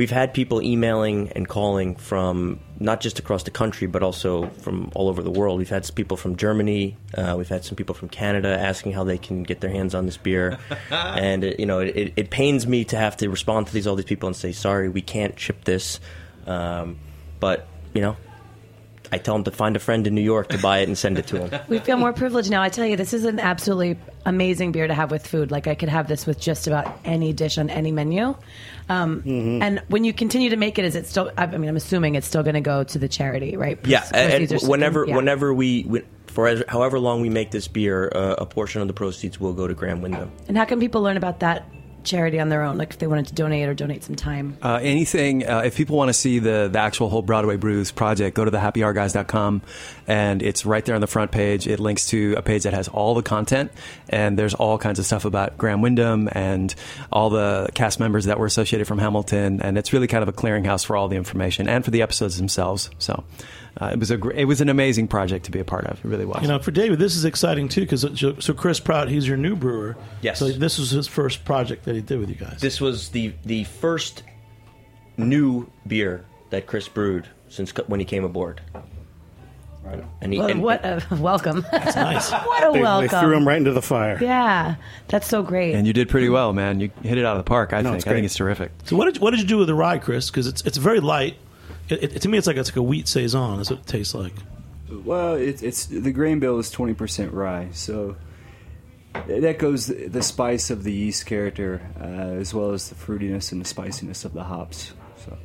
we've 0.00 0.10
had 0.10 0.32
people 0.32 0.62
emailing 0.62 1.30
and 1.32 1.46
calling 1.46 1.94
from 1.94 2.58
not 2.78 3.02
just 3.02 3.18
across 3.18 3.42
the 3.42 3.50
country, 3.50 3.86
but 3.86 4.02
also 4.02 4.48
from 4.62 4.90
all 4.94 5.10
over 5.10 5.22
the 5.22 5.30
world. 5.30 5.58
We've 5.58 5.68
had 5.68 5.94
people 5.94 6.16
from 6.16 6.36
Germany, 6.36 6.96
uh, 7.18 7.34
we've 7.36 7.50
had 7.50 7.66
some 7.66 7.76
people 7.76 7.94
from 7.94 8.08
Canada 8.08 8.48
asking 8.48 8.92
how 8.92 9.04
they 9.04 9.18
can 9.18 9.42
get 9.42 9.60
their 9.60 9.68
hands 9.68 9.94
on 9.94 10.06
this 10.06 10.16
beer, 10.16 10.58
and 10.90 11.44
it, 11.44 11.60
you 11.60 11.66
know, 11.66 11.80
it, 11.80 12.14
it 12.16 12.30
pains 12.30 12.66
me 12.66 12.86
to 12.86 12.96
have 12.96 13.18
to 13.18 13.28
respond 13.28 13.66
to 13.66 13.74
these 13.74 13.86
all 13.86 13.94
these 13.94 14.06
people 14.06 14.26
and 14.26 14.34
say, 14.34 14.52
sorry, 14.52 14.88
we 14.88 15.02
can't 15.02 15.38
ship 15.38 15.64
this, 15.64 16.00
um, 16.46 16.98
but 17.38 17.66
you 17.92 18.00
know. 18.00 18.16
I 19.12 19.18
tell 19.18 19.34
them 19.34 19.44
to 19.44 19.50
find 19.50 19.76
a 19.76 19.78
friend 19.78 20.06
in 20.06 20.14
New 20.14 20.20
York 20.22 20.48
to 20.48 20.58
buy 20.58 20.78
it 20.78 20.88
and 20.88 20.96
send 20.96 21.18
it 21.18 21.26
to 21.28 21.46
him. 21.46 21.60
We 21.68 21.78
feel 21.78 21.96
more 21.96 22.12
privileged 22.12 22.50
now. 22.50 22.62
I 22.62 22.68
tell 22.68 22.86
you, 22.86 22.96
this 22.96 23.12
is 23.12 23.24
an 23.24 23.38
absolutely 23.38 23.96
amazing 24.26 24.72
beer 24.72 24.86
to 24.86 24.94
have 24.94 25.10
with 25.10 25.26
food. 25.26 25.50
Like 25.50 25.66
I 25.66 25.74
could 25.74 25.88
have 25.88 26.08
this 26.08 26.26
with 26.26 26.40
just 26.40 26.66
about 26.66 26.98
any 27.04 27.32
dish 27.32 27.58
on 27.58 27.70
any 27.70 27.92
menu. 27.92 28.34
Um, 28.88 29.22
Mm-hmm. 29.30 29.62
And 29.62 29.82
when 29.88 30.04
you 30.04 30.12
continue 30.12 30.50
to 30.50 30.56
make 30.56 30.78
it, 30.78 30.84
is 30.84 30.96
it 30.96 31.06
still? 31.06 31.30
I 31.36 31.46
mean, 31.46 31.68
I'm 31.68 31.76
assuming 31.76 32.14
it's 32.14 32.26
still 32.26 32.42
going 32.42 32.54
to 32.54 32.60
go 32.60 32.84
to 32.84 32.98
the 32.98 33.08
charity, 33.08 33.56
right? 33.56 33.78
Yeah, 33.86 34.00
Proceeds 34.08 34.62
and 34.62 34.70
whenever 34.70 35.06
yeah. 35.06 35.16
whenever 35.16 35.54
we, 35.54 35.84
we 35.84 36.02
for 36.26 36.48
as, 36.48 36.62
however 36.68 36.98
long 36.98 37.20
we 37.20 37.28
make 37.28 37.50
this 37.50 37.68
beer, 37.68 38.10
uh, 38.14 38.36
a 38.38 38.46
portion 38.46 38.80
of 38.82 38.88
the 38.88 38.94
proceeds 38.94 39.38
will 39.38 39.52
go 39.52 39.66
to 39.66 39.74
Graham 39.74 40.00
Windham. 40.00 40.32
And 40.48 40.56
how 40.56 40.64
can 40.64 40.80
people 40.80 41.02
learn 41.02 41.16
about 41.16 41.40
that 41.40 41.68
charity 42.04 42.40
on 42.40 42.48
their 42.48 42.62
own? 42.62 42.78
Like 42.78 42.90
if 42.90 42.98
they 42.98 43.06
wanted 43.06 43.28
to 43.28 43.34
donate 43.34 43.68
or 43.68 43.74
donate 43.74 44.04
some 44.04 44.16
time. 44.16 44.56
Uh, 44.62 44.78
anything, 44.82 45.46
uh, 45.46 45.62
if 45.64 45.76
people 45.76 45.96
want 45.96 46.08
to 46.08 46.14
see 46.14 46.38
the, 46.38 46.68
the 46.70 46.78
actual 46.78 47.08
whole 47.08 47.22
Broadway 47.22 47.56
Brews 47.56 47.90
project, 47.90 48.36
go 48.36 48.44
to 48.44 48.50
thehappyhourguys.com 48.50 49.62
and 50.06 50.42
it's 50.42 50.66
right 50.66 50.84
there 50.84 50.94
on 50.94 51.00
the 51.00 51.06
front 51.06 51.30
page. 51.30 51.66
It 51.66 51.80
links 51.80 52.06
to 52.08 52.34
a 52.36 52.42
page 52.42 52.64
that 52.64 52.74
has 52.74 52.88
all 52.88 53.14
the 53.14 53.22
content 53.22 53.72
and 54.08 54.38
there's 54.38 54.54
all 54.54 54.78
kinds 54.78 54.98
of 54.98 55.06
stuff 55.06 55.24
about 55.24 55.58
Graham 55.58 55.82
Windham 55.82 56.28
and 56.32 56.74
all 57.12 57.30
the 57.30 57.68
cast 57.74 58.00
members 58.00 58.26
that 58.26 58.38
were 58.38 58.46
associated 58.46 58.86
from 58.86 58.98
Hamilton. 58.98 59.60
And 59.62 59.78
it's 59.78 59.92
really 59.92 60.06
kind 60.06 60.22
of 60.22 60.28
a 60.28 60.32
clearinghouse 60.32 60.84
for 60.84 60.96
all 60.96 61.08
the 61.08 61.16
information 61.16 61.68
and 61.68 61.84
for 61.84 61.90
the 61.90 62.02
episodes 62.02 62.36
themselves. 62.36 62.90
So 62.98 63.24
uh, 63.80 63.86
it 63.92 63.98
was 63.98 64.10
a 64.10 64.16
gr- 64.16 64.32
it 64.32 64.44
was 64.44 64.60
an 64.60 64.68
amazing 64.68 65.08
project 65.08 65.44
to 65.46 65.50
be 65.50 65.58
a 65.60 65.64
part 65.64 65.86
of. 65.86 65.98
It 65.98 66.04
really 66.08 66.24
was. 66.26 66.42
You 66.42 66.48
know, 66.48 66.58
for 66.58 66.70
David, 66.70 66.98
this 66.98 67.16
is 67.16 67.24
exciting 67.24 67.68
too 67.68 67.80
because 67.82 68.04
so 68.44 68.52
Chris 68.54 68.78
Prout, 68.80 69.08
he's 69.08 69.26
your 69.26 69.36
new 69.36 69.56
brewer. 69.56 69.96
Yes. 70.22 70.38
So 70.38 70.48
this 70.50 70.78
was 70.78 70.90
his 70.90 71.06
first 71.08 71.44
project 71.44 71.84
that 71.84 71.94
he 71.94 72.00
did 72.02 72.18
with 72.18 72.28
you 72.28 72.34
guys. 72.34 72.60
This 72.60 72.80
was 72.80 73.08
the 73.10 73.32
the 73.44 73.64
first 73.64 74.22
new 75.16 75.70
beer 75.86 76.24
that 76.50 76.66
Chris 76.66 76.88
brewed 76.88 77.28
since 77.48 77.72
co- 77.72 77.84
when 77.86 78.00
he 78.00 78.06
came 78.06 78.24
aboard. 78.24 78.60
And 80.20 80.32
he, 80.32 80.38
Well, 80.38 80.48
and- 80.50 80.62
what 80.62 80.84
a 80.84 81.02
welcome! 81.16 81.64
That's 81.72 81.96
nice. 81.96 82.30
what 82.46 82.68
a 82.68 82.72
They, 82.72 82.80
welcome! 82.82 83.08
they 83.08 83.20
threw 83.20 83.34
him 83.36 83.48
right 83.48 83.56
into 83.56 83.72
the 83.72 83.80
fire. 83.82 84.18
Yeah, 84.20 84.74
that's 85.08 85.26
so 85.26 85.42
great. 85.42 85.74
and 85.74 85.86
you 85.86 85.92
did 85.94 86.08
pretty 86.08 86.28
well, 86.28 86.52
man. 86.52 86.80
You 86.80 86.90
hit 87.02 87.16
it 87.18 87.24
out 87.24 87.36
of 87.36 87.44
the 87.44 87.48
park. 87.48 87.72
I 87.72 87.80
No, 87.80 87.88
think. 87.90 87.96
it's 88.02 88.06
I 88.06 88.10
think 88.12 88.24
it's 88.26 88.34
terrific. 88.34 88.70
So 88.84 88.94
what 88.96 89.06
did 89.12 89.20
what 89.22 89.30
did 89.30 89.40
you 89.40 89.46
do 89.46 89.56
with 89.56 89.66
the 89.68 89.74
rye, 89.74 89.98
Chris? 89.98 90.30
Because 90.30 90.46
it's 90.46 90.60
it's 90.62 90.76
very 90.76 91.00
light. 91.00 91.36
It, 91.90 92.02
it, 92.16 92.22
to 92.22 92.28
me, 92.28 92.38
it's 92.38 92.46
like 92.46 92.56
it's 92.56 92.70
like 92.70 92.76
a 92.76 92.82
wheat 92.82 93.08
saison. 93.08 93.60
Is 93.60 93.70
what 93.70 93.80
it 93.80 93.86
tastes 93.86 94.14
like. 94.14 94.34
Well, 95.04 95.34
it, 95.34 95.62
it's 95.62 95.86
the 95.86 96.12
grain 96.12 96.40
bill 96.40 96.58
is 96.58 96.70
twenty 96.70 96.94
percent 96.94 97.32
rye, 97.32 97.68
so 97.72 98.16
goes 99.58 99.86
the, 99.86 100.06
the 100.08 100.22
spice 100.22 100.70
of 100.70 100.84
the 100.84 100.92
yeast 100.92 101.26
character 101.26 101.80
uh, 102.00 102.38
as 102.38 102.54
well 102.54 102.72
as 102.72 102.88
the 102.88 102.94
fruitiness 102.94 103.52
and 103.52 103.60
the 103.60 103.64
spiciness 103.64 104.24
of 104.24 104.32
the 104.32 104.44
hops. 104.44 104.92
So 105.24 105.36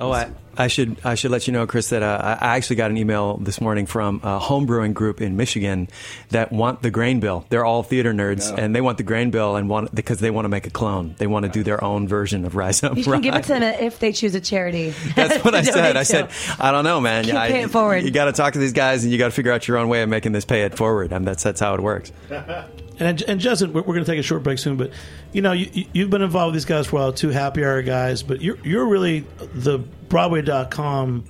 Oh, 0.00 0.12
I, 0.12 0.30
I 0.56 0.68
should 0.68 0.96
I 1.04 1.14
should 1.16 1.30
let 1.32 1.46
you 1.46 1.52
know, 1.52 1.66
Chris, 1.66 1.88
that 1.90 2.02
uh, 2.02 2.36
I 2.40 2.52
I 2.52 2.56
actually 2.56 2.76
got 2.76 2.90
an 2.90 2.96
email 2.96 3.36
this 3.38 3.60
morning 3.60 3.86
from 3.86 4.20
a 4.22 4.38
home 4.38 4.64
brewing 4.66 4.92
group 4.92 5.20
in 5.20 5.36
Michigan 5.36 5.88
that 6.30 6.52
want 6.52 6.82
the 6.82 6.90
grain 6.90 7.18
bill. 7.20 7.44
They're 7.48 7.64
all 7.64 7.82
theater 7.82 8.12
nerds, 8.12 8.48
Yeah. 8.50 8.64
and 8.64 8.74
they 8.76 8.80
want 8.80 8.98
the 8.98 9.02
grain 9.04 9.30
bill 9.30 9.56
and 9.56 9.68
want 9.68 9.94
because 9.94 10.18
they 10.20 10.30
want 10.30 10.44
to 10.44 10.48
make 10.48 10.66
a 10.66 10.70
clone. 10.70 11.14
They 11.18 11.26
want 11.26 11.46
to 11.46 11.50
do 11.50 11.62
their 11.64 11.82
own 11.82 12.06
version 12.06 12.44
of 12.44 12.54
Rise 12.54 12.82
Up. 12.84 12.96
you 12.96 13.04
can 13.04 13.20
give 13.20 13.34
it 13.34 13.42
to 13.42 13.48
them 13.48 13.62
if 13.62 13.98
they 13.98 14.12
choose 14.12 14.34
a 14.34 14.40
charity. 14.40 14.90
That's 15.16 15.44
what 15.44 15.54
I 15.54 15.62
said. 15.76 15.96
I 15.96 16.02
said. 16.04 16.30
I 16.60 16.70
don't 16.70 16.84
know, 16.84 17.00
man. 17.00 17.24
Keep 17.24 17.34
I, 17.34 17.48
paying 17.50 17.64
it 17.64 17.70
forward. 17.70 18.04
You 18.04 18.10
got 18.10 18.26
to 18.26 18.32
talk 18.32 18.52
to 18.54 18.58
these 18.58 18.72
guys, 18.72 19.02
and 19.04 19.12
you 19.12 19.18
got 19.18 19.26
to 19.26 19.32
figure 19.32 19.52
out 19.52 19.66
your 19.66 19.78
own 19.78 19.88
way 19.88 20.02
of 20.02 20.08
making 20.08 20.32
this 20.32 20.44
pay 20.44 20.62
it 20.62 20.76
forward. 20.76 21.12
I 21.12 21.18
mean, 21.18 21.24
that's 21.24 21.42
that's 21.42 21.60
how 21.60 21.74
it 21.74 21.80
works. 21.80 22.12
And 23.00 23.22
and 23.22 23.40
Justin, 23.40 23.72
we're, 23.72 23.82
we're 23.82 23.94
going 23.94 24.04
to 24.04 24.10
take 24.10 24.18
a 24.18 24.22
short 24.22 24.42
break 24.42 24.58
soon, 24.58 24.76
but 24.76 24.90
you 25.32 25.42
know 25.42 25.52
you, 25.52 25.68
you- 25.72 25.86
you've 25.92 26.10
been 26.10 26.22
involved 26.22 26.54
with 26.54 26.62
these 26.62 26.68
guys 26.68 26.86
for 26.88 26.96
a 26.96 26.98
while, 27.00 27.12
two 27.12 27.28
happy 27.30 27.64
hour 27.64 27.82
guys, 27.82 28.22
but 28.22 28.40
you're 28.40 28.58
you're 28.64 28.86
really 28.86 29.20
the 29.38 29.78
Broadway.com 30.08 31.24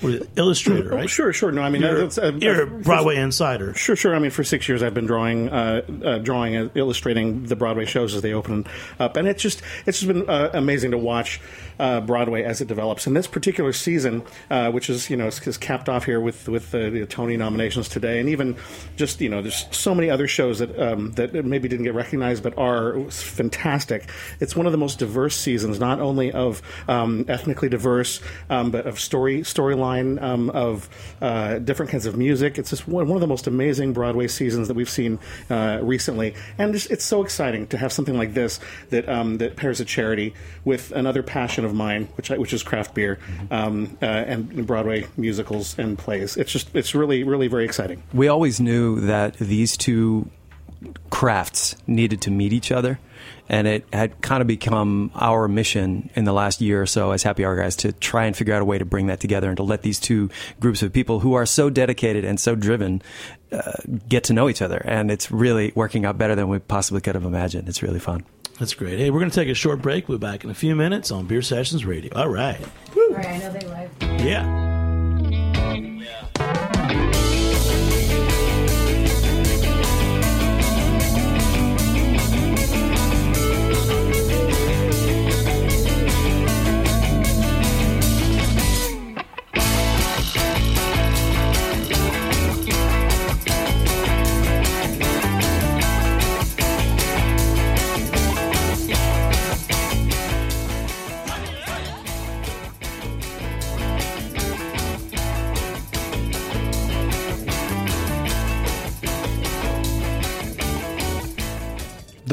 what 0.00 0.12
is 0.12 0.20
it, 0.22 0.30
illustrator, 0.36 0.92
Oh, 0.92 0.96
right? 0.96 1.08
sure, 1.08 1.32
sure. 1.32 1.52
No, 1.52 1.62
I 1.62 1.70
mean, 1.70 1.80
You're, 1.82 2.00
that's, 2.00 2.18
uh, 2.18 2.32
you're 2.40 2.62
a 2.64 2.66
uh, 2.66 2.82
Broadway 2.82 3.14
insider. 3.16 3.74
Sure, 3.74 3.94
sure. 3.94 4.14
I 4.14 4.18
mean, 4.18 4.32
for 4.32 4.42
six 4.42 4.68
years, 4.68 4.82
I've 4.82 4.92
been 4.92 5.06
drawing, 5.06 5.48
uh, 5.48 5.82
uh, 6.04 6.18
drawing, 6.18 6.56
and 6.56 6.70
illustrating 6.74 7.44
the 7.44 7.54
Broadway 7.54 7.84
shows 7.86 8.12
as 8.12 8.20
they 8.20 8.32
open 8.32 8.66
up, 8.98 9.16
and 9.16 9.28
it's 9.28 9.40
just, 9.40 9.62
it's 9.86 10.00
just 10.00 10.08
been 10.12 10.28
uh, 10.28 10.50
amazing 10.52 10.90
to 10.90 10.98
watch 10.98 11.40
uh, 11.78 12.00
Broadway 12.00 12.42
as 12.42 12.60
it 12.60 12.68
develops. 12.68 13.06
And 13.06 13.16
this 13.16 13.26
particular 13.26 13.72
season, 13.72 14.22
uh, 14.50 14.70
which 14.70 14.90
is, 14.90 15.10
you 15.10 15.16
know, 15.16 15.26
is, 15.26 15.40
is 15.46 15.56
capped 15.56 15.88
off 15.88 16.04
here 16.04 16.20
with 16.20 16.48
with 16.48 16.70
the, 16.70 16.90
the 16.90 17.06
Tony 17.06 17.36
nominations 17.36 17.88
today, 17.88 18.20
and 18.20 18.28
even 18.28 18.56
just, 18.96 19.20
you 19.20 19.28
know, 19.28 19.42
there's 19.42 19.66
so 19.70 19.94
many 19.94 20.10
other 20.10 20.26
shows 20.26 20.58
that 20.58 20.78
um, 20.78 21.12
that 21.12 21.44
maybe 21.44 21.68
didn't 21.68 21.84
get 21.84 21.94
recognized, 21.94 22.42
but 22.42 22.56
are 22.58 23.08
fantastic. 23.10 24.08
It's 24.40 24.56
one 24.56 24.66
of 24.66 24.72
the 24.72 24.78
most 24.78 24.98
diverse 24.98 25.36
seasons, 25.36 25.78
not 25.80 26.00
only 26.00 26.32
of 26.32 26.62
um, 26.88 27.24
ethnically 27.28 27.68
diverse, 27.68 28.20
um, 28.50 28.70
but 28.70 28.86
of 28.86 28.98
story 29.00 29.40
storyline, 29.40 30.20
um, 30.22 30.50
of 30.50 30.88
uh, 31.20 31.58
different 31.58 31.90
kinds 31.90 32.06
of 32.06 32.16
music. 32.16 32.58
It's 32.58 32.70
just 32.70 32.86
one, 32.88 33.08
one 33.08 33.16
of 33.16 33.20
the 33.20 33.26
most 33.26 33.46
amazing 33.46 33.92
Broadway 33.92 34.28
seasons 34.28 34.68
that 34.68 34.74
we've 34.74 34.90
seen 34.90 35.18
uh, 35.50 35.78
recently, 35.82 36.34
and 36.58 36.72
just, 36.72 36.90
it's 36.90 37.04
so 37.04 37.22
exciting 37.22 37.66
to 37.68 37.78
have 37.78 37.92
something 37.92 38.16
like 38.16 38.34
this 38.34 38.60
that 38.90 39.08
um, 39.08 39.38
that 39.38 39.56
pairs 39.56 39.80
a 39.80 39.84
charity 39.84 40.34
with 40.64 40.92
another 40.92 41.22
passion 41.22 41.63
of 41.64 41.74
mine, 41.74 42.08
which 42.16 42.30
I, 42.30 42.38
which 42.38 42.52
is 42.52 42.62
craft 42.62 42.94
beer 42.94 43.18
um, 43.50 43.96
uh, 44.02 44.06
and 44.06 44.66
Broadway 44.66 45.06
musicals 45.16 45.78
and 45.78 45.98
plays. 45.98 46.36
It's 46.36 46.52
just 46.52 46.74
it's 46.74 46.94
really 46.94 47.24
really 47.24 47.48
very 47.48 47.64
exciting. 47.64 48.02
we 48.12 48.28
always 48.28 48.60
knew 48.60 49.00
that 49.00 49.34
these 49.38 49.76
two 49.76 50.30
crafts 51.10 51.76
needed 51.86 52.20
to 52.22 52.30
meet 52.30 52.52
each 52.52 52.70
other 52.70 52.98
and 53.48 53.66
it 53.66 53.86
had 53.92 54.20
kind 54.20 54.40
of 54.40 54.46
become 54.46 55.10
our 55.14 55.48
mission 55.48 56.10
in 56.14 56.24
the 56.24 56.32
last 56.32 56.60
year 56.60 56.82
or 56.82 56.86
so 56.86 57.10
as 57.10 57.22
happy 57.22 57.44
hour 57.44 57.56
guys 57.56 57.76
to 57.76 57.92
try 57.92 58.24
and 58.24 58.36
figure 58.36 58.54
out 58.54 58.62
a 58.62 58.64
way 58.64 58.78
to 58.78 58.84
bring 58.84 59.06
that 59.06 59.20
together 59.20 59.48
and 59.48 59.56
to 59.56 59.62
let 59.62 59.82
these 59.82 60.00
two 60.00 60.30
groups 60.60 60.82
of 60.82 60.92
people 60.92 61.20
who 61.20 61.34
are 61.34 61.46
so 61.46 61.70
dedicated 61.70 62.24
and 62.24 62.40
so 62.40 62.54
driven 62.54 63.02
uh, 63.52 63.72
get 64.08 64.24
to 64.24 64.32
know 64.32 64.48
each 64.48 64.62
other 64.62 64.78
and 64.84 65.10
it's 65.10 65.30
really 65.30 65.72
working 65.74 66.04
out 66.04 66.18
better 66.18 66.34
than 66.34 66.48
we 66.48 66.58
possibly 66.58 67.00
could 67.00 67.14
have 67.14 67.24
imagined 67.24 67.68
it's 67.68 67.82
really 67.82 68.00
fun 68.00 68.24
That's 68.58 68.74
great. 68.74 68.98
Hey, 68.98 69.10
we're 69.10 69.20
going 69.20 69.30
to 69.30 69.34
take 69.34 69.48
a 69.48 69.54
short 69.54 69.82
break. 69.82 70.08
We'll 70.08 70.18
be 70.18 70.26
back 70.26 70.44
in 70.44 70.50
a 70.50 70.54
few 70.54 70.76
minutes 70.76 71.10
on 71.10 71.26
Beer 71.26 71.42
Sessions 71.42 71.84
Radio. 71.84 72.12
All 72.14 72.28
right. 72.28 72.60
Right, 73.10 73.26
I 73.26 73.38
know 73.38 73.52
they 73.52 73.66
live. 73.66 73.90
Yeah. 74.24 74.73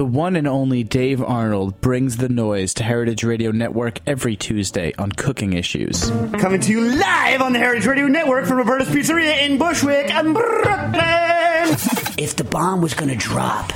The 0.01 0.05
one 0.05 0.35
and 0.35 0.47
only 0.47 0.83
Dave 0.83 1.21
Arnold 1.21 1.79
brings 1.79 2.17
the 2.17 2.27
noise 2.27 2.73
to 2.73 2.83
Heritage 2.83 3.23
Radio 3.23 3.51
Network 3.51 3.99
every 4.07 4.35
Tuesday 4.35 4.93
on 4.97 5.11
cooking 5.11 5.53
issues. 5.53 6.09
Coming 6.39 6.59
to 6.61 6.71
you 6.71 6.81
live 6.81 7.39
on 7.39 7.53
the 7.53 7.59
Heritage 7.59 7.85
Radio 7.85 8.07
Network 8.07 8.47
from 8.47 8.57
Roberta's 8.57 8.87
Pizzeria 8.87 9.47
in 9.47 9.59
Bushwick, 9.59 10.09
and 10.09 10.33
Brooklyn. 10.33 11.75
If 12.17 12.35
the 12.35 12.43
bomb 12.43 12.81
was 12.81 12.95
going 12.95 13.09
to 13.09 13.15
drop, 13.15 13.71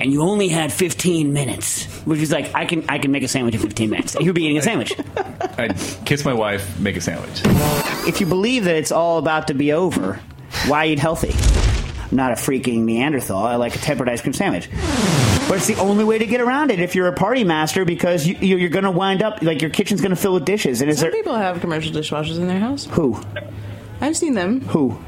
and 0.00 0.12
you 0.12 0.22
only 0.22 0.48
had 0.48 0.72
15 0.72 1.32
minutes, 1.32 1.84
which 2.04 2.18
is 2.18 2.32
like 2.32 2.52
I 2.52 2.66
can 2.66 2.84
I 2.88 2.98
can 2.98 3.12
make 3.12 3.22
a 3.22 3.28
sandwich 3.28 3.54
in 3.54 3.60
15 3.60 3.88
minutes, 3.88 4.16
you'd 4.18 4.34
be 4.34 4.42
eating 4.42 4.58
a 4.58 4.62
sandwich. 4.62 4.96
I'd 5.56 5.76
kiss 6.04 6.24
my 6.24 6.34
wife, 6.34 6.80
make 6.80 6.96
a 6.96 7.00
sandwich. 7.00 7.40
If 8.04 8.20
you 8.20 8.26
believe 8.26 8.64
that 8.64 8.74
it's 8.74 8.90
all 8.90 9.18
about 9.18 9.46
to 9.46 9.54
be 9.54 9.70
over, 9.70 10.18
why 10.66 10.86
eat 10.86 10.98
healthy? 10.98 11.30
I'm 12.10 12.16
not 12.16 12.32
a 12.32 12.34
freaking 12.34 12.80
Neanderthal. 12.84 13.44
I 13.44 13.56
like 13.56 13.74
a 13.76 13.78
tempered 13.78 14.08
ice 14.08 14.20
cream 14.20 14.32
sandwich. 14.32 14.68
But 15.48 15.56
it's 15.58 15.66
the 15.66 15.76
only 15.76 16.04
way 16.04 16.18
to 16.18 16.26
get 16.26 16.40
around 16.40 16.70
it 16.70 16.80
if 16.80 16.94
you're 16.94 17.08
a 17.08 17.12
party 17.12 17.44
master 17.44 17.84
because 17.84 18.26
you, 18.26 18.36
you- 18.40 18.56
you're 18.56 18.68
going 18.70 18.84
to 18.84 18.90
wind 18.90 19.22
up 19.22 19.42
like 19.42 19.60
your 19.62 19.70
kitchen's 19.70 20.00
going 20.00 20.10
to 20.10 20.16
fill 20.16 20.34
with 20.34 20.44
dishes. 20.44 20.80
And 20.80 20.90
is 20.90 20.98
Some 20.98 21.06
there 21.10 21.12
people 21.12 21.34
have 21.36 21.60
commercial 21.60 21.92
dishwashers 21.92 22.36
in 22.36 22.46
their 22.48 22.60
house. 22.60 22.86
who 22.86 23.20
I've 24.00 24.16
seen 24.16 24.34
them. 24.34 24.60
who? 24.62 24.98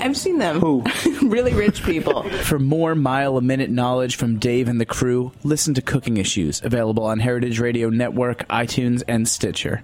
I've 0.00 0.16
seen 0.16 0.38
them. 0.38 0.58
Who? 0.60 0.84
really 1.22 1.52
rich 1.52 1.82
people. 1.84 2.22
For 2.30 2.58
more 2.58 2.94
mile 2.94 3.36
a 3.36 3.42
minute 3.42 3.68
knowledge 3.70 4.16
from 4.16 4.38
Dave 4.38 4.68
and 4.68 4.80
the 4.80 4.86
crew, 4.86 5.32
listen 5.44 5.74
to 5.74 5.82
Cooking 5.82 6.16
Issues, 6.16 6.62
available 6.64 7.04
on 7.04 7.18
Heritage 7.20 7.60
Radio 7.60 7.90
Network, 7.90 8.48
iTunes, 8.48 9.02
and 9.06 9.28
Stitcher. 9.28 9.82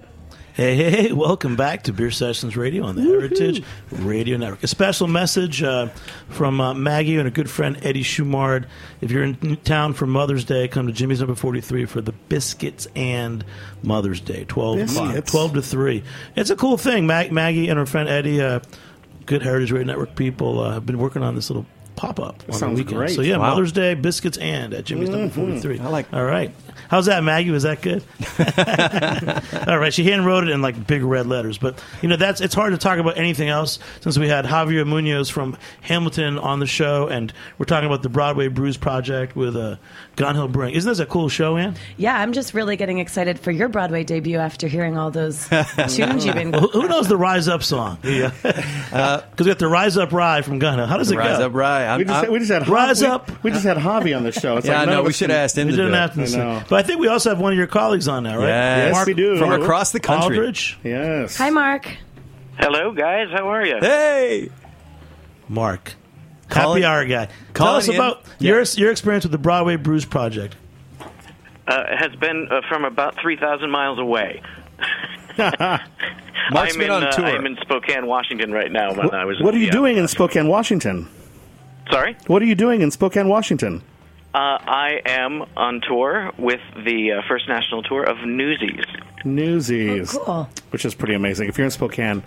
Hey, 0.54 0.76
hey, 0.76 0.90
hey, 0.90 1.12
welcome 1.12 1.56
back 1.56 1.84
to 1.84 1.94
Beer 1.94 2.10
Sessions 2.10 2.58
Radio 2.58 2.84
on 2.84 2.94
the 2.94 3.00
Heritage 3.00 3.62
Radio 3.90 4.36
Network. 4.36 4.62
A 4.62 4.66
special 4.66 5.06
message 5.08 5.62
uh, 5.62 5.86
from 6.28 6.60
uh, 6.60 6.74
Maggie 6.74 7.16
and 7.16 7.26
a 7.26 7.30
good 7.30 7.48
friend 7.48 7.78
Eddie 7.82 8.02
Schumard. 8.02 8.66
If 9.00 9.10
you're 9.10 9.22
in 9.22 9.56
town 9.64 9.94
for 9.94 10.06
Mother's 10.06 10.44
Day, 10.44 10.68
come 10.68 10.88
to 10.88 10.92
Jimmy's 10.92 11.20
number 11.20 11.34
43 11.34 11.86
for 11.86 12.02
the 12.02 12.12
Biscuits 12.12 12.86
and 12.94 13.42
Mother's 13.82 14.20
Day, 14.20 14.44
12 14.44 14.78
o'clock, 14.90 15.06
Biscuits? 15.06 15.30
12 15.30 15.52
to 15.54 15.62
3. 15.62 16.02
It's 16.36 16.50
a 16.50 16.56
cool 16.56 16.76
thing. 16.76 17.06
Mag- 17.06 17.32
Maggie 17.32 17.68
and 17.70 17.78
her 17.78 17.86
friend 17.86 18.10
Eddie, 18.10 18.42
uh, 18.42 18.60
good 19.24 19.40
Heritage 19.42 19.72
Radio 19.72 19.86
Network 19.86 20.14
people, 20.16 20.60
uh, 20.60 20.72
have 20.72 20.84
been 20.84 20.98
working 20.98 21.22
on 21.22 21.34
this 21.34 21.48
little 21.48 21.64
pop 21.96 22.20
up 22.20 22.42
on 22.48 22.52
sounds 22.58 22.76
the 22.76 22.82
weekend. 22.84 22.96
great. 22.98 23.10
So, 23.10 23.22
yeah, 23.22 23.38
Wow. 23.38 23.50
Mother's 23.50 23.72
Day, 23.72 23.94
Biscuits 23.94 24.36
and 24.36 24.74
at 24.74 24.84
Jimmy's 24.84 25.08
number 25.08 25.28
Mhm. 25.28 25.32
43. 25.62 25.78
I 25.80 25.88
like 25.88 26.12
All 26.12 26.24
right. 26.24 26.54
How's 26.88 27.06
that, 27.06 27.22
Maggie? 27.24 27.50
Was 27.50 27.62
that 27.64 27.80
good? 27.82 28.02
All 29.68 29.78
right, 29.78 29.92
she 29.92 30.04
hand 30.04 30.26
wrote 30.26 30.44
it 30.44 30.50
in 30.50 30.62
like 30.62 30.86
big 30.86 31.02
red 31.02 31.26
letters, 31.26 31.58
but 31.58 31.82
you 32.02 32.08
know 32.08 32.16
that's 32.16 32.40
it's 32.40 32.54
hard 32.54 32.72
to 32.72 32.78
talk 32.78 32.98
about 32.98 33.16
anything 33.18 33.48
else 33.48 33.78
since 34.00 34.18
we 34.18 34.28
had 34.28 34.44
Javier 34.44 34.84
Muñoz 34.86 35.30
from 35.30 35.56
Hamilton 35.82 36.38
on 36.38 36.60
the 36.60 36.66
show, 36.66 37.06
and 37.08 37.32
we're 37.58 37.64
talking 37.66 37.86
about 37.86 38.02
the 38.02 38.08
Broadway 38.08 38.48
Brews 38.48 38.76
project 38.76 39.36
with 39.36 39.56
uh, 39.56 39.76
Gun 40.16 40.34
Hill 40.34 40.48
Brewing. 40.48 40.74
Isn't 40.74 40.90
this 40.90 40.98
a 40.98 41.06
cool 41.06 41.28
show, 41.28 41.56
Ann? 41.56 41.76
Yeah, 41.96 42.16
I'm 42.18 42.32
just 42.32 42.54
really 42.54 42.76
getting 42.76 42.98
excited 42.98 43.38
for 43.38 43.50
your 43.50 43.68
Broadway 43.68 44.04
debut 44.04 44.38
after 44.38 44.68
hearing 44.68 44.96
all 44.98 45.10
those 45.10 45.48
tunes 45.88 46.24
you've 46.26 46.34
been. 46.34 46.50
Well, 46.50 46.68
who 46.68 46.82
who 46.82 46.88
knows 46.88 47.08
the 47.08 47.16
Rise 47.16 47.48
Up 47.48 47.62
song? 47.62 47.98
Yeah, 48.02 48.30
because 48.42 49.30
we 49.38 49.46
got 49.46 49.58
the 49.58 49.68
Rise 49.68 49.96
Up 49.96 50.12
Rye 50.12 50.42
from 50.42 50.58
Gun 50.58 50.78
Hill. 50.78 50.86
How 50.86 50.96
does 50.98 51.10
it 51.10 51.16
Rise 51.16 51.38
go? 51.38 51.46
Up 51.46 51.54
Rye. 51.54 51.84
I'm- 51.84 51.98
We 51.98 52.04
just, 52.04 52.22
I'm- 52.24 52.32
we 52.32 52.38
just 52.40 52.50
had 52.50 52.68
Rise 52.68 53.00
we, 53.00 53.06
up. 53.06 53.42
We 53.44 53.50
just 53.50 53.64
had 53.64 53.76
Javi 53.76 54.16
on 54.16 54.22
the 54.24 54.32
show. 54.32 54.56
It's 54.56 54.66
Yeah, 54.66 54.80
like 54.80 54.88
I 54.88 54.92
know. 54.92 55.02
We 55.02 55.12
should 55.12 55.28
can- 55.28 55.36
have 55.36 55.44
asked 55.44 55.56
him 55.58 55.66
We 55.68 55.72
to 55.72 55.76
do 55.76 55.82
didn't 55.84 55.94
it. 55.94 55.98
have 56.00 56.14
to 56.14 56.22
I 56.22 56.24
sing. 56.26 56.40
know. 56.40 56.61
But 56.68 56.78
I 56.78 56.82
think 56.82 57.00
we 57.00 57.08
also 57.08 57.30
have 57.30 57.38
one 57.40 57.52
of 57.52 57.58
your 57.58 57.66
colleagues 57.66 58.08
on 58.08 58.22
now, 58.24 58.38
right? 58.38 58.46
Yes, 58.48 58.94
Yes, 58.94 59.06
we 59.06 59.14
do. 59.14 59.36
From 59.38 59.52
across 59.52 59.92
the 59.92 60.00
country. 60.00 60.36
Aldrich. 60.38 60.78
Yes. 60.82 61.36
Hi, 61.36 61.50
Mark. 61.50 61.88
Hello, 62.58 62.92
guys. 62.92 63.28
How 63.32 63.48
are 63.48 63.64
you? 63.64 63.78
Hey! 63.80 64.50
Mark. 65.48 65.94
Calling- 66.48 66.82
Happy 66.82 66.92
hour 66.92 67.04
guy. 67.06 67.26
Tell 67.26 67.34
calling 67.66 67.78
us 67.78 67.88
in. 67.88 67.94
about 67.94 68.22
your 68.38 68.62
your 68.76 68.90
experience 68.90 69.24
with 69.24 69.32
the 69.32 69.38
Broadway 69.38 69.76
Brews 69.76 70.04
project. 70.04 70.56
Uh, 71.66 71.84
has 71.96 72.14
been 72.16 72.48
uh, 72.50 72.60
from 72.68 72.84
about 72.84 73.18
3,000 73.20 73.70
miles 73.70 73.98
away. 73.98 74.42
Mark's 75.38 75.82
I'm 76.52 76.68
been 76.74 76.82
in, 76.82 76.90
on 76.90 77.04
uh, 77.04 77.12
tour. 77.12 77.24
I'm 77.26 77.46
in 77.46 77.56
Spokane, 77.62 78.06
Washington 78.06 78.52
right 78.52 78.70
now. 78.70 78.92
When 78.94 79.14
I 79.14 79.24
was 79.24 79.40
What 79.40 79.54
are 79.54 79.58
you 79.58 79.66
yeah. 79.66 79.70
doing 79.72 79.96
in 79.96 80.08
Spokane, 80.08 80.48
Washington? 80.48 81.08
Sorry? 81.90 82.16
What 82.26 82.42
are 82.42 82.46
you 82.46 82.54
doing 82.56 82.82
in 82.82 82.90
Spokane, 82.90 83.28
Washington? 83.28 83.82
Uh, 84.34 84.56
I 84.60 85.00
am 85.04 85.44
on 85.56 85.82
tour 85.86 86.32
with 86.38 86.60
the 86.74 87.12
uh, 87.12 87.28
First 87.28 87.48
National 87.48 87.82
Tour 87.82 88.02
of 88.04 88.16
Newsies. 88.26 88.84
Newsies. 89.24 90.16
Oh, 90.16 90.24
cool. 90.24 90.48
Which 90.70 90.86
is 90.86 90.94
pretty 90.94 91.12
amazing. 91.14 91.48
If 91.50 91.58
you're 91.58 91.66
in 91.66 91.70
Spokane, 91.70 92.22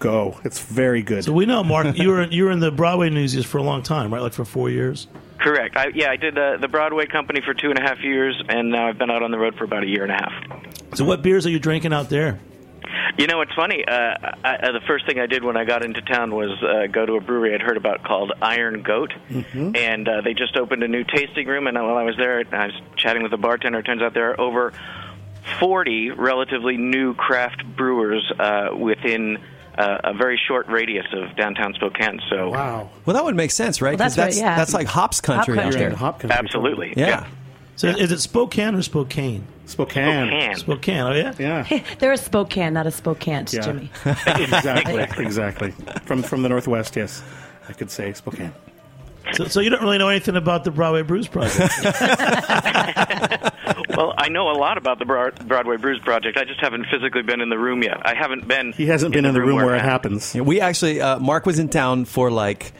go. 0.00 0.36
It's 0.44 0.58
very 0.58 1.02
good. 1.02 1.24
So 1.24 1.32
we 1.32 1.46
know, 1.46 1.62
Mark, 1.62 1.96
you 1.96 2.08
were 2.08 2.24
you 2.24 2.44
were 2.44 2.50
in 2.50 2.58
the 2.58 2.72
Broadway 2.72 3.08
Newsies 3.08 3.44
for 3.44 3.58
a 3.58 3.62
long 3.62 3.84
time, 3.84 4.12
right? 4.12 4.20
Like 4.20 4.32
for 4.32 4.44
four 4.44 4.68
years. 4.68 5.06
Correct. 5.38 5.76
I, 5.76 5.88
yeah, 5.94 6.10
I 6.10 6.16
did 6.16 6.36
uh, 6.36 6.56
the 6.56 6.68
Broadway 6.68 7.06
company 7.06 7.40
for 7.40 7.54
two 7.54 7.70
and 7.70 7.78
a 7.78 7.82
half 7.82 8.02
years, 8.02 8.40
and 8.48 8.70
now 8.70 8.88
I've 8.88 8.98
been 8.98 9.10
out 9.10 9.22
on 9.22 9.30
the 9.30 9.38
road 9.38 9.54
for 9.56 9.64
about 9.64 9.84
a 9.84 9.86
year 9.86 10.02
and 10.02 10.10
a 10.10 10.14
half. 10.14 10.32
So 10.94 11.04
what 11.04 11.22
beers 11.22 11.46
are 11.46 11.50
you 11.50 11.58
drinking 11.58 11.92
out 11.92 12.08
there? 12.08 12.40
You 13.18 13.26
know, 13.26 13.40
it's 13.40 13.52
funny. 13.54 13.84
Uh, 13.86 13.92
I, 14.44 14.56
uh, 14.56 14.72
the 14.72 14.80
first 14.86 15.06
thing 15.06 15.18
I 15.20 15.26
did 15.26 15.44
when 15.44 15.56
I 15.56 15.64
got 15.64 15.84
into 15.84 16.00
town 16.02 16.34
was 16.34 16.50
uh, 16.62 16.86
go 16.90 17.06
to 17.06 17.14
a 17.14 17.20
brewery 17.20 17.54
I'd 17.54 17.62
heard 17.62 17.76
about 17.76 18.02
called 18.02 18.32
Iron 18.42 18.82
Goat, 18.82 19.12
and 19.54 20.08
uh, 20.08 20.20
they 20.20 20.34
just 20.34 20.56
opened 20.56 20.82
a 20.82 20.88
new 20.88 21.04
tasting 21.04 21.46
room. 21.46 21.66
And 21.66 21.76
while 21.76 21.96
I 21.96 22.02
was 22.04 22.16
there, 22.16 22.42
I 22.52 22.66
was 22.66 22.74
chatting 22.96 23.22
with 23.22 23.30
the 23.30 23.36
bartender. 23.38 23.78
It 23.78 23.84
turns 23.84 24.02
out 24.02 24.14
there 24.14 24.30
are 24.32 24.40
over 24.40 24.72
40 25.60 26.10
relatively 26.12 26.76
new 26.76 27.14
craft 27.14 27.64
brewers 27.76 28.30
uh, 28.38 28.70
within 28.76 29.38
uh, 29.76 29.98
a 30.04 30.14
very 30.14 30.40
short 30.48 30.66
radius 30.68 31.06
of 31.12 31.34
downtown 31.36 31.74
Spokane. 31.74 32.20
So, 32.30 32.50
wow. 32.50 32.90
Well, 33.04 33.14
that 33.14 33.24
would 33.24 33.34
make 33.36 33.50
sense, 33.50 33.82
right? 33.82 33.90
Well, 33.98 34.06
'Cause 34.06 34.16
that's 34.16 34.36
that's 34.36 34.36
what- 34.36 34.42
yeah. 34.50 34.56
that's 34.56 34.74
like 34.74 34.86
hops 34.86 35.20
country 35.20 35.56
Hop 35.56 35.66
out 35.66 35.72
there. 35.72 35.82
You're 35.82 35.90
in 35.90 35.96
Hop 35.96 36.20
Country. 36.20 36.38
absolutely, 36.38 36.94
Yeah. 36.96 37.26
So 37.76 37.88
is 37.88 38.12
it 38.12 38.20
Spokane 38.20 38.76
or 38.76 38.82
Spokane? 38.82 39.46
Spokane. 39.66 40.28
Spokane. 40.28 40.56
Spokane. 40.56 41.00
Oh 41.00 41.12
yeah. 41.12 41.34
Yeah. 41.38 41.82
They're 41.98 42.12
a 42.12 42.16
Spokane, 42.16 42.74
not 42.74 42.86
a 42.86 42.90
Spokane, 42.90 43.46
Yeah. 43.50 43.60
Jimmy. 43.60 43.90
exactly. 44.26 45.24
Exactly. 45.24 45.70
From 46.04 46.22
from 46.22 46.42
the 46.42 46.48
northwest, 46.48 46.96
yes. 46.96 47.22
I 47.68 47.72
could 47.72 47.90
say 47.90 48.12
Spokane. 48.12 48.52
So, 49.32 49.46
so 49.46 49.60
you 49.60 49.70
don't 49.70 49.80
really 49.82 49.96
know 49.96 50.08
anything 50.10 50.36
about 50.36 50.64
the 50.64 50.70
Broadway 50.70 51.00
Brews 51.00 51.28
project. 51.28 51.58
well, 53.96 54.12
I 54.18 54.28
know 54.28 54.50
a 54.50 54.56
lot 54.58 54.76
about 54.76 54.98
the 54.98 55.06
Broadway 55.06 55.78
Brews 55.78 55.98
project. 56.00 56.36
I 56.36 56.44
just 56.44 56.60
haven't 56.60 56.86
physically 56.90 57.22
been 57.22 57.40
in 57.40 57.48
the 57.48 57.58
room 57.58 57.82
yet. 57.82 58.06
I 58.06 58.14
haven't 58.14 58.46
been. 58.46 58.72
He 58.72 58.84
hasn't 58.86 59.14
been 59.14 59.24
in 59.24 59.32
the 59.32 59.40
room 59.40 59.56
where 59.56 59.74
it 59.74 59.82
happens. 59.82 60.34
Yeah, 60.34 60.42
we 60.42 60.60
actually, 60.60 61.00
uh, 61.00 61.18
Mark 61.20 61.46
was 61.46 61.58
in 61.58 61.70
town 61.70 62.04
for 62.04 62.30
like, 62.30 62.72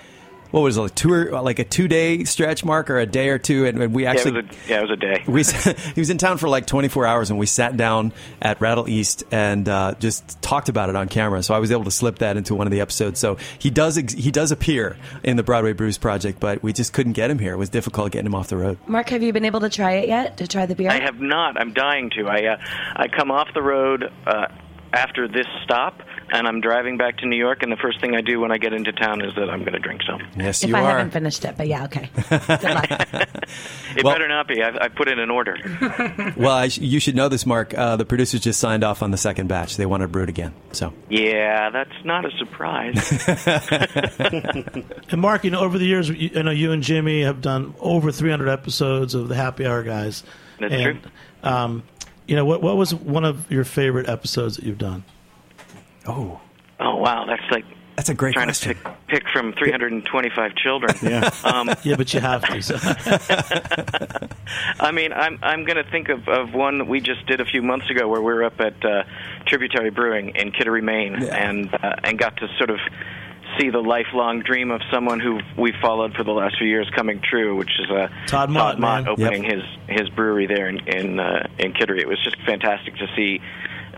what 0.54 0.62
was 0.62 0.76
it, 0.76 0.80
like 0.82 0.94
two 0.94 1.30
like 1.32 1.58
a 1.58 1.64
two 1.64 1.88
day 1.88 2.22
stretch, 2.22 2.64
Mark, 2.64 2.88
or 2.88 2.98
a 3.00 3.06
day 3.06 3.28
or 3.30 3.38
two, 3.38 3.66
and, 3.66 3.82
and 3.82 3.92
we 3.92 4.04
Yeah, 4.04 4.12
it 4.12 4.18
actually. 4.18 4.42
was 4.42 4.44
a, 4.44 4.70
yeah, 4.70 4.78
it 4.78 4.82
was 4.82 4.90
a 4.92 4.96
day. 4.96 5.24
we, 5.26 5.42
he 5.94 6.00
was 6.00 6.10
in 6.10 6.18
town 6.18 6.38
for 6.38 6.48
like 6.48 6.66
24 6.66 7.06
hours 7.06 7.30
and 7.30 7.40
we 7.40 7.46
sat 7.46 7.76
down 7.76 8.12
at 8.40 8.60
Rattle 8.60 8.88
East 8.88 9.24
and 9.32 9.68
uh, 9.68 9.94
just 9.98 10.40
talked 10.42 10.68
about 10.68 10.90
it 10.90 10.94
on 10.94 11.08
camera. 11.08 11.42
So 11.42 11.54
I 11.54 11.58
was 11.58 11.72
able 11.72 11.82
to 11.84 11.90
slip 11.90 12.20
that 12.20 12.36
into 12.36 12.54
one 12.54 12.68
of 12.68 12.70
the 12.70 12.80
episodes. 12.82 13.18
So 13.18 13.36
he 13.58 13.70
does 13.70 13.98
ex- 13.98 14.12
he 14.12 14.30
does 14.30 14.52
appear 14.52 14.96
in 15.24 15.36
the 15.36 15.42
Broadway 15.42 15.72
Brews 15.72 15.98
project, 15.98 16.38
but 16.38 16.62
we 16.62 16.72
just 16.72 16.92
couldn't 16.92 17.14
get 17.14 17.32
him 17.32 17.40
here. 17.40 17.54
It 17.54 17.58
was 17.58 17.68
difficult 17.70 18.12
getting 18.12 18.26
him 18.26 18.36
off 18.36 18.46
the 18.46 18.56
road. 18.56 18.78
Mark, 18.86 19.08
have 19.08 19.24
you 19.24 19.32
been 19.32 19.44
able 19.44 19.58
to 19.60 19.68
try 19.68 19.94
it 19.94 20.08
yet? 20.08 20.36
To 20.36 20.46
try 20.46 20.66
the 20.66 20.76
beer? 20.76 20.88
I 20.90 21.00
have 21.00 21.20
not. 21.20 21.60
I'm 21.60 21.72
dying 21.72 22.10
to. 22.10 22.28
I 22.28 22.46
uh, 22.52 22.56
I 22.94 23.08
come 23.08 23.32
off 23.32 23.48
the 23.54 23.62
road 23.62 24.08
uh, 24.24 24.46
after 24.94 25.26
this 25.28 25.46
stop, 25.64 26.00
and 26.30 26.46
I'm 26.46 26.60
driving 26.60 26.96
back 26.96 27.18
to 27.18 27.26
New 27.26 27.36
York. 27.36 27.62
And 27.62 27.70
the 27.72 27.76
first 27.76 28.00
thing 28.00 28.14
I 28.14 28.20
do 28.20 28.40
when 28.40 28.50
I 28.52 28.58
get 28.58 28.72
into 28.72 28.92
town 28.92 29.22
is 29.24 29.34
that 29.34 29.50
I'm 29.50 29.60
going 29.60 29.72
to 29.74 29.78
drink 29.78 30.02
some. 30.08 30.20
Yes, 30.36 30.62
if 30.62 30.70
you 30.70 30.76
I 30.76 30.82
are. 30.82 30.90
haven't 30.98 31.10
finished 31.10 31.44
it, 31.44 31.56
but 31.56 31.66
yeah, 31.68 31.84
okay. 31.84 32.10
Good 32.28 32.62
luck. 32.62 32.90
It 33.96 34.02
Well- 34.02 34.14
better 34.14 34.26
not 34.26 34.48
be. 34.48 34.60
I've, 34.62 34.76
I've 34.80 34.94
put 34.96 35.06
in 35.08 35.18
an 35.20 35.30
order. 35.30 35.56
Well, 36.36 36.52
I 36.54 36.68
sh- 36.68 36.78
you 36.78 36.98
should 36.98 37.14
know 37.14 37.28
this, 37.28 37.46
Mark. 37.46 37.74
Uh, 37.74 37.96
the 37.96 38.04
producers 38.04 38.40
just 38.40 38.58
signed 38.58 38.82
off 38.82 39.02
on 39.02 39.10
the 39.12 39.16
second 39.16 39.46
batch. 39.48 39.76
They 39.76 39.86
want 39.86 40.00
to 40.02 40.08
brew 40.08 40.24
it 40.24 40.28
again. 40.28 40.52
So 40.72 40.92
yeah, 41.08 41.70
that's 41.70 41.92
not 42.04 42.24
a 42.24 42.30
surprise. 42.38 43.28
and 45.10 45.20
Mark, 45.20 45.44
you 45.44 45.50
know, 45.50 45.60
over 45.60 45.78
the 45.78 45.86
years, 45.86 46.08
you, 46.08 46.30
I 46.36 46.42
know 46.42 46.50
you 46.50 46.72
and 46.72 46.82
Jimmy 46.82 47.22
have 47.22 47.40
done 47.40 47.74
over 47.80 48.10
300 48.12 48.48
episodes 48.48 49.14
of 49.14 49.28
the 49.28 49.34
Happy 49.34 49.66
Hour 49.66 49.82
guys. 49.82 50.24
That's 50.58 50.72
and, 50.74 51.02
true. 51.02 51.10
Um, 51.42 51.82
you 52.26 52.36
know, 52.36 52.44
what 52.44 52.62
what 52.62 52.76
was 52.76 52.94
one 52.94 53.24
of 53.24 53.50
your 53.50 53.64
favorite 53.64 54.08
episodes 54.08 54.56
that 54.56 54.64
you've 54.64 54.78
done? 54.78 55.04
Oh, 56.06 56.40
oh 56.80 56.96
wow, 56.96 57.24
that's 57.26 57.50
like 57.50 57.64
that's 57.96 58.08
a 58.08 58.14
great 58.14 58.34
trying 58.34 58.46
question. 58.46 58.76
to 58.76 58.82
pick, 58.82 59.06
pick 59.06 59.22
from 59.32 59.52
325 59.52 60.56
children. 60.56 60.94
Yeah. 61.02 61.30
Um, 61.44 61.70
Yeah, 61.84 61.96
but 61.96 62.12
you 62.12 62.20
have 62.20 62.42
to. 62.48 62.62
So. 62.62 62.76
I 64.80 64.90
mean, 64.90 65.12
I'm 65.12 65.38
I'm 65.42 65.64
going 65.64 65.76
to 65.76 65.88
think 65.90 66.08
of, 66.08 66.28
of 66.28 66.54
one 66.54 66.78
that 66.78 66.86
we 66.86 67.00
just 67.00 67.26
did 67.26 67.40
a 67.40 67.44
few 67.44 67.62
months 67.62 67.88
ago, 67.90 68.08
where 68.08 68.20
we 68.20 68.32
were 68.32 68.44
up 68.44 68.60
at 68.60 68.84
uh, 68.84 69.04
Tributary 69.46 69.90
Brewing 69.90 70.30
in 70.34 70.50
Kittery, 70.50 70.82
Maine, 70.82 71.22
and 71.24 71.72
uh, 71.74 71.94
and 72.02 72.18
got 72.18 72.36
to 72.38 72.48
sort 72.58 72.70
of 72.70 72.78
see 73.58 73.70
the 73.70 73.80
lifelong 73.80 74.40
dream 74.40 74.70
of 74.70 74.80
someone 74.90 75.20
who 75.20 75.40
we 75.56 75.72
followed 75.80 76.14
for 76.14 76.24
the 76.24 76.32
last 76.32 76.56
few 76.58 76.66
years 76.68 76.88
coming 76.94 77.20
true, 77.20 77.56
which 77.56 77.70
is 77.80 77.90
uh, 77.90 78.08
Todd 78.26 78.50
Mott, 78.50 78.78
man. 78.78 79.08
opening 79.08 79.44
his 79.44 79.62
his 79.88 80.08
brewery 80.10 80.46
there 80.46 80.68
in 80.68 80.78
in, 80.88 81.20
uh, 81.20 81.46
in 81.58 81.72
Kittery. 81.72 82.00
It 82.00 82.08
was 82.08 82.22
just 82.22 82.36
fantastic 82.44 82.96
to 82.96 83.06
see 83.16 83.40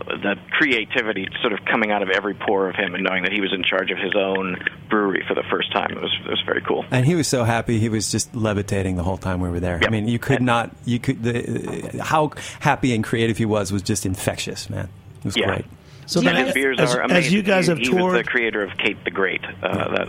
the 0.07 0.37
creativity 0.51 1.27
sort 1.41 1.53
of 1.53 1.65
coming 1.65 1.91
out 1.91 2.03
of 2.03 2.11
every 2.11 2.35
pore 2.35 2.69
of 2.69 2.77
him, 2.77 2.95
and 2.95 3.03
knowing 3.03 3.23
that 3.23 3.33
he 3.33 3.41
was 3.41 3.53
in 3.53 3.63
charge 3.63 3.91
of 3.91 3.99
his 3.99 4.15
own 4.15 4.57
brewery 4.91 5.25
for 5.27 5.35
the 5.35 5.43
first 5.51 5.73
time. 5.73 5.91
It 5.93 6.01
was 6.01 6.15
it 6.25 6.31
was 6.31 6.43
very 6.45 6.61
cool. 6.61 6.85
And 6.91 7.07
he 7.07 7.15
was 7.15 7.27
so 7.27 7.45
happy; 7.45 7.79
he 7.79 7.89
was 7.89 8.11
just 8.11 8.35
levitating 8.35 8.97
the 8.97 9.03
whole 9.03 9.17
time 9.17 9.41
we 9.41 9.49
were 9.49 9.61
there. 9.61 9.81
I 9.85 9.89
mean, 9.91 10.07
you 10.07 10.19
could 10.19 10.43
not, 10.43 10.71
you 10.85 10.99
could, 10.99 11.23
the, 11.23 12.01
how 12.03 12.33
happy 12.61 12.95
and 12.95 13.03
creative 13.03 13.39
he 13.39 13.47
was 13.47 13.73
was 13.73 13.83
just 13.83 14.05
infectious, 14.07 14.69
man. 14.69 14.89
It 15.21 15.25
was 15.25 15.37
Yeah. 15.37 15.47
great. 15.47 15.65
So 16.07 16.21
Yeah, 16.21 16.33
then, 16.33 16.45
his 16.47 16.55
beers 16.55 16.79
as, 16.81 16.95
are 16.95 17.03
as 17.03 17.11
amazing. 17.11 17.33
you 17.35 17.43
guys 17.43 17.67
he, 17.67 17.71
have 17.71 17.79
he 17.79 17.89
was 17.91 17.99
toured, 17.99 18.19
the 18.19 18.25
creator 18.25 18.63
of 18.63 18.77
Kate 18.79 18.97
the 19.05 19.11
Great, 19.11 19.43
uh, 19.63 19.95
that 19.97 20.09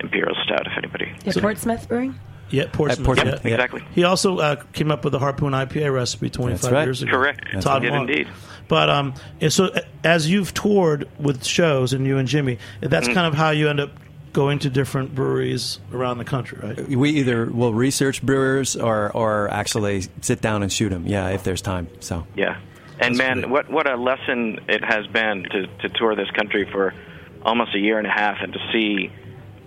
Imperial 0.00 0.34
Stout. 0.44 0.66
If 0.66 0.72
anybody, 0.76 1.12
Yeah, 1.24 1.32
Portsmouth 1.40 1.88
Brewing? 1.88 2.18
yeah, 2.50 2.64
Portsmouth, 2.72 3.06
Portsmouth, 3.06 3.44
yeah. 3.44 3.50
Yep, 3.50 3.60
exactly. 3.60 3.84
He 3.94 4.04
also 4.04 4.38
uh, 4.38 4.56
came 4.72 4.90
up 4.90 5.04
with 5.04 5.12
the 5.12 5.18
Harpoon 5.18 5.52
IPA 5.52 5.92
recipe 5.94 6.30
25 6.30 6.60
That's 6.60 6.72
right. 6.72 6.84
years 6.84 7.02
ago. 7.02 7.10
Correct. 7.12 7.40
That's 7.52 7.64
Todd 7.64 7.82
he 7.82 7.88
did 7.88 7.94
Mott. 7.96 8.10
indeed. 8.10 8.28
But 8.68 8.90
um, 8.90 9.14
so 9.48 9.66
uh, 9.66 9.80
as 10.04 10.28
you've 10.30 10.52
toured 10.52 11.08
with 11.18 11.44
shows 11.44 11.92
and 11.92 12.06
you 12.06 12.18
and 12.18 12.26
Jimmy, 12.28 12.58
that's 12.80 13.06
Mm-hmm. 13.06 13.14
kind 13.14 13.26
of 13.26 13.34
how 13.34 13.50
you 13.50 13.68
end 13.68 13.78
up 13.80 13.90
going 14.32 14.58
to 14.58 14.68
different 14.68 15.14
breweries 15.14 15.78
around 15.92 16.18
the 16.18 16.24
country, 16.24 16.58
right? 16.62 16.88
We 16.88 17.10
either 17.10 17.46
will 17.46 17.72
research 17.72 18.20
brewers 18.22 18.76
or, 18.76 19.10
or 19.16 19.48
actually 19.48 20.02
sit 20.20 20.42
down 20.42 20.62
and 20.62 20.70
shoot 20.70 20.90
them. 20.90 21.06
Yeah, 21.06 21.28
if 21.30 21.42
there's 21.42 21.62
time. 21.62 21.88
So 22.00 22.26
Yeah, 22.34 22.58
and 23.00 23.16
man, 23.16 23.50
what 23.50 23.70
what 23.70 23.88
a 23.88 23.96
lesson 23.96 24.60
it 24.68 24.84
has 24.84 25.06
been 25.08 25.44
to 25.44 25.66
to 25.66 25.88
tour 25.90 26.14
this 26.14 26.30
country 26.30 26.68
for 26.70 26.94
almost 27.42 27.74
a 27.74 27.78
year 27.78 27.98
and 27.98 28.06
a 28.06 28.10
half 28.10 28.38
and 28.40 28.52
to 28.52 28.58
see 28.72 29.12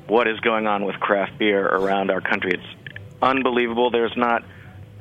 what 0.07 0.27
is 0.27 0.39
going 0.39 0.67
on 0.67 0.85
with 0.85 0.95
craft 0.99 1.37
beer 1.37 1.65
around 1.65 2.11
our 2.11 2.21
country. 2.21 2.51
It's 2.53 2.97
unbelievable. 3.21 3.91
There's 3.91 4.17
not 4.17 4.43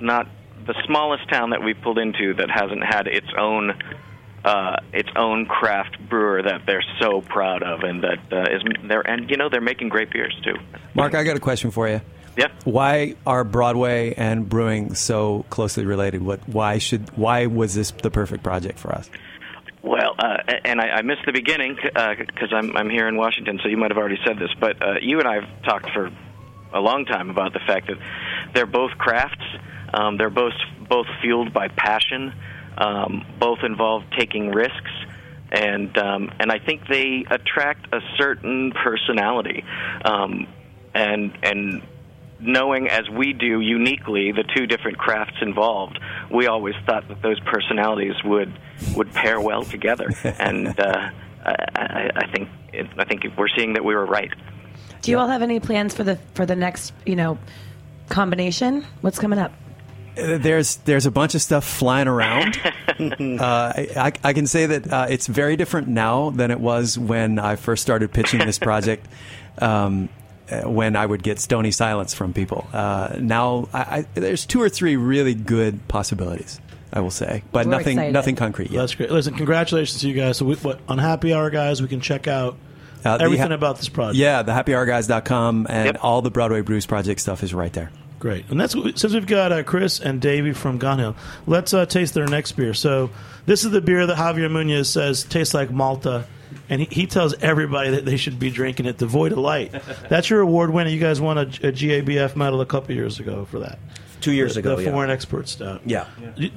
not 0.01 0.29
the 0.66 0.74
smallest 0.85 1.29
town 1.29 1.51
that 1.51 1.62
we've 1.62 1.81
pulled 1.81 1.99
into 1.99 2.35
that 2.35 2.51
hasn't 2.51 2.85
had 2.85 3.07
its 3.07 3.29
own 3.37 3.72
uh, 4.45 4.76
its 4.93 5.09
own 5.16 5.47
craft 5.47 5.99
brewer 6.09 6.43
that 6.43 6.64
they're 6.66 6.85
so 7.01 7.20
proud 7.22 7.62
of, 7.62 7.81
and 7.81 8.05
that 8.05 8.18
uh, 8.33 8.55
is 8.55 8.62
they're 8.85 9.01
and 9.01 9.29
you 9.31 9.37
know 9.37 9.49
they're 9.49 9.61
making 9.61 9.89
great 9.89 10.11
beers 10.11 10.39
too. 10.45 10.55
Mark, 10.95 11.14
I 11.14 11.24
got 11.24 11.37
a 11.37 11.41
question 11.41 11.70
for 11.70 11.89
you. 11.89 12.01
Yeah. 12.39 12.53
Why 12.62 13.16
are 13.26 13.43
Broadway 13.43 14.14
and 14.14 14.49
brewing 14.49 14.95
so 14.95 15.45
closely 15.51 15.84
related? 15.84 16.22
What? 16.22 16.49
Why 16.49 16.78
should? 16.78 17.11
Why 17.16 17.47
was 17.47 17.74
this 17.74 17.91
the 17.91 18.12
perfect 18.12 18.45
project 18.45 18.78
for 18.78 18.95
us? 18.95 19.11
Well, 19.82 20.14
uh, 20.16 20.36
and 20.64 20.80
I, 20.80 20.89
I 20.89 21.03
missed 21.03 21.22
the 21.26 21.32
beginning 21.32 21.74
because 21.74 22.53
I'm 22.53 22.76
I'm 22.76 22.89
here 22.89 23.09
in 23.09 23.16
Washington, 23.16 23.59
so 23.61 23.68
you 23.68 23.76
might 23.76 23.91
have 23.91 23.99
already 23.99 24.20
said 24.24 24.39
this, 24.39 24.51
but 24.61 24.80
uh, 24.80 24.95
you 25.03 25.18
and 25.18 25.26
I 25.26 25.41
have 25.41 25.62
talked 25.64 25.91
for 25.91 26.12
a 26.72 26.80
long 26.80 27.07
time 27.07 27.28
about 27.28 27.55
the 27.55 27.61
fact 27.61 27.89
that 27.89 27.99
they're 28.55 28.66
both 28.66 28.93
crafts. 28.93 29.45
Um, 29.93 30.16
they're 30.16 30.30
both 30.30 30.55
both 30.89 31.07
fueled 31.20 31.53
by 31.53 31.66
passion. 31.66 32.32
Um, 32.76 33.26
both 33.41 33.64
involve 33.64 34.05
taking 34.16 34.51
risks, 34.53 34.93
and 35.51 35.99
um, 35.99 36.30
and 36.39 36.53
I 36.53 36.61
think 36.61 36.86
they 36.86 37.24
attract 37.28 37.93
a 37.93 38.01
certain 38.16 38.70
personality, 38.70 39.64
um, 40.05 40.47
and 40.95 41.36
and 41.43 41.82
knowing 42.41 42.89
as 42.89 43.09
we 43.09 43.32
do 43.32 43.61
uniquely 43.61 44.32
the 44.32 44.45
two 44.55 44.66
different 44.66 44.99
crafts 44.99 45.36
involved, 45.41 45.99
we 46.30 46.47
always 46.47 46.74
thought 46.86 47.09
that 47.09 47.22
those 47.22 47.41
personalities 47.41 48.14
would 48.24 48.53
would 48.95 49.12
pair 49.12 49.41
well 49.41 49.64
together, 49.64 50.09
and 50.24 50.78
uh, 50.78 51.11
I, 51.45 51.55
I, 51.74 52.11
I 52.14 52.26
think 52.30 52.49
it, 52.72 52.86
I 52.97 53.05
think 53.05 53.24
we're 53.36 53.49
seeing 53.57 53.74
that 53.74 53.84
we 53.84 53.95
were 53.95 54.07
right. 54.07 54.30
Do 55.03 55.11
you 55.11 55.18
all 55.18 55.28
have 55.28 55.43
any 55.43 55.61
plans 55.61 55.95
for 55.95 56.05
the 56.05 56.16
for 56.34 56.47
the 56.47 56.57
next 56.57 56.93
you 57.07 57.16
know 57.16 57.39
combination? 58.09 58.84
What's 59.01 59.18
coming 59.18 59.39
up? 59.39 59.53
Uh, 60.16 60.39
There's 60.39 60.76
there's 60.76 61.07
a 61.07 61.11
bunch 61.11 61.34
of 61.34 61.43
stuff 61.43 61.64
flying 61.64 62.09
around. 62.09 62.57
uh, 62.99 63.72
I, 63.76 64.12
I 64.24 64.32
can 64.32 64.47
say 64.47 64.66
that 64.66 64.93
uh, 64.93 65.07
it's 65.09 65.26
very 65.26 65.57
different 65.57 65.89
now 65.89 66.30
than 66.30 66.51
it 66.51 66.61
was 66.61 66.99
when 66.99 67.39
I 67.39 67.57
first 67.57 67.82
started 67.82 68.12
pitching 68.12 68.41
this 68.41 68.59
project. 68.59 69.07
Um, 69.61 70.09
when 70.64 70.96
I 70.96 71.05
would 71.07 71.22
get 71.22 71.38
stony 71.38 71.70
silence 71.70 72.14
from 72.14 72.32
people. 72.32 72.66
Uh, 72.72 73.16
now 73.20 73.68
I, 73.72 73.78
I, 73.80 74.07
there's 74.14 74.46
two 74.46 74.61
or 74.62 74.68
three 74.68 74.96
really 74.96 75.34
good 75.34 75.86
possibilities. 75.88 76.61
I 76.90 77.01
will 77.01 77.11
say, 77.11 77.42
but 77.53 77.66
We're 77.66 77.72
nothing 77.72 77.99
excited. 77.99 78.12
nothing 78.14 78.34
concrete 78.36 78.70
yet. 78.70 78.80
That's 78.80 78.94
great. 78.94 79.11
Listen, 79.11 79.34
congratulations 79.34 80.01
to 80.01 80.09
you 80.09 80.14
guys. 80.14 80.38
So, 80.38 80.46
we, 80.46 80.55
what 80.57 80.80
on 80.88 80.96
Happy 80.96 81.34
Hour, 81.34 81.51
guys, 81.51 81.82
we 81.82 81.88
can 81.88 82.01
check 82.01 82.26
out 82.26 82.57
Uh, 83.05 83.18
everything 83.20 83.49
ha- 83.49 83.55
about 83.55 83.76
this 83.76 83.90
project. 83.90 84.16
Yeah, 84.16 84.40
the 84.42 84.53
happyhourguys.com 84.53 85.66
and 85.68 85.96
all 85.99 86.22
the 86.22 86.30
Broadway 86.30 86.62
Brews 86.62 86.86
Project 86.86 87.20
stuff 87.20 87.42
is 87.42 87.53
right 87.53 87.72
there. 87.74 87.90
Great. 88.18 88.46
And 88.51 88.59
that's 88.59 88.74
what, 88.74 88.99
since 88.99 89.12
we've 89.12 89.26
got 89.26 89.53
uh, 89.53 89.62
Chris 89.64 90.01
and 90.01 90.18
Davey 90.20 90.53
from 90.55 90.78
Gun 90.78 90.99
Hill, 90.99 91.14
let's 91.46 91.72
uh, 91.74 91.84
taste 91.86 92.14
their 92.14 92.26
next 92.26 92.53
beer. 92.53 92.72
So 92.74 93.11
this 93.46 93.64
is 93.64 93.70
the 93.70 93.80
beer 93.82 94.07
that 94.07 94.16
Javier 94.16 94.51
Muñoz 94.51 94.86
says 94.86 95.24
tastes 95.24 95.53
like 95.55 95.70
Malta, 95.70 96.26
and 96.68 96.80
he, 96.82 96.86
he 96.90 97.06
tells 97.06 97.34
everybody 97.34 97.90
that 97.90 98.04
they 98.04 98.16
should 98.16 98.38
be 98.38 98.50
drinking 98.50 98.86
it. 98.86 98.98
Devoid 98.98 99.32
of 99.32 99.38
light. 99.38 99.72
That's 100.08 100.28
your 100.30 100.40
award 100.40 100.70
winner. 100.70 100.90
You 100.90 101.00
guys 101.00 101.20
won 101.20 101.38
a, 101.38 101.42
a 101.42 101.72
GABF 101.72 102.36
medal 102.36 102.60
a 102.60 102.66
couple 102.66 102.94
years 102.94 103.18
ago 103.20 103.44
for 103.46 103.58
that. 103.60 103.78
Two 104.20 104.32
years 104.32 104.54
The- 104.54 104.60
ago, 104.60 104.76
the 104.76 104.82
yeah. 104.84 104.90
foreign 104.90 105.10
expert 105.10 105.48
stout. 105.48 105.80
Yeah. 105.86 106.06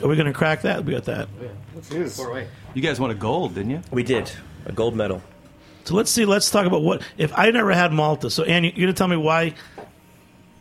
Are 0.01 0.07
we 0.07 0.15
going 0.15 0.25
to 0.25 0.33
crack 0.33 0.63
that? 0.63 0.83
We 0.83 0.93
got 0.93 1.05
that. 1.05 1.27
Oh, 1.41 1.47
let's 1.75 2.11
see. 2.11 2.43
You 2.73 2.81
guys 2.81 2.99
won 2.99 3.11
a 3.11 3.15
gold, 3.15 3.55
didn't 3.55 3.69
you? 3.71 3.81
We 3.91 4.03
did 4.03 4.31
a 4.65 4.71
gold 4.71 4.95
medal. 4.95 5.21
So 5.83 5.95
let's 5.95 6.11
see. 6.11 6.25
Let's 6.25 6.49
talk 6.51 6.65
about 6.65 6.81
what 6.83 7.01
if 7.17 7.31
I 7.37 7.49
never 7.51 7.71
had 7.71 7.91
Malta. 7.91 8.29
So 8.29 8.43
Ann, 8.43 8.63
you're 8.63 8.71
going 8.73 8.87
to 8.87 8.93
tell 8.93 9.07
me 9.07 9.17
why? 9.17 9.53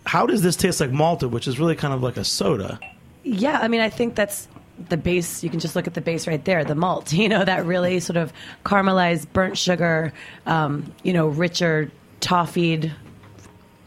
How 0.07 0.27
does 0.27 0.43
this 0.43 0.57
taste 0.57 0.81
like 0.81 0.91
Malta, 0.91 1.29
which 1.29 1.47
is 1.47 1.59
really 1.59 1.77
kind 1.77 1.93
of 1.93 2.03
like 2.03 2.17
a 2.17 2.25
soda? 2.25 2.81
Yeah, 3.23 3.59
I 3.61 3.69
mean, 3.69 3.81
I 3.83 3.91
think 3.91 4.15
that's 4.15 4.49
the 4.89 4.97
base. 4.97 5.43
You 5.43 5.51
can 5.51 5.61
just 5.61 5.77
look 5.77 5.87
at 5.87 5.95
the 5.95 6.01
base 6.01 6.27
right 6.27 6.45
there, 6.45 6.65
the 6.65 6.75
malt. 6.75 7.13
You 7.21 7.29
know, 7.29 7.45
that 7.45 7.67
really 7.67 8.01
sort 8.01 8.17
of 8.17 8.33
caramelized 8.65 9.31
burnt 9.33 9.59
sugar, 9.59 10.13
um, 10.47 10.93
you 11.03 11.13
know, 11.13 11.29
richer 11.29 11.91
toffeed, 12.21 12.93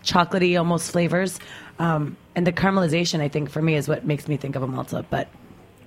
chocolatey 0.03 0.57
almost 0.57 0.91
flavors. 0.91 1.39
Um, 1.79 2.15
and 2.35 2.45
the 2.45 2.51
caramelization, 2.51 3.21
I 3.21 3.27
think, 3.27 3.49
for 3.49 3.61
me, 3.61 3.75
is 3.75 3.87
what 3.87 4.05
makes 4.05 4.27
me 4.27 4.37
think 4.37 4.55
of 4.55 4.61
a 4.61 4.67
Malta. 4.67 5.03
But 5.09 5.29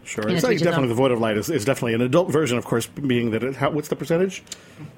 Sure, 0.07 0.28
it's 0.28 0.42
like 0.44 0.59
definitely 0.59 0.84
own. 0.84 0.88
the 0.88 0.94
void 0.94 1.11
of 1.11 1.20
light 1.20 1.36
is, 1.36 1.50
is 1.50 1.64
definitely 1.64 1.94
an 1.94 2.00
adult 2.00 2.30
version, 2.30 2.57
of 2.59 2.64
course, 2.64 2.86
being 2.86 3.32
that 3.32 3.42
it. 3.42 3.57
How, 3.57 3.70
what's 3.70 3.88
the 3.88 3.96
percentage? 3.96 4.42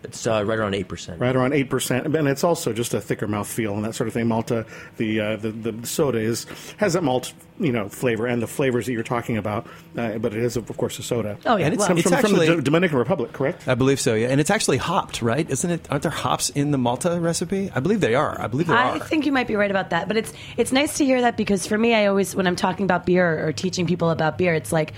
It's 0.03 0.27
uh, 0.27 0.45
right 0.45 0.59
around 0.59 0.75
eight 0.75 0.89
percent. 0.89 1.21
Right 1.21 1.35
around 1.35 1.55
eight 1.55 1.71
percent, 1.71 2.15
and 2.15 2.29
it's 2.29 2.45
also 2.45 2.73
just 2.73 2.95
a 2.95 3.01
thicker 3.01 3.27
mouth 3.27 3.49
feel 3.49 3.75
and 3.75 3.85
that 3.85 3.95
sort 3.95 4.07
of 4.09 4.15
thing. 4.15 4.27
Malta, 4.29 4.67
the 4.99 5.21
uh, 5.21 5.37
the, 5.37 5.51
the 5.51 5.87
soda 5.87 6.19
is 6.19 6.47
has 6.77 6.93
that 6.93 7.03
malt 7.03 7.33
you 7.61 7.73
know 7.73 7.89
flavor 7.89 8.27
and 8.27 8.41
the 8.41 8.47
flavors 8.47 8.87
that 8.87 8.93
you're 8.93 9.03
talking 9.03 9.37
about, 9.37 9.67
uh, 9.97 10.19
but 10.19 10.35
it 10.35 10.43
is 10.43 10.57
of 10.57 10.77
course 10.77 10.99
a 10.99 11.03
soda. 11.03 11.37
Oh, 11.47 11.57
yeah, 11.57 11.65
And 11.67 11.75
it's- 11.75 11.89
Comes 11.89 12.01
it's 12.01 12.09
from, 12.11 12.21
from 12.21 12.37
the 12.39 12.57
D- 12.57 12.61
Dominican 12.63 12.99
Republic, 12.99 13.33
correct? 13.33 13.67
I 13.67 13.75
believe 13.75 13.99
so, 13.99 14.15
yeah. 14.15 14.29
And 14.29 14.41
it's 14.41 14.51
actually 14.51 14.77
hopped, 14.77 15.23
right? 15.23 15.49
Isn't 15.49 15.71
it? 15.71 15.87
Aren't 15.91 16.03
there 16.03 16.13
hops 16.13 16.51
in 16.51 16.71
the 16.71 16.79
Malta 16.79 17.19
recipe? 17.19 17.71
I 17.75 17.81
believe 17.81 18.01
they 18.01 18.15
are. 18.15 18.41
I 18.41 18.47
believe 18.47 18.67
there 18.67 18.77
I 18.77 18.91
are. 18.91 18.99
think 19.01 19.27
you 19.27 19.33
might 19.33 19.47
be 19.49 19.57
right 19.57 19.71
about 19.71 19.91
that, 19.91 20.07
but 20.07 20.17
it's 20.17 20.33
it's 20.57 20.71
nice 20.73 20.99
to 20.99 21.05
hear 21.05 21.21
that 21.23 21.37
because 21.37 21.67
for 21.67 21.79
me, 21.79 21.95
I 21.95 22.07
always 22.07 22.35
when 22.37 22.47
I'm 22.47 22.57
talking 22.57 22.85
about 22.85 23.07
beer 23.07 23.47
or 23.47 23.53
teaching 23.53 23.87
people 23.87 24.11
about 24.11 24.39
beer, 24.39 24.55
it's 24.55 24.71
like 24.73 24.93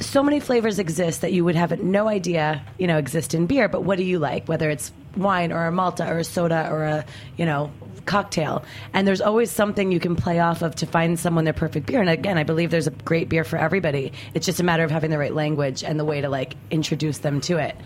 so 0.00 0.22
many 0.22 0.40
flavors 0.40 0.78
exist 0.78 1.20
that 1.22 1.32
you 1.32 1.44
would 1.44 1.56
have 1.56 1.82
no 1.82 2.08
idea, 2.08 2.62
you 2.78 2.86
know, 2.86 2.98
exist 2.98 3.34
in 3.34 3.46
beer. 3.46 3.68
But 3.68 3.82
what 3.82 3.98
do 3.98 4.04
you 4.04 4.18
like? 4.18 4.48
Whether 4.48 4.70
it's 4.70 4.92
wine 5.18 5.52
or 5.52 5.66
a 5.66 5.72
Malta 5.72 6.08
or 6.08 6.18
a 6.18 6.24
soda 6.24 6.68
or 6.70 6.84
a 6.84 7.04
you 7.36 7.44
know 7.44 7.70
cocktail, 8.06 8.64
and 8.92 9.06
there's 9.06 9.20
always 9.20 9.50
something 9.50 9.92
you 9.92 10.00
can 10.00 10.16
play 10.16 10.40
off 10.40 10.62
of 10.62 10.74
to 10.76 10.86
find 10.86 11.18
someone 11.18 11.44
their 11.44 11.52
perfect 11.52 11.86
beer. 11.86 12.00
And 12.00 12.08
again, 12.08 12.38
I 12.38 12.42
believe 12.42 12.70
there's 12.70 12.86
a 12.86 12.90
great 12.90 13.28
beer 13.28 13.44
for 13.44 13.58
everybody. 13.58 14.12
It's 14.34 14.46
just 14.46 14.60
a 14.60 14.64
matter 14.64 14.84
of 14.84 14.90
having 14.90 15.10
the 15.10 15.18
right 15.18 15.34
language 15.34 15.84
and 15.84 16.00
the 16.00 16.04
way 16.04 16.20
to 16.20 16.28
like 16.28 16.54
introduce 16.70 17.18
them 17.18 17.40
to 17.42 17.58
it. 17.58 17.76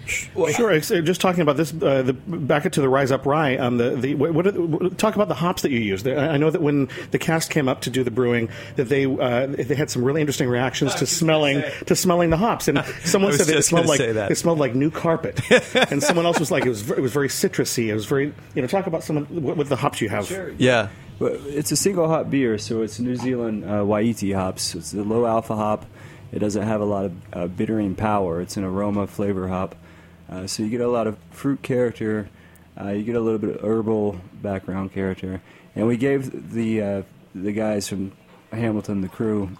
sure. 0.54 0.78
Just 0.78 1.20
talking 1.20 1.40
about 1.40 1.56
this, 1.56 1.72
uh, 1.82 2.02
the, 2.02 2.12
back 2.12 2.70
to 2.70 2.80
the 2.80 2.88
Rise 2.88 3.10
Up 3.10 3.26
Rye. 3.26 3.56
Um, 3.56 3.78
the, 3.78 3.90
the 3.96 4.14
what, 4.14 4.32
what, 4.32 4.46
are 4.46 4.52
the- 4.52 4.90
talk 4.96 5.14
about 5.16 5.28
the 5.28 5.34
hops 5.34 5.62
that 5.62 5.70
you 5.70 5.78
use. 5.80 6.06
I 6.06 6.32
I 6.32 6.36
know 6.36 6.50
that 6.50 6.62
when 6.62 6.88
the 7.10 7.18
cast 7.18 7.50
came 7.50 7.68
up 7.68 7.82
to 7.82 7.90
do 7.90 8.04
the 8.04 8.10
brewing, 8.10 8.48
that 8.76 8.88
they 8.88 9.04
uh, 9.06 9.46
they 9.46 9.74
had 9.74 9.90
some 9.90 10.04
really 10.04 10.20
interesting 10.20 10.48
reactions 10.48 10.94
to 10.96 11.06
smelling 11.06 11.62
to 11.86 11.96
smelling 11.96 12.30
the 12.30 12.36
hops. 12.36 12.68
And 12.68 12.84
someone 13.04 13.32
said 13.32 13.46
that 13.48 13.56
it 13.56 13.62
smelled 13.62 13.86
like 13.86 14.00
that. 14.00 14.30
it 14.30 14.36
smelled 14.36 14.58
like 14.58 14.74
new 14.74 14.90
carpet, 14.90 15.40
and 15.90 16.02
someone 16.02 16.26
else 16.26 16.38
was 16.38 16.50
like 16.50 16.64
it 16.64 16.68
was 16.68 16.90
it 16.90 17.00
was 17.00 17.12
very 17.12 17.21
citrusy. 17.28 17.88
It 17.88 17.94
was 17.94 18.06
very 18.06 18.32
you 18.54 18.62
know 18.62 18.68
talk 18.68 18.86
about 18.86 19.02
some 19.04 19.16
of 19.16 19.30
what, 19.30 19.56
what 19.56 19.68
the 19.68 19.76
hops 19.76 20.00
you 20.00 20.08
have. 20.08 20.30
Yeah. 20.58 20.88
It's 21.20 21.70
a 21.70 21.76
single 21.76 22.08
hop 22.08 22.30
beer, 22.30 22.58
so 22.58 22.82
it's 22.82 22.98
New 22.98 23.14
Zealand 23.14 23.64
uh, 23.64 23.84
Wai-iti 23.84 24.32
hops. 24.32 24.74
It's 24.74 24.92
a 24.92 25.02
low 25.02 25.24
alpha 25.24 25.54
hop. 25.54 25.86
It 26.32 26.40
doesn't 26.40 26.62
have 26.62 26.80
a 26.80 26.84
lot 26.84 27.04
of 27.04 27.12
uh, 27.32 27.46
bittering 27.46 27.94
power. 27.94 28.40
It's 28.40 28.56
an 28.56 28.64
aroma 28.64 29.06
flavor 29.06 29.46
hop. 29.48 29.76
Uh, 30.28 30.46
so 30.46 30.62
you 30.62 30.70
get 30.70 30.80
a 30.80 30.88
lot 30.88 31.06
of 31.06 31.16
fruit 31.30 31.62
character. 31.62 32.28
Uh, 32.80 32.88
you 32.88 33.04
get 33.04 33.14
a 33.14 33.20
little 33.20 33.38
bit 33.38 33.56
of 33.56 33.62
herbal 33.62 34.18
background 34.32 34.92
character. 34.92 35.42
And 35.76 35.86
we 35.86 35.96
gave 35.96 36.52
the 36.52 36.82
uh, 36.82 37.02
the 37.34 37.52
guys 37.52 37.88
from 37.88 38.12
Hamilton, 38.50 39.00
the 39.02 39.08
crew, 39.08 39.50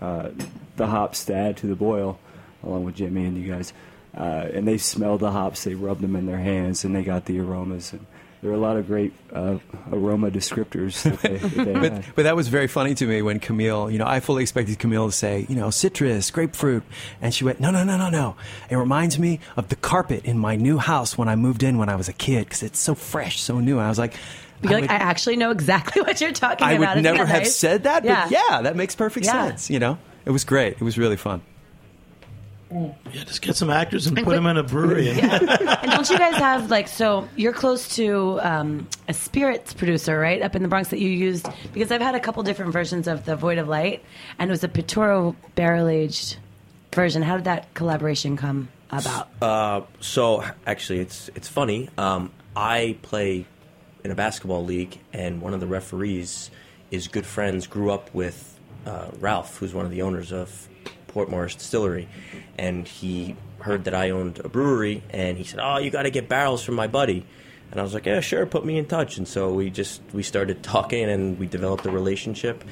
uh, 0.00 0.30
the 0.76 0.88
hops 0.88 1.24
to 1.26 1.34
add 1.34 1.56
to 1.58 1.66
the 1.66 1.76
boil, 1.76 2.18
along 2.62 2.84
with 2.84 2.96
Jimmy 2.96 3.24
and 3.24 3.36
you 3.36 3.50
guys. 3.50 3.72
Uh, 4.16 4.48
and 4.52 4.68
they 4.68 4.78
smelled 4.78 5.20
the 5.20 5.30
hops. 5.30 5.64
They 5.64 5.74
rubbed 5.74 6.00
them 6.02 6.16
in 6.16 6.26
their 6.26 6.38
hands, 6.38 6.84
and 6.84 6.94
they 6.94 7.02
got 7.02 7.24
the 7.24 7.40
aromas. 7.40 7.92
And 7.92 8.04
there 8.42 8.50
are 8.50 8.54
a 8.54 8.58
lot 8.58 8.76
of 8.76 8.86
great 8.86 9.12
uh, 9.32 9.56
aroma 9.90 10.30
descriptors 10.30 11.02
that 11.04 11.20
they, 11.20 11.36
that 11.38 11.64
they 11.64 11.72
but, 11.88 12.04
but 12.16 12.22
that 12.24 12.36
was 12.36 12.48
very 12.48 12.66
funny 12.66 12.94
to 12.96 13.06
me 13.06 13.22
when 13.22 13.40
Camille, 13.40 13.90
you 13.90 13.98
know, 13.98 14.06
I 14.06 14.20
fully 14.20 14.42
expected 14.42 14.78
Camille 14.78 15.06
to 15.06 15.12
say, 15.12 15.46
you 15.48 15.54
know, 15.56 15.70
citrus, 15.70 16.30
grapefruit. 16.30 16.82
And 17.22 17.32
she 17.32 17.44
went, 17.44 17.60
no, 17.60 17.70
no, 17.70 17.84
no, 17.84 17.96
no, 17.96 18.10
no. 18.10 18.36
It 18.68 18.76
reminds 18.76 19.18
me 19.18 19.38
of 19.56 19.68
the 19.68 19.76
carpet 19.76 20.24
in 20.26 20.38
my 20.38 20.56
new 20.56 20.76
house 20.78 21.16
when 21.16 21.28
I 21.28 21.36
moved 21.36 21.62
in 21.62 21.78
when 21.78 21.88
I 21.88 21.96
was 21.96 22.08
a 22.08 22.12
kid 22.12 22.44
because 22.46 22.62
it's 22.62 22.78
so 22.80 22.94
fresh, 22.94 23.40
so 23.40 23.60
new. 23.60 23.78
And 23.78 23.86
I 23.86 23.88
was 23.88 23.98
like, 23.98 24.14
You're 24.60 24.72
I 24.72 24.74
like, 24.74 24.82
would- 24.82 24.90
I 24.90 24.94
actually 24.96 25.36
know 25.36 25.52
exactly 25.52 26.02
what 26.06 26.20
you're 26.20 26.32
talking 26.32 26.66
I 26.66 26.72
about. 26.72 26.80
would 26.96 27.04
Isn't 27.06 27.14
never 27.14 27.24
have 27.26 27.42
nice? 27.42 27.56
said 27.56 27.84
that, 27.84 28.02
but 28.04 28.30
yeah, 28.30 28.60
that 28.62 28.76
makes 28.76 28.94
perfect 28.94 29.24
Yeah. 29.24 29.48
sense, 29.48 29.70
you 29.70 29.78
know? 29.78 29.96
It 30.26 30.30
was 30.32 30.44
great. 30.44 30.74
It 30.74 30.82
was 30.82 30.98
really 30.98 31.16
fun. 31.16 31.40
Yeah, 33.12 33.24
just 33.24 33.42
get 33.42 33.56
some 33.56 33.70
actors 33.70 34.06
and, 34.06 34.16
And 34.16 34.26
put 34.26 34.34
them 34.34 34.46
in 34.46 34.56
a 34.56 34.62
brewery. 34.62 35.08
and 35.20 35.90
don't 35.90 36.08
you 36.08 36.18
guys 36.18 36.36
have 36.36 36.70
like 36.70 36.88
so 36.88 37.28
you're 37.36 37.52
close 37.52 37.94
to 37.96 38.40
um, 38.42 38.88
a 39.08 39.14
spirits 39.14 39.74
producer 39.74 40.18
right 40.18 40.40
up 40.42 40.54
in 40.56 40.62
the 40.62 40.68
bronx 40.68 40.88
that 40.88 40.98
you 40.98 41.08
used 41.08 41.46
because 41.72 41.90
i've 41.92 42.00
had 42.00 42.14
a 42.14 42.20
couple 42.20 42.42
different 42.42 42.72
versions 42.72 43.06
of 43.06 43.24
the 43.24 43.36
void 43.36 43.58
of 43.58 43.68
light 43.68 44.02
and 44.38 44.50
it 44.50 44.52
was 44.52 44.64
a 44.64 44.68
pitorro 44.68 45.34
barrel 45.54 45.88
aged 45.88 46.36
version 46.94 47.22
how 47.22 47.36
did 47.36 47.44
that 47.44 47.72
collaboration 47.74 48.36
come 48.36 48.68
about 48.90 49.28
Uh, 49.40 49.80
so 50.00 50.44
actually, 50.66 51.00
it's 51.00 51.30
it's 51.34 51.48
funny. 51.48 51.88
Um, 51.96 52.30
I 52.54 52.96
play 53.02 53.46
in 54.04 54.10
a 54.10 54.14
basketball 54.14 54.64
league, 54.64 54.98
and 55.14 55.40
one 55.40 55.54
of 55.54 55.60
the 55.60 55.66
referees 55.66 56.50
is 56.90 57.08
good 57.08 57.24
friends. 57.24 57.66
Grew 57.66 57.90
up 57.90 58.12
with 58.14 58.58
uh, 58.84 59.06
Ralph, 59.18 59.56
who's 59.58 59.72
one 59.72 59.86
of 59.86 59.90
the 59.90 60.02
owners 60.02 60.30
of 60.32 60.68
Port 61.12 61.30
Morris 61.30 61.54
Distillery, 61.54 62.08
and 62.58 62.86
he 62.86 63.36
heard 63.60 63.84
that 63.84 63.94
I 63.94 64.10
owned 64.10 64.40
a 64.40 64.48
brewery, 64.48 65.02
and 65.10 65.38
he 65.38 65.44
said, 65.44 65.60
"Oh, 65.62 65.78
you 65.78 65.90
got 65.90 66.02
to 66.02 66.10
get 66.10 66.28
barrels 66.28 66.62
from 66.64 66.74
my 66.74 66.86
buddy." 66.86 67.24
And 67.72 67.80
I 67.80 67.84
was 67.84 67.94
like, 67.94 68.04
yeah, 68.04 68.20
sure, 68.20 68.44
put 68.44 68.66
me 68.66 68.76
in 68.76 68.84
touch. 68.84 69.16
And 69.16 69.26
so 69.26 69.54
we 69.54 69.70
just 69.70 70.02
we 70.12 70.22
started 70.22 70.62
talking 70.62 71.08
and 71.08 71.38
we 71.38 71.46
developed 71.46 71.86
a 71.86 71.90
relationship. 71.90 72.62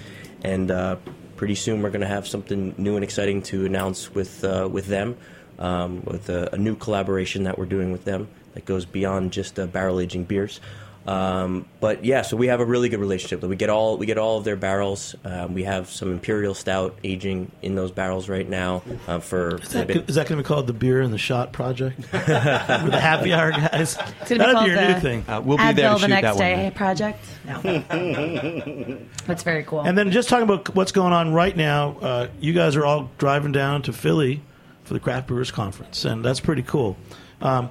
And 0.42 0.70
uh, 0.70 0.96
pretty 1.36 1.54
soon 1.54 1.80
we're 1.80 1.88
going 1.88 2.02
to 2.02 2.06
have 2.06 2.28
something 2.28 2.74
new 2.76 2.96
and 2.96 3.02
exciting 3.02 3.40
to 3.44 3.64
announce 3.64 4.14
with 4.14 4.44
uh, 4.44 4.68
with 4.70 4.86
them, 4.88 5.16
um, 5.58 6.02
with 6.04 6.28
a, 6.28 6.50
a 6.52 6.58
new 6.58 6.76
collaboration 6.76 7.44
that 7.44 7.58
we're 7.58 7.64
doing 7.64 7.92
with 7.92 8.04
them 8.04 8.28
that 8.52 8.66
goes 8.66 8.84
beyond 8.84 9.32
just 9.32 9.58
uh, 9.58 9.66
barrel 9.66 10.00
aging 10.00 10.24
beers. 10.24 10.60
Um, 11.06 11.64
but 11.80 12.04
yeah, 12.04 12.22
so 12.22 12.36
we 12.36 12.48
have 12.48 12.60
a 12.60 12.64
really 12.64 12.88
good 12.88 13.00
relationship. 13.00 13.42
We 13.42 13.56
get 13.56 13.70
all 13.70 13.96
we 13.96 14.06
get 14.06 14.18
all 14.18 14.38
of 14.38 14.44
their 14.44 14.56
barrels. 14.56 15.14
Um, 15.24 15.54
we 15.54 15.64
have 15.64 15.88
some 15.88 16.12
imperial 16.12 16.54
stout 16.54 16.98
aging 17.02 17.50
in 17.62 17.74
those 17.74 17.90
barrels 17.90 18.28
right 18.28 18.48
now 18.48 18.82
uh, 19.08 19.18
for. 19.18 19.56
Is 19.56 19.68
that, 19.70 19.90
is 19.90 20.14
that 20.16 20.28
going 20.28 20.36
to 20.38 20.44
be 20.44 20.46
called 20.46 20.66
the 20.66 20.74
Beer 20.74 21.00
and 21.00 21.12
the 21.12 21.18
Shot 21.18 21.52
Project? 21.52 21.98
With 22.12 22.26
the 22.26 23.00
happy 23.00 23.32
hour 23.32 23.50
guys? 23.50 23.72
It's 23.72 23.96
gonna 23.96 24.14
be 24.28 24.38
That'd 24.38 24.54
called 24.54 24.66
be 24.66 24.72
your 24.72 24.80
new 24.80 24.94
the 24.94 25.00
thing. 25.00 25.22
Advil 25.24 26.00
the 26.00 26.08
next 26.08 26.36
day 26.36 26.70
project. 26.74 27.24
No. 27.46 29.00
That's 29.26 29.42
very 29.42 29.64
cool. 29.64 29.80
And 29.80 29.96
then 29.96 30.10
just 30.10 30.28
talking 30.28 30.44
about 30.44 30.74
what's 30.74 30.92
going 30.92 31.12
on 31.12 31.32
right 31.32 31.56
now, 31.56 31.96
uh, 32.00 32.28
you 32.40 32.52
guys 32.52 32.76
are 32.76 32.84
all 32.84 33.10
driving 33.18 33.52
down 33.52 33.82
to 33.82 33.92
Philly 33.92 34.42
for 34.84 34.94
the 34.94 35.00
Craft 35.00 35.28
Brewers 35.28 35.50
Conference, 35.50 36.04
and 36.04 36.24
that's 36.24 36.40
pretty 36.40 36.62
cool. 36.62 36.96
Um, 37.40 37.70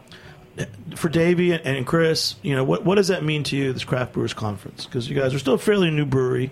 for 0.96 1.10
Davey 1.10 1.52
and, 1.52 1.66
and 1.66 1.86
Chris, 1.86 2.36
you 2.42 2.56
know 2.56 2.64
what 2.64 2.84
what 2.86 2.96
does 2.96 3.08
that 3.10 3.24
mean 3.24 3.44
to 3.46 3.56
you, 3.56 3.74
this 3.74 3.84
Craft 3.84 4.14
Brewers 4.14 4.34
Conference? 4.34 4.86
Because 4.86 5.10
you 5.10 5.16
guys 5.20 5.34
are 5.34 5.40
still 5.40 5.54
a 5.56 5.58
fairly 5.60 5.92
new 5.92 6.06
brewery, 6.06 6.52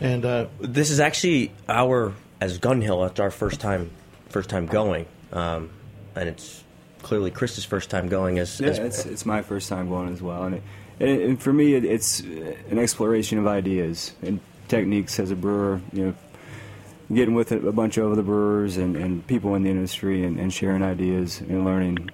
and 0.00 0.24
uh, 0.24 0.46
This 0.60 0.90
is 0.90 1.00
actually 1.00 1.52
our 1.68 2.12
as 2.40 2.58
Gun 2.58 2.80
Hill. 2.80 3.04
It's 3.04 3.20
our 3.20 3.30
first 3.30 3.60
time 3.60 3.90
first 4.28 4.48
time 4.50 4.66
going, 4.66 5.06
um, 5.32 5.70
and 6.14 6.28
it's 6.28 6.62
clearly 7.02 7.30
Chris's 7.30 7.64
first 7.64 7.90
time 7.90 8.08
going 8.08 8.38
as. 8.38 8.60
Yeah, 8.60 8.68
as 8.68 8.78
it's, 8.78 9.06
it's 9.06 9.26
my 9.26 9.42
first 9.42 9.68
time 9.68 9.88
going 9.88 10.12
as 10.12 10.20
well, 10.22 10.44
and, 10.44 10.54
it, 10.56 10.62
and, 11.00 11.10
it- 11.10 11.28
and 11.28 11.42
for 11.42 11.52
me, 11.52 11.74
it, 11.74 11.84
it's 11.84 12.20
an 12.20 12.78
exploration 12.78 13.38
of 13.38 13.46
ideas 13.46 14.12
and 14.22 14.40
techniques 14.68 15.18
as 15.18 15.30
a 15.30 15.36
brewer. 15.36 15.80
You 15.92 16.04
know, 16.06 16.14
getting 17.12 17.34
with 17.34 17.52
a, 17.52 17.66
a 17.66 17.72
bunch 17.72 17.96
of 17.96 18.12
other 18.12 18.22
brewers 18.22 18.76
and, 18.76 18.94
and 18.96 19.26
people 19.26 19.54
in 19.54 19.62
the 19.62 19.70
industry 19.70 20.24
and, 20.24 20.38
and 20.38 20.52
sharing 20.52 20.82
ideas 20.82 21.40
and 21.40 21.64
learning 21.64 22.10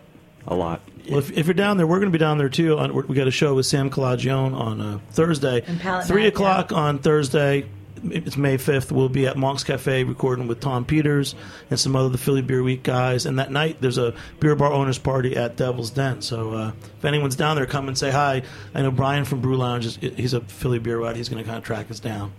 a 0.46 0.54
lot. 0.54 0.80
Well, 1.08 1.18
if, 1.18 1.36
if 1.36 1.46
you're 1.46 1.54
down 1.54 1.76
there, 1.76 1.86
we're 1.86 1.98
going 1.98 2.10
to 2.10 2.16
be 2.16 2.22
down 2.22 2.38
there 2.38 2.48
too. 2.48 2.78
On, 2.78 3.06
we 3.06 3.14
got 3.14 3.28
a 3.28 3.32
show 3.32 3.54
with 3.54 3.66
Sam 3.66 3.90
Calagione 3.90 4.54
on 4.54 4.80
uh, 4.80 4.98
Thursday, 5.10 5.60
three 5.60 6.22
Night, 6.22 6.28
o'clock 6.28 6.72
on 6.72 6.98
Thursday. 6.98 7.66
It's 8.06 8.36
May 8.36 8.58
fifth. 8.58 8.92
We'll 8.92 9.08
be 9.08 9.26
at 9.26 9.36
Monk's 9.36 9.64
Cafe 9.64 10.04
recording 10.04 10.46
with 10.46 10.60
Tom 10.60 10.84
Peters 10.84 11.34
and 11.70 11.80
some 11.80 11.96
other 11.96 12.10
the 12.10 12.18
Philly 12.18 12.42
Beer 12.42 12.62
Week 12.62 12.82
guys. 12.82 13.24
And 13.24 13.38
that 13.38 13.50
night, 13.50 13.78
there's 13.80 13.96
a 13.96 14.14
beer 14.40 14.54
bar 14.54 14.70
owners 14.72 14.98
party 14.98 15.36
at 15.36 15.56
Devil's 15.56 15.90
Den. 15.90 16.20
So 16.20 16.52
uh, 16.52 16.72
if 16.98 17.04
anyone's 17.04 17.36
down 17.36 17.56
there, 17.56 17.64
come 17.64 17.88
and 17.88 17.96
say 17.96 18.10
hi. 18.10 18.42
I 18.74 18.82
know 18.82 18.90
Brian 18.90 19.24
from 19.24 19.40
Brew 19.40 19.56
Lounge. 19.56 19.86
Is, 19.86 19.96
he's 19.96 20.34
a 20.34 20.42
Philly 20.42 20.78
beer 20.78 20.98
ride. 20.98 21.16
He's 21.16 21.30
going 21.30 21.42
to 21.42 21.46
kind 21.46 21.56
of 21.56 21.64
track 21.64 21.90
us 21.90 21.98
down. 21.98 22.32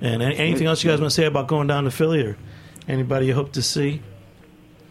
And 0.00 0.22
any, 0.22 0.36
anything 0.36 0.66
else 0.66 0.82
you 0.82 0.90
guys 0.90 1.00
want 1.00 1.10
to 1.10 1.14
say 1.14 1.26
about 1.26 1.48
going 1.48 1.66
down 1.66 1.84
to 1.84 1.90
Philly 1.90 2.22
or 2.22 2.38
anybody 2.86 3.26
you 3.26 3.34
hope 3.34 3.52
to 3.54 3.62
see? 3.62 4.00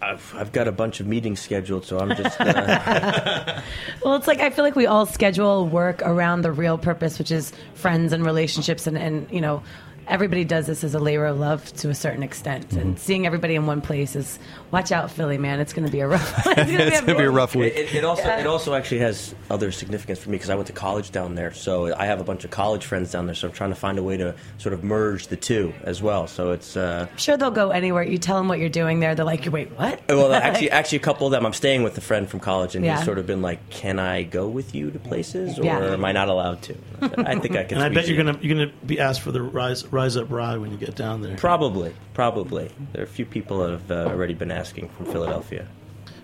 I've, 0.02 0.36
I've 0.36 0.52
got 0.52 0.68
a 0.68 0.72
bunch 0.72 1.00
of 1.00 1.08
meetings 1.08 1.40
scheduled, 1.40 1.86
so 1.86 1.98
I'm 2.00 2.16
just. 2.16 2.40
Uh, 2.40 3.62
Well, 4.04 4.16
it's 4.16 4.28
like 4.28 4.40
I 4.40 4.52
feel 4.52 4.64
like 4.64 4.76
we 4.76 4.86
all 4.86 5.06
schedule 5.06 5.66
work 5.68 6.02
around 6.04 6.44
the 6.44 6.52
real 6.52 6.78
purpose, 6.78 7.20
which 7.20 7.32
is 7.32 7.52
friends 7.74 8.14
and 8.14 8.26
relationships, 8.26 8.88
and, 8.88 8.98
and 8.98 9.28
you 9.32 9.42
know, 9.42 9.64
everybody 10.08 10.44
does 10.44 10.68
this 10.68 10.84
as 10.84 10.94
a 10.96 11.00
labor 11.00 11.26
of 11.26 11.40
love 11.40 11.66
to 11.78 11.90
a 11.90 11.96
certain 11.96 12.24
extent. 12.24 12.70
Mm-hmm. 12.70 12.80
And 12.80 13.00
seeing 13.00 13.26
everybody 13.26 13.56
in 13.56 13.66
one 13.66 13.82
place 13.82 14.16
is 14.16 14.40
watch 14.72 14.92
out, 14.92 15.12
Philly, 15.12 15.38
man. 15.38 15.60
It's 15.60 15.74
going 15.74 15.86
to 15.86 15.92
be 15.92 16.00
a 16.00 16.08
rough. 16.08 16.48
it's 16.48 16.72
going 16.72 17.06
gonna 17.06 17.18
be 17.18 17.26
a 17.26 17.32
rough 17.32 17.56
week. 17.56 17.74
It, 17.76 17.94
it 17.96 18.04
also 18.04 18.28
it 18.28 18.48
also 18.48 18.74
actually 18.74 19.00
has 19.00 19.36
other 19.50 19.72
significance 19.72 20.20
for 20.20 20.30
me 20.30 20.36
because 20.36 20.50
I 20.50 20.56
went 20.56 20.68
to 20.68 20.74
college 20.74 21.12
down 21.12 21.36
there, 21.36 21.54
so 21.54 21.94
I 21.96 22.06
have 22.06 22.20
a 22.20 22.24
bunch 22.24 22.44
of 22.44 22.52
college 22.52 22.86
friends 22.86 23.12
down 23.12 23.26
there. 23.26 23.36
So 23.36 23.48
I'm 23.48 23.54
trying 23.54 23.70
to 23.72 23.76
find 23.76 23.98
a 23.98 24.04
way 24.04 24.18
to 24.18 24.36
sort 24.58 24.74
of 24.74 24.84
merge 24.84 25.28
the 25.28 25.36
two 25.36 25.74
as 25.84 26.02
well. 26.02 26.28
So 26.28 26.52
it's 26.52 26.78
uh, 26.78 27.08
I'm 27.12 27.18
sure 27.18 27.38
they'll 27.38 27.52
go 27.52 27.70
anywhere. 27.72 28.04
You 28.04 28.18
tell 28.18 28.38
them 28.38 28.48
what 28.48 28.60
you're 28.60 28.70
doing 28.70 29.00
there. 29.00 29.16
They're 29.16 29.26
like, 29.26 29.46
wait, 29.52 29.72
what? 29.72 30.02
well, 30.08 30.34
actually, 30.34 30.72
actually, 30.78 30.98
a 30.98 31.02
couple 31.02 31.28
of 31.28 31.32
them. 31.32 31.46
I'm 31.46 31.54
staying 31.54 31.84
with 31.84 31.98
a 31.98 32.02
friend 32.02 32.30
from 32.30 32.40
college, 32.40 32.76
and 32.76 32.84
Yeah. 32.84 32.98
he's 32.98 33.06
sort 33.06 33.18
of 33.18 33.28
been 33.28 33.42
like, 33.42 33.70
"Can 33.70 34.00
I 34.00 34.24
go 34.24 34.48
with 34.48 34.74
you 34.74 34.92
to 34.92 35.00
places, 35.00 35.60
or 35.60 35.64
Yeah. 35.66 35.94
am 35.94 36.06
I 36.06 36.12
not 36.12 36.30
allowed 36.30 36.62
to?" 36.64 36.76
I 37.02 37.36
think 37.40 37.56
I 37.56 37.64
can. 37.64 37.78
And 37.78 37.84
I 37.84 37.90
bet 37.90 38.06
squeeze 38.06 38.10
you're 38.10 38.18
you. 38.18 38.24
gonna 38.24 38.40
you're 38.42 38.56
gonna 38.56 38.78
be 38.86 39.00
asked 39.00 39.22
for 39.22 39.32
the 39.32 39.42
rise 39.42 39.86
rise 39.98 40.16
up 40.16 40.30
rye 40.30 40.58
when 40.58 40.72
you 40.72 40.78
get 40.78 40.96
down 40.96 41.22
there. 41.24 41.36
Probably, 41.38 41.92
probably. 42.14 42.70
There 42.94 43.02
are 43.02 43.06
a 43.06 43.08
few 43.08 43.26
people 43.26 43.60
that 43.60 43.72
have 43.72 43.92
uh, 43.92 44.12
already 44.12 44.36
been 44.36 44.52
asking 44.52 44.90
from 44.90 45.08
Philadelphia. 45.08 45.68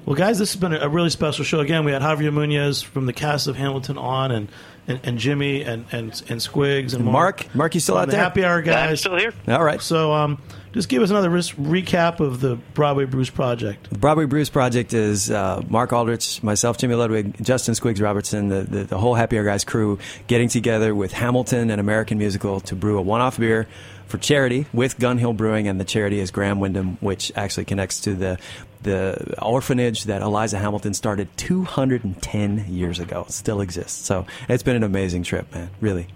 Well, 0.05 0.15
guys, 0.15 0.37
this 0.37 0.51
has 0.53 0.59
been 0.59 0.73
a 0.73 0.89
really 0.89 1.09
special 1.09 1.45
show. 1.45 1.61
Again, 1.61 1.85
we 1.85 1.93
had 1.93 2.01
Javier 2.01 2.29
Muñoz 2.31 2.83
from 2.83 3.05
the 3.05 3.13
cast 3.13 3.47
of 3.47 3.55
Hamilton 3.55 3.97
on, 3.97 4.31
and 4.31 4.49
and, 4.85 4.99
and 5.03 5.17
Jimmy 5.17 5.61
and, 5.61 5.85
and 5.93 6.09
and 6.27 6.41
Squigs 6.41 6.91
and, 6.93 7.03
And 7.03 7.05
Mark? 7.05 7.55
Mark, 7.55 7.73
you 7.73 7.79
still 7.79 7.95
from 7.95 8.01
out 8.01 8.05
the 8.07 8.11
there? 8.11 8.21
Happy 8.21 8.43
Hour 8.43 8.61
guys. 8.61 8.89
I'm 8.89 8.97
still 8.97 9.17
here. 9.17 9.33
All 9.47 9.63
right. 9.63 9.81
So, 9.81 10.11
um, 10.11 10.41
just 10.73 10.89
give 10.89 11.01
us 11.01 11.09
another 11.09 11.29
ris- 11.29 11.51
recap 11.51 12.19
of 12.19 12.41
the 12.41 12.57
Broadway 12.73 13.05
Brews 13.05 13.29
project. 13.29 13.89
The 13.91 13.97
Broadway 13.97 14.25
Brews 14.25 14.49
Project 14.49 14.93
is 14.93 15.31
uh, 15.31 15.61
Mark 15.69 15.93
Aldrich, 15.93 16.43
myself, 16.43 16.77
Jimmy 16.79 16.95
Ludwig, 16.95 17.41
Justin 17.41 17.73
Squigs 17.73 18.01
Robertson, 18.01 18.49
the, 18.49 18.63
the, 18.63 18.83
the 18.83 18.97
whole 18.97 19.13
Happy 19.13 19.37
Hour 19.37 19.45
Guys 19.45 19.63
crew 19.63 19.99
getting 20.27 20.49
together 20.49 20.93
with 20.93 21.13
Hamilton 21.13 21.69
and 21.69 21.79
American 21.79 22.17
Musical 22.17 22.59
to 22.61 22.75
brew 22.75 22.97
a 22.97 23.01
one 23.01 23.21
off 23.21 23.37
beer 23.37 23.67
for 24.07 24.17
charity 24.17 24.65
with 24.73 24.99
Gun 24.99 25.17
Hill 25.17 25.33
Brewing, 25.33 25.67
and 25.69 25.79
the 25.79 25.85
charity 25.85 26.19
is 26.19 26.29
Graham 26.29 26.59
Windham, 26.59 26.97
which 26.99 27.31
actually 27.35 27.65
connects 27.65 28.01
to 28.01 28.15
the 28.15 28.37
the 28.83 29.35
orphanage 29.41 30.05
that 30.05 30.21
Eliza 30.21 30.57
Hamilton 30.59 30.93
started 30.93 31.29
210 31.37 32.65
years 32.69 32.99
ago. 32.99 33.25
It 33.27 33.31
still 33.31 33.61
exists. 33.61 34.05
So 34.05 34.25
it's 34.47 34.63
been 34.63 34.75
an 34.75 34.83
amazing 34.83 35.23
trip, 35.23 35.53
man. 35.53 35.69
Really. 35.81 36.07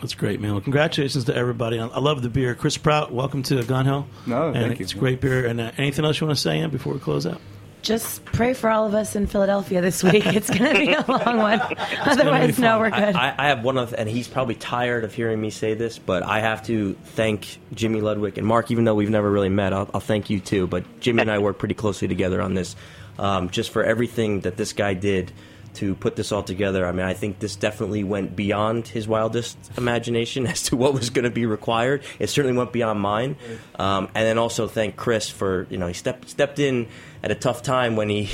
That's 0.00 0.14
great, 0.14 0.40
man. 0.40 0.52
Well, 0.52 0.60
congratulations 0.60 1.24
to 1.24 1.34
everybody. 1.34 1.78
I 1.78 1.86
I 1.86 2.00
love 2.00 2.22
the 2.22 2.28
beer. 2.28 2.54
Chris 2.54 2.76
Prout, 2.76 3.12
welcome 3.12 3.42
to 3.44 3.62
Gun 3.64 3.86
Hill. 3.86 4.06
No, 4.26 4.48
and 4.48 4.56
thank 4.56 4.78
you. 4.78 4.84
It's 4.84 4.92
great 4.92 5.20
beer. 5.20 5.46
And 5.46 5.60
uh, 5.60 5.70
anything 5.78 6.04
else 6.04 6.20
you 6.20 6.26
want 6.26 6.36
to 6.36 6.42
say, 6.42 6.58
Ann, 6.58 6.70
before 6.70 6.92
we 6.92 7.00
close 7.00 7.26
out? 7.26 7.40
Just 7.86 8.24
pray 8.24 8.52
for 8.52 8.68
all 8.68 8.84
of 8.84 8.94
us 8.94 9.14
in 9.14 9.28
Philadelphia 9.28 9.80
this 9.80 10.02
week. 10.02 10.26
It's 10.36 10.50
going 10.50 10.74
to 10.74 10.76
be 10.76 10.92
a 10.92 11.04
long 11.06 11.36
one. 11.36 11.60
Otherwise, 12.00 12.58
no, 12.58 12.80
we're 12.80 12.90
good. 12.90 13.14
I, 13.14 13.32
I 13.38 13.46
have 13.46 13.62
one 13.62 13.78
of, 13.78 13.94
and 13.94 14.08
he's 14.08 14.26
probably 14.26 14.56
tired 14.56 15.04
of 15.04 15.14
hearing 15.14 15.40
me 15.40 15.50
say 15.50 15.74
this, 15.74 15.96
but 15.96 16.24
I 16.24 16.40
have 16.40 16.66
to 16.66 16.94
thank 16.94 17.58
Jimmy 17.72 18.00
Ludwig 18.00 18.38
and 18.38 18.46
Mark. 18.46 18.72
Even 18.72 18.82
though 18.82 18.96
we've 18.96 19.08
never 19.08 19.30
really 19.30 19.50
met, 19.50 19.72
I'll, 19.72 19.88
I'll 19.94 20.00
thank 20.00 20.30
you 20.30 20.40
too. 20.40 20.66
But 20.66 20.98
Jimmy 20.98 21.20
and 21.22 21.30
I 21.30 21.38
work 21.38 21.58
pretty 21.58 21.74
closely 21.74 22.08
together 22.08 22.42
on 22.42 22.54
this, 22.54 22.74
um, 23.20 23.50
just 23.50 23.70
for 23.70 23.84
everything 23.84 24.40
that 24.40 24.56
this 24.56 24.72
guy 24.72 24.94
did 24.94 25.30
to 25.76 25.94
put 25.94 26.16
this 26.16 26.32
all 26.32 26.42
together. 26.42 26.86
I 26.86 26.92
mean, 26.92 27.06
I 27.06 27.14
think 27.14 27.38
this 27.38 27.56
definitely 27.56 28.04
went 28.04 28.36
beyond 28.36 28.88
his 28.88 29.06
wildest 29.08 29.56
imagination 29.76 30.46
as 30.52 30.64
to 30.64 30.76
what 30.76 30.94
was 30.94 31.10
going 31.10 31.24
to 31.24 31.30
be 31.30 31.46
required. 31.46 32.02
It 32.18 32.28
certainly 32.28 32.56
went 32.56 32.72
beyond 32.72 33.00
mine. 33.00 33.36
Um, 33.78 34.08
and 34.14 34.26
then 34.26 34.38
also 34.38 34.66
thank 34.68 34.96
Chris 34.96 35.28
for 35.28 35.66
you 35.70 35.78
know 35.78 35.86
he 35.86 35.94
stepped 35.94 36.28
stepped 36.28 36.58
in 36.58 36.88
at 37.22 37.30
a 37.30 37.34
tough 37.34 37.62
time 37.62 37.96
when 37.96 38.08
he. 38.08 38.30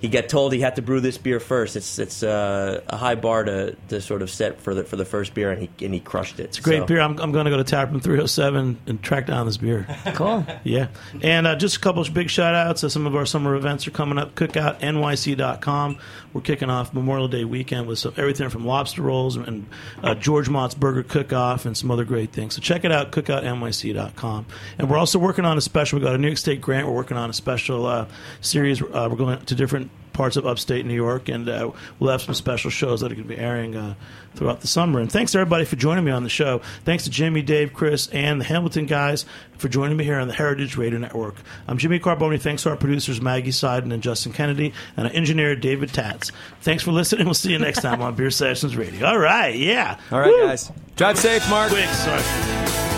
He 0.00 0.08
got 0.08 0.28
told 0.28 0.52
he 0.52 0.60
had 0.60 0.76
to 0.76 0.82
brew 0.82 1.00
this 1.00 1.18
beer 1.18 1.40
first. 1.40 1.76
It's 1.76 1.98
it's 1.98 2.22
uh, 2.22 2.82
a 2.88 2.96
high 2.96 3.16
bar 3.16 3.44
to, 3.44 3.76
to 3.88 4.00
sort 4.00 4.22
of 4.22 4.30
set 4.30 4.60
for 4.60 4.74
the 4.74 4.84
for 4.84 4.96
the 4.96 5.04
first 5.04 5.34
beer, 5.34 5.50
and 5.50 5.62
he 5.62 5.84
and 5.84 5.92
he 5.92 6.00
crushed 6.00 6.38
it. 6.40 6.44
It's 6.44 6.58
a 6.58 6.62
great 6.62 6.86
beer. 6.86 7.00
I'm, 7.00 7.18
I'm 7.18 7.32
going 7.32 7.46
to 7.46 7.50
go 7.50 7.56
to 7.56 7.64
Taproom 7.64 8.00
307 8.00 8.78
and 8.86 9.02
track 9.02 9.26
down 9.26 9.46
this 9.46 9.56
beer. 9.56 9.86
Cool. 10.14 10.46
Yeah. 10.64 10.88
And 11.22 11.46
uh, 11.46 11.56
just 11.56 11.76
a 11.76 11.80
couple 11.80 12.02
of 12.02 12.12
big 12.12 12.30
shout 12.30 12.54
outs. 12.54 12.82
Uh, 12.82 12.88
some 12.88 13.06
of 13.06 13.14
our 13.14 13.26
summer 13.26 13.54
events 13.54 13.86
are 13.86 13.90
coming 13.90 14.18
up. 14.18 14.34
CookoutNYC.com. 14.34 15.98
We're 16.32 16.40
kicking 16.40 16.70
off 16.70 16.92
Memorial 16.92 17.28
Day 17.28 17.44
weekend 17.44 17.86
with 17.86 17.98
some, 17.98 18.14
everything 18.16 18.48
from 18.48 18.66
lobster 18.66 19.02
rolls 19.02 19.36
and 19.36 19.66
uh, 20.02 20.14
George 20.14 20.48
Motz's 20.48 20.74
Burger 20.74 21.02
Cook 21.02 21.32
Off 21.32 21.66
and 21.66 21.76
some 21.76 21.90
other 21.90 22.04
great 22.04 22.32
things. 22.32 22.54
So 22.54 22.60
check 22.60 22.84
it 22.84 22.92
out, 22.92 23.12
CookoutNYC.com. 23.12 24.46
And 24.78 24.90
we're 24.90 24.98
also 24.98 25.18
working 25.18 25.44
on 25.44 25.56
a 25.56 25.60
special. 25.60 25.98
we 25.98 26.04
got 26.04 26.14
a 26.14 26.18
New 26.18 26.28
York 26.28 26.38
State 26.38 26.60
grant. 26.60 26.86
We're 26.86 26.94
working 26.94 27.16
on 27.16 27.30
a 27.30 27.34
special 27.34 27.86
uh, 27.86 28.06
series. 28.40 28.82
Uh, 28.82 29.08
we're 29.10 29.16
going 29.16 29.40
to 29.40 29.54
different 29.54 29.87
parts 30.18 30.36
of 30.36 30.44
upstate 30.44 30.84
New 30.84 30.94
York, 30.94 31.28
and 31.28 31.48
uh, 31.48 31.70
we'll 32.00 32.10
have 32.10 32.20
some 32.20 32.34
special 32.34 32.70
shows 32.70 33.00
that 33.00 33.12
are 33.12 33.14
going 33.14 33.28
to 33.28 33.34
be 33.34 33.40
airing 33.40 33.76
uh, 33.76 33.94
throughout 34.34 34.60
the 34.60 34.66
summer. 34.66 34.98
And 34.98 35.10
thanks 35.10 35.30
to 35.32 35.38
everybody 35.38 35.64
for 35.64 35.76
joining 35.76 36.04
me 36.04 36.10
on 36.10 36.24
the 36.24 36.28
show. 36.28 36.60
Thanks 36.84 37.04
to 37.04 37.10
Jimmy, 37.10 37.40
Dave, 37.40 37.72
Chris, 37.72 38.08
and 38.08 38.40
the 38.40 38.44
Hamilton 38.44 38.86
guys 38.86 39.24
for 39.58 39.68
joining 39.68 39.96
me 39.96 40.02
here 40.02 40.18
on 40.18 40.26
the 40.26 40.34
Heritage 40.34 40.76
Radio 40.76 40.98
Network. 40.98 41.36
I'm 41.68 41.78
Jimmy 41.78 42.00
Carbone. 42.00 42.40
Thanks 42.40 42.64
to 42.64 42.70
our 42.70 42.76
producers 42.76 43.22
Maggie 43.22 43.52
Seiden 43.52 43.94
and 43.94 44.02
Justin 44.02 44.32
Kennedy, 44.32 44.74
and 44.96 45.06
our 45.06 45.12
engineer 45.12 45.54
David 45.54 45.94
Tatz. 45.94 46.32
Thanks 46.62 46.82
for 46.82 46.90
listening. 46.90 47.24
We'll 47.24 47.34
see 47.34 47.52
you 47.52 47.60
next 47.60 47.82
time 47.82 48.02
on 48.02 48.16
Beer 48.16 48.32
Sessions 48.32 48.76
Radio. 48.76 49.06
All 49.06 49.18
right, 49.18 49.54
yeah. 49.54 50.00
All 50.10 50.18
right, 50.18 50.34
guys. 50.46 50.72
Drive 50.96 51.16
safe, 51.16 51.48
Mark. 51.48 51.70
Quick, 51.70 51.88
sorry. 51.90 52.97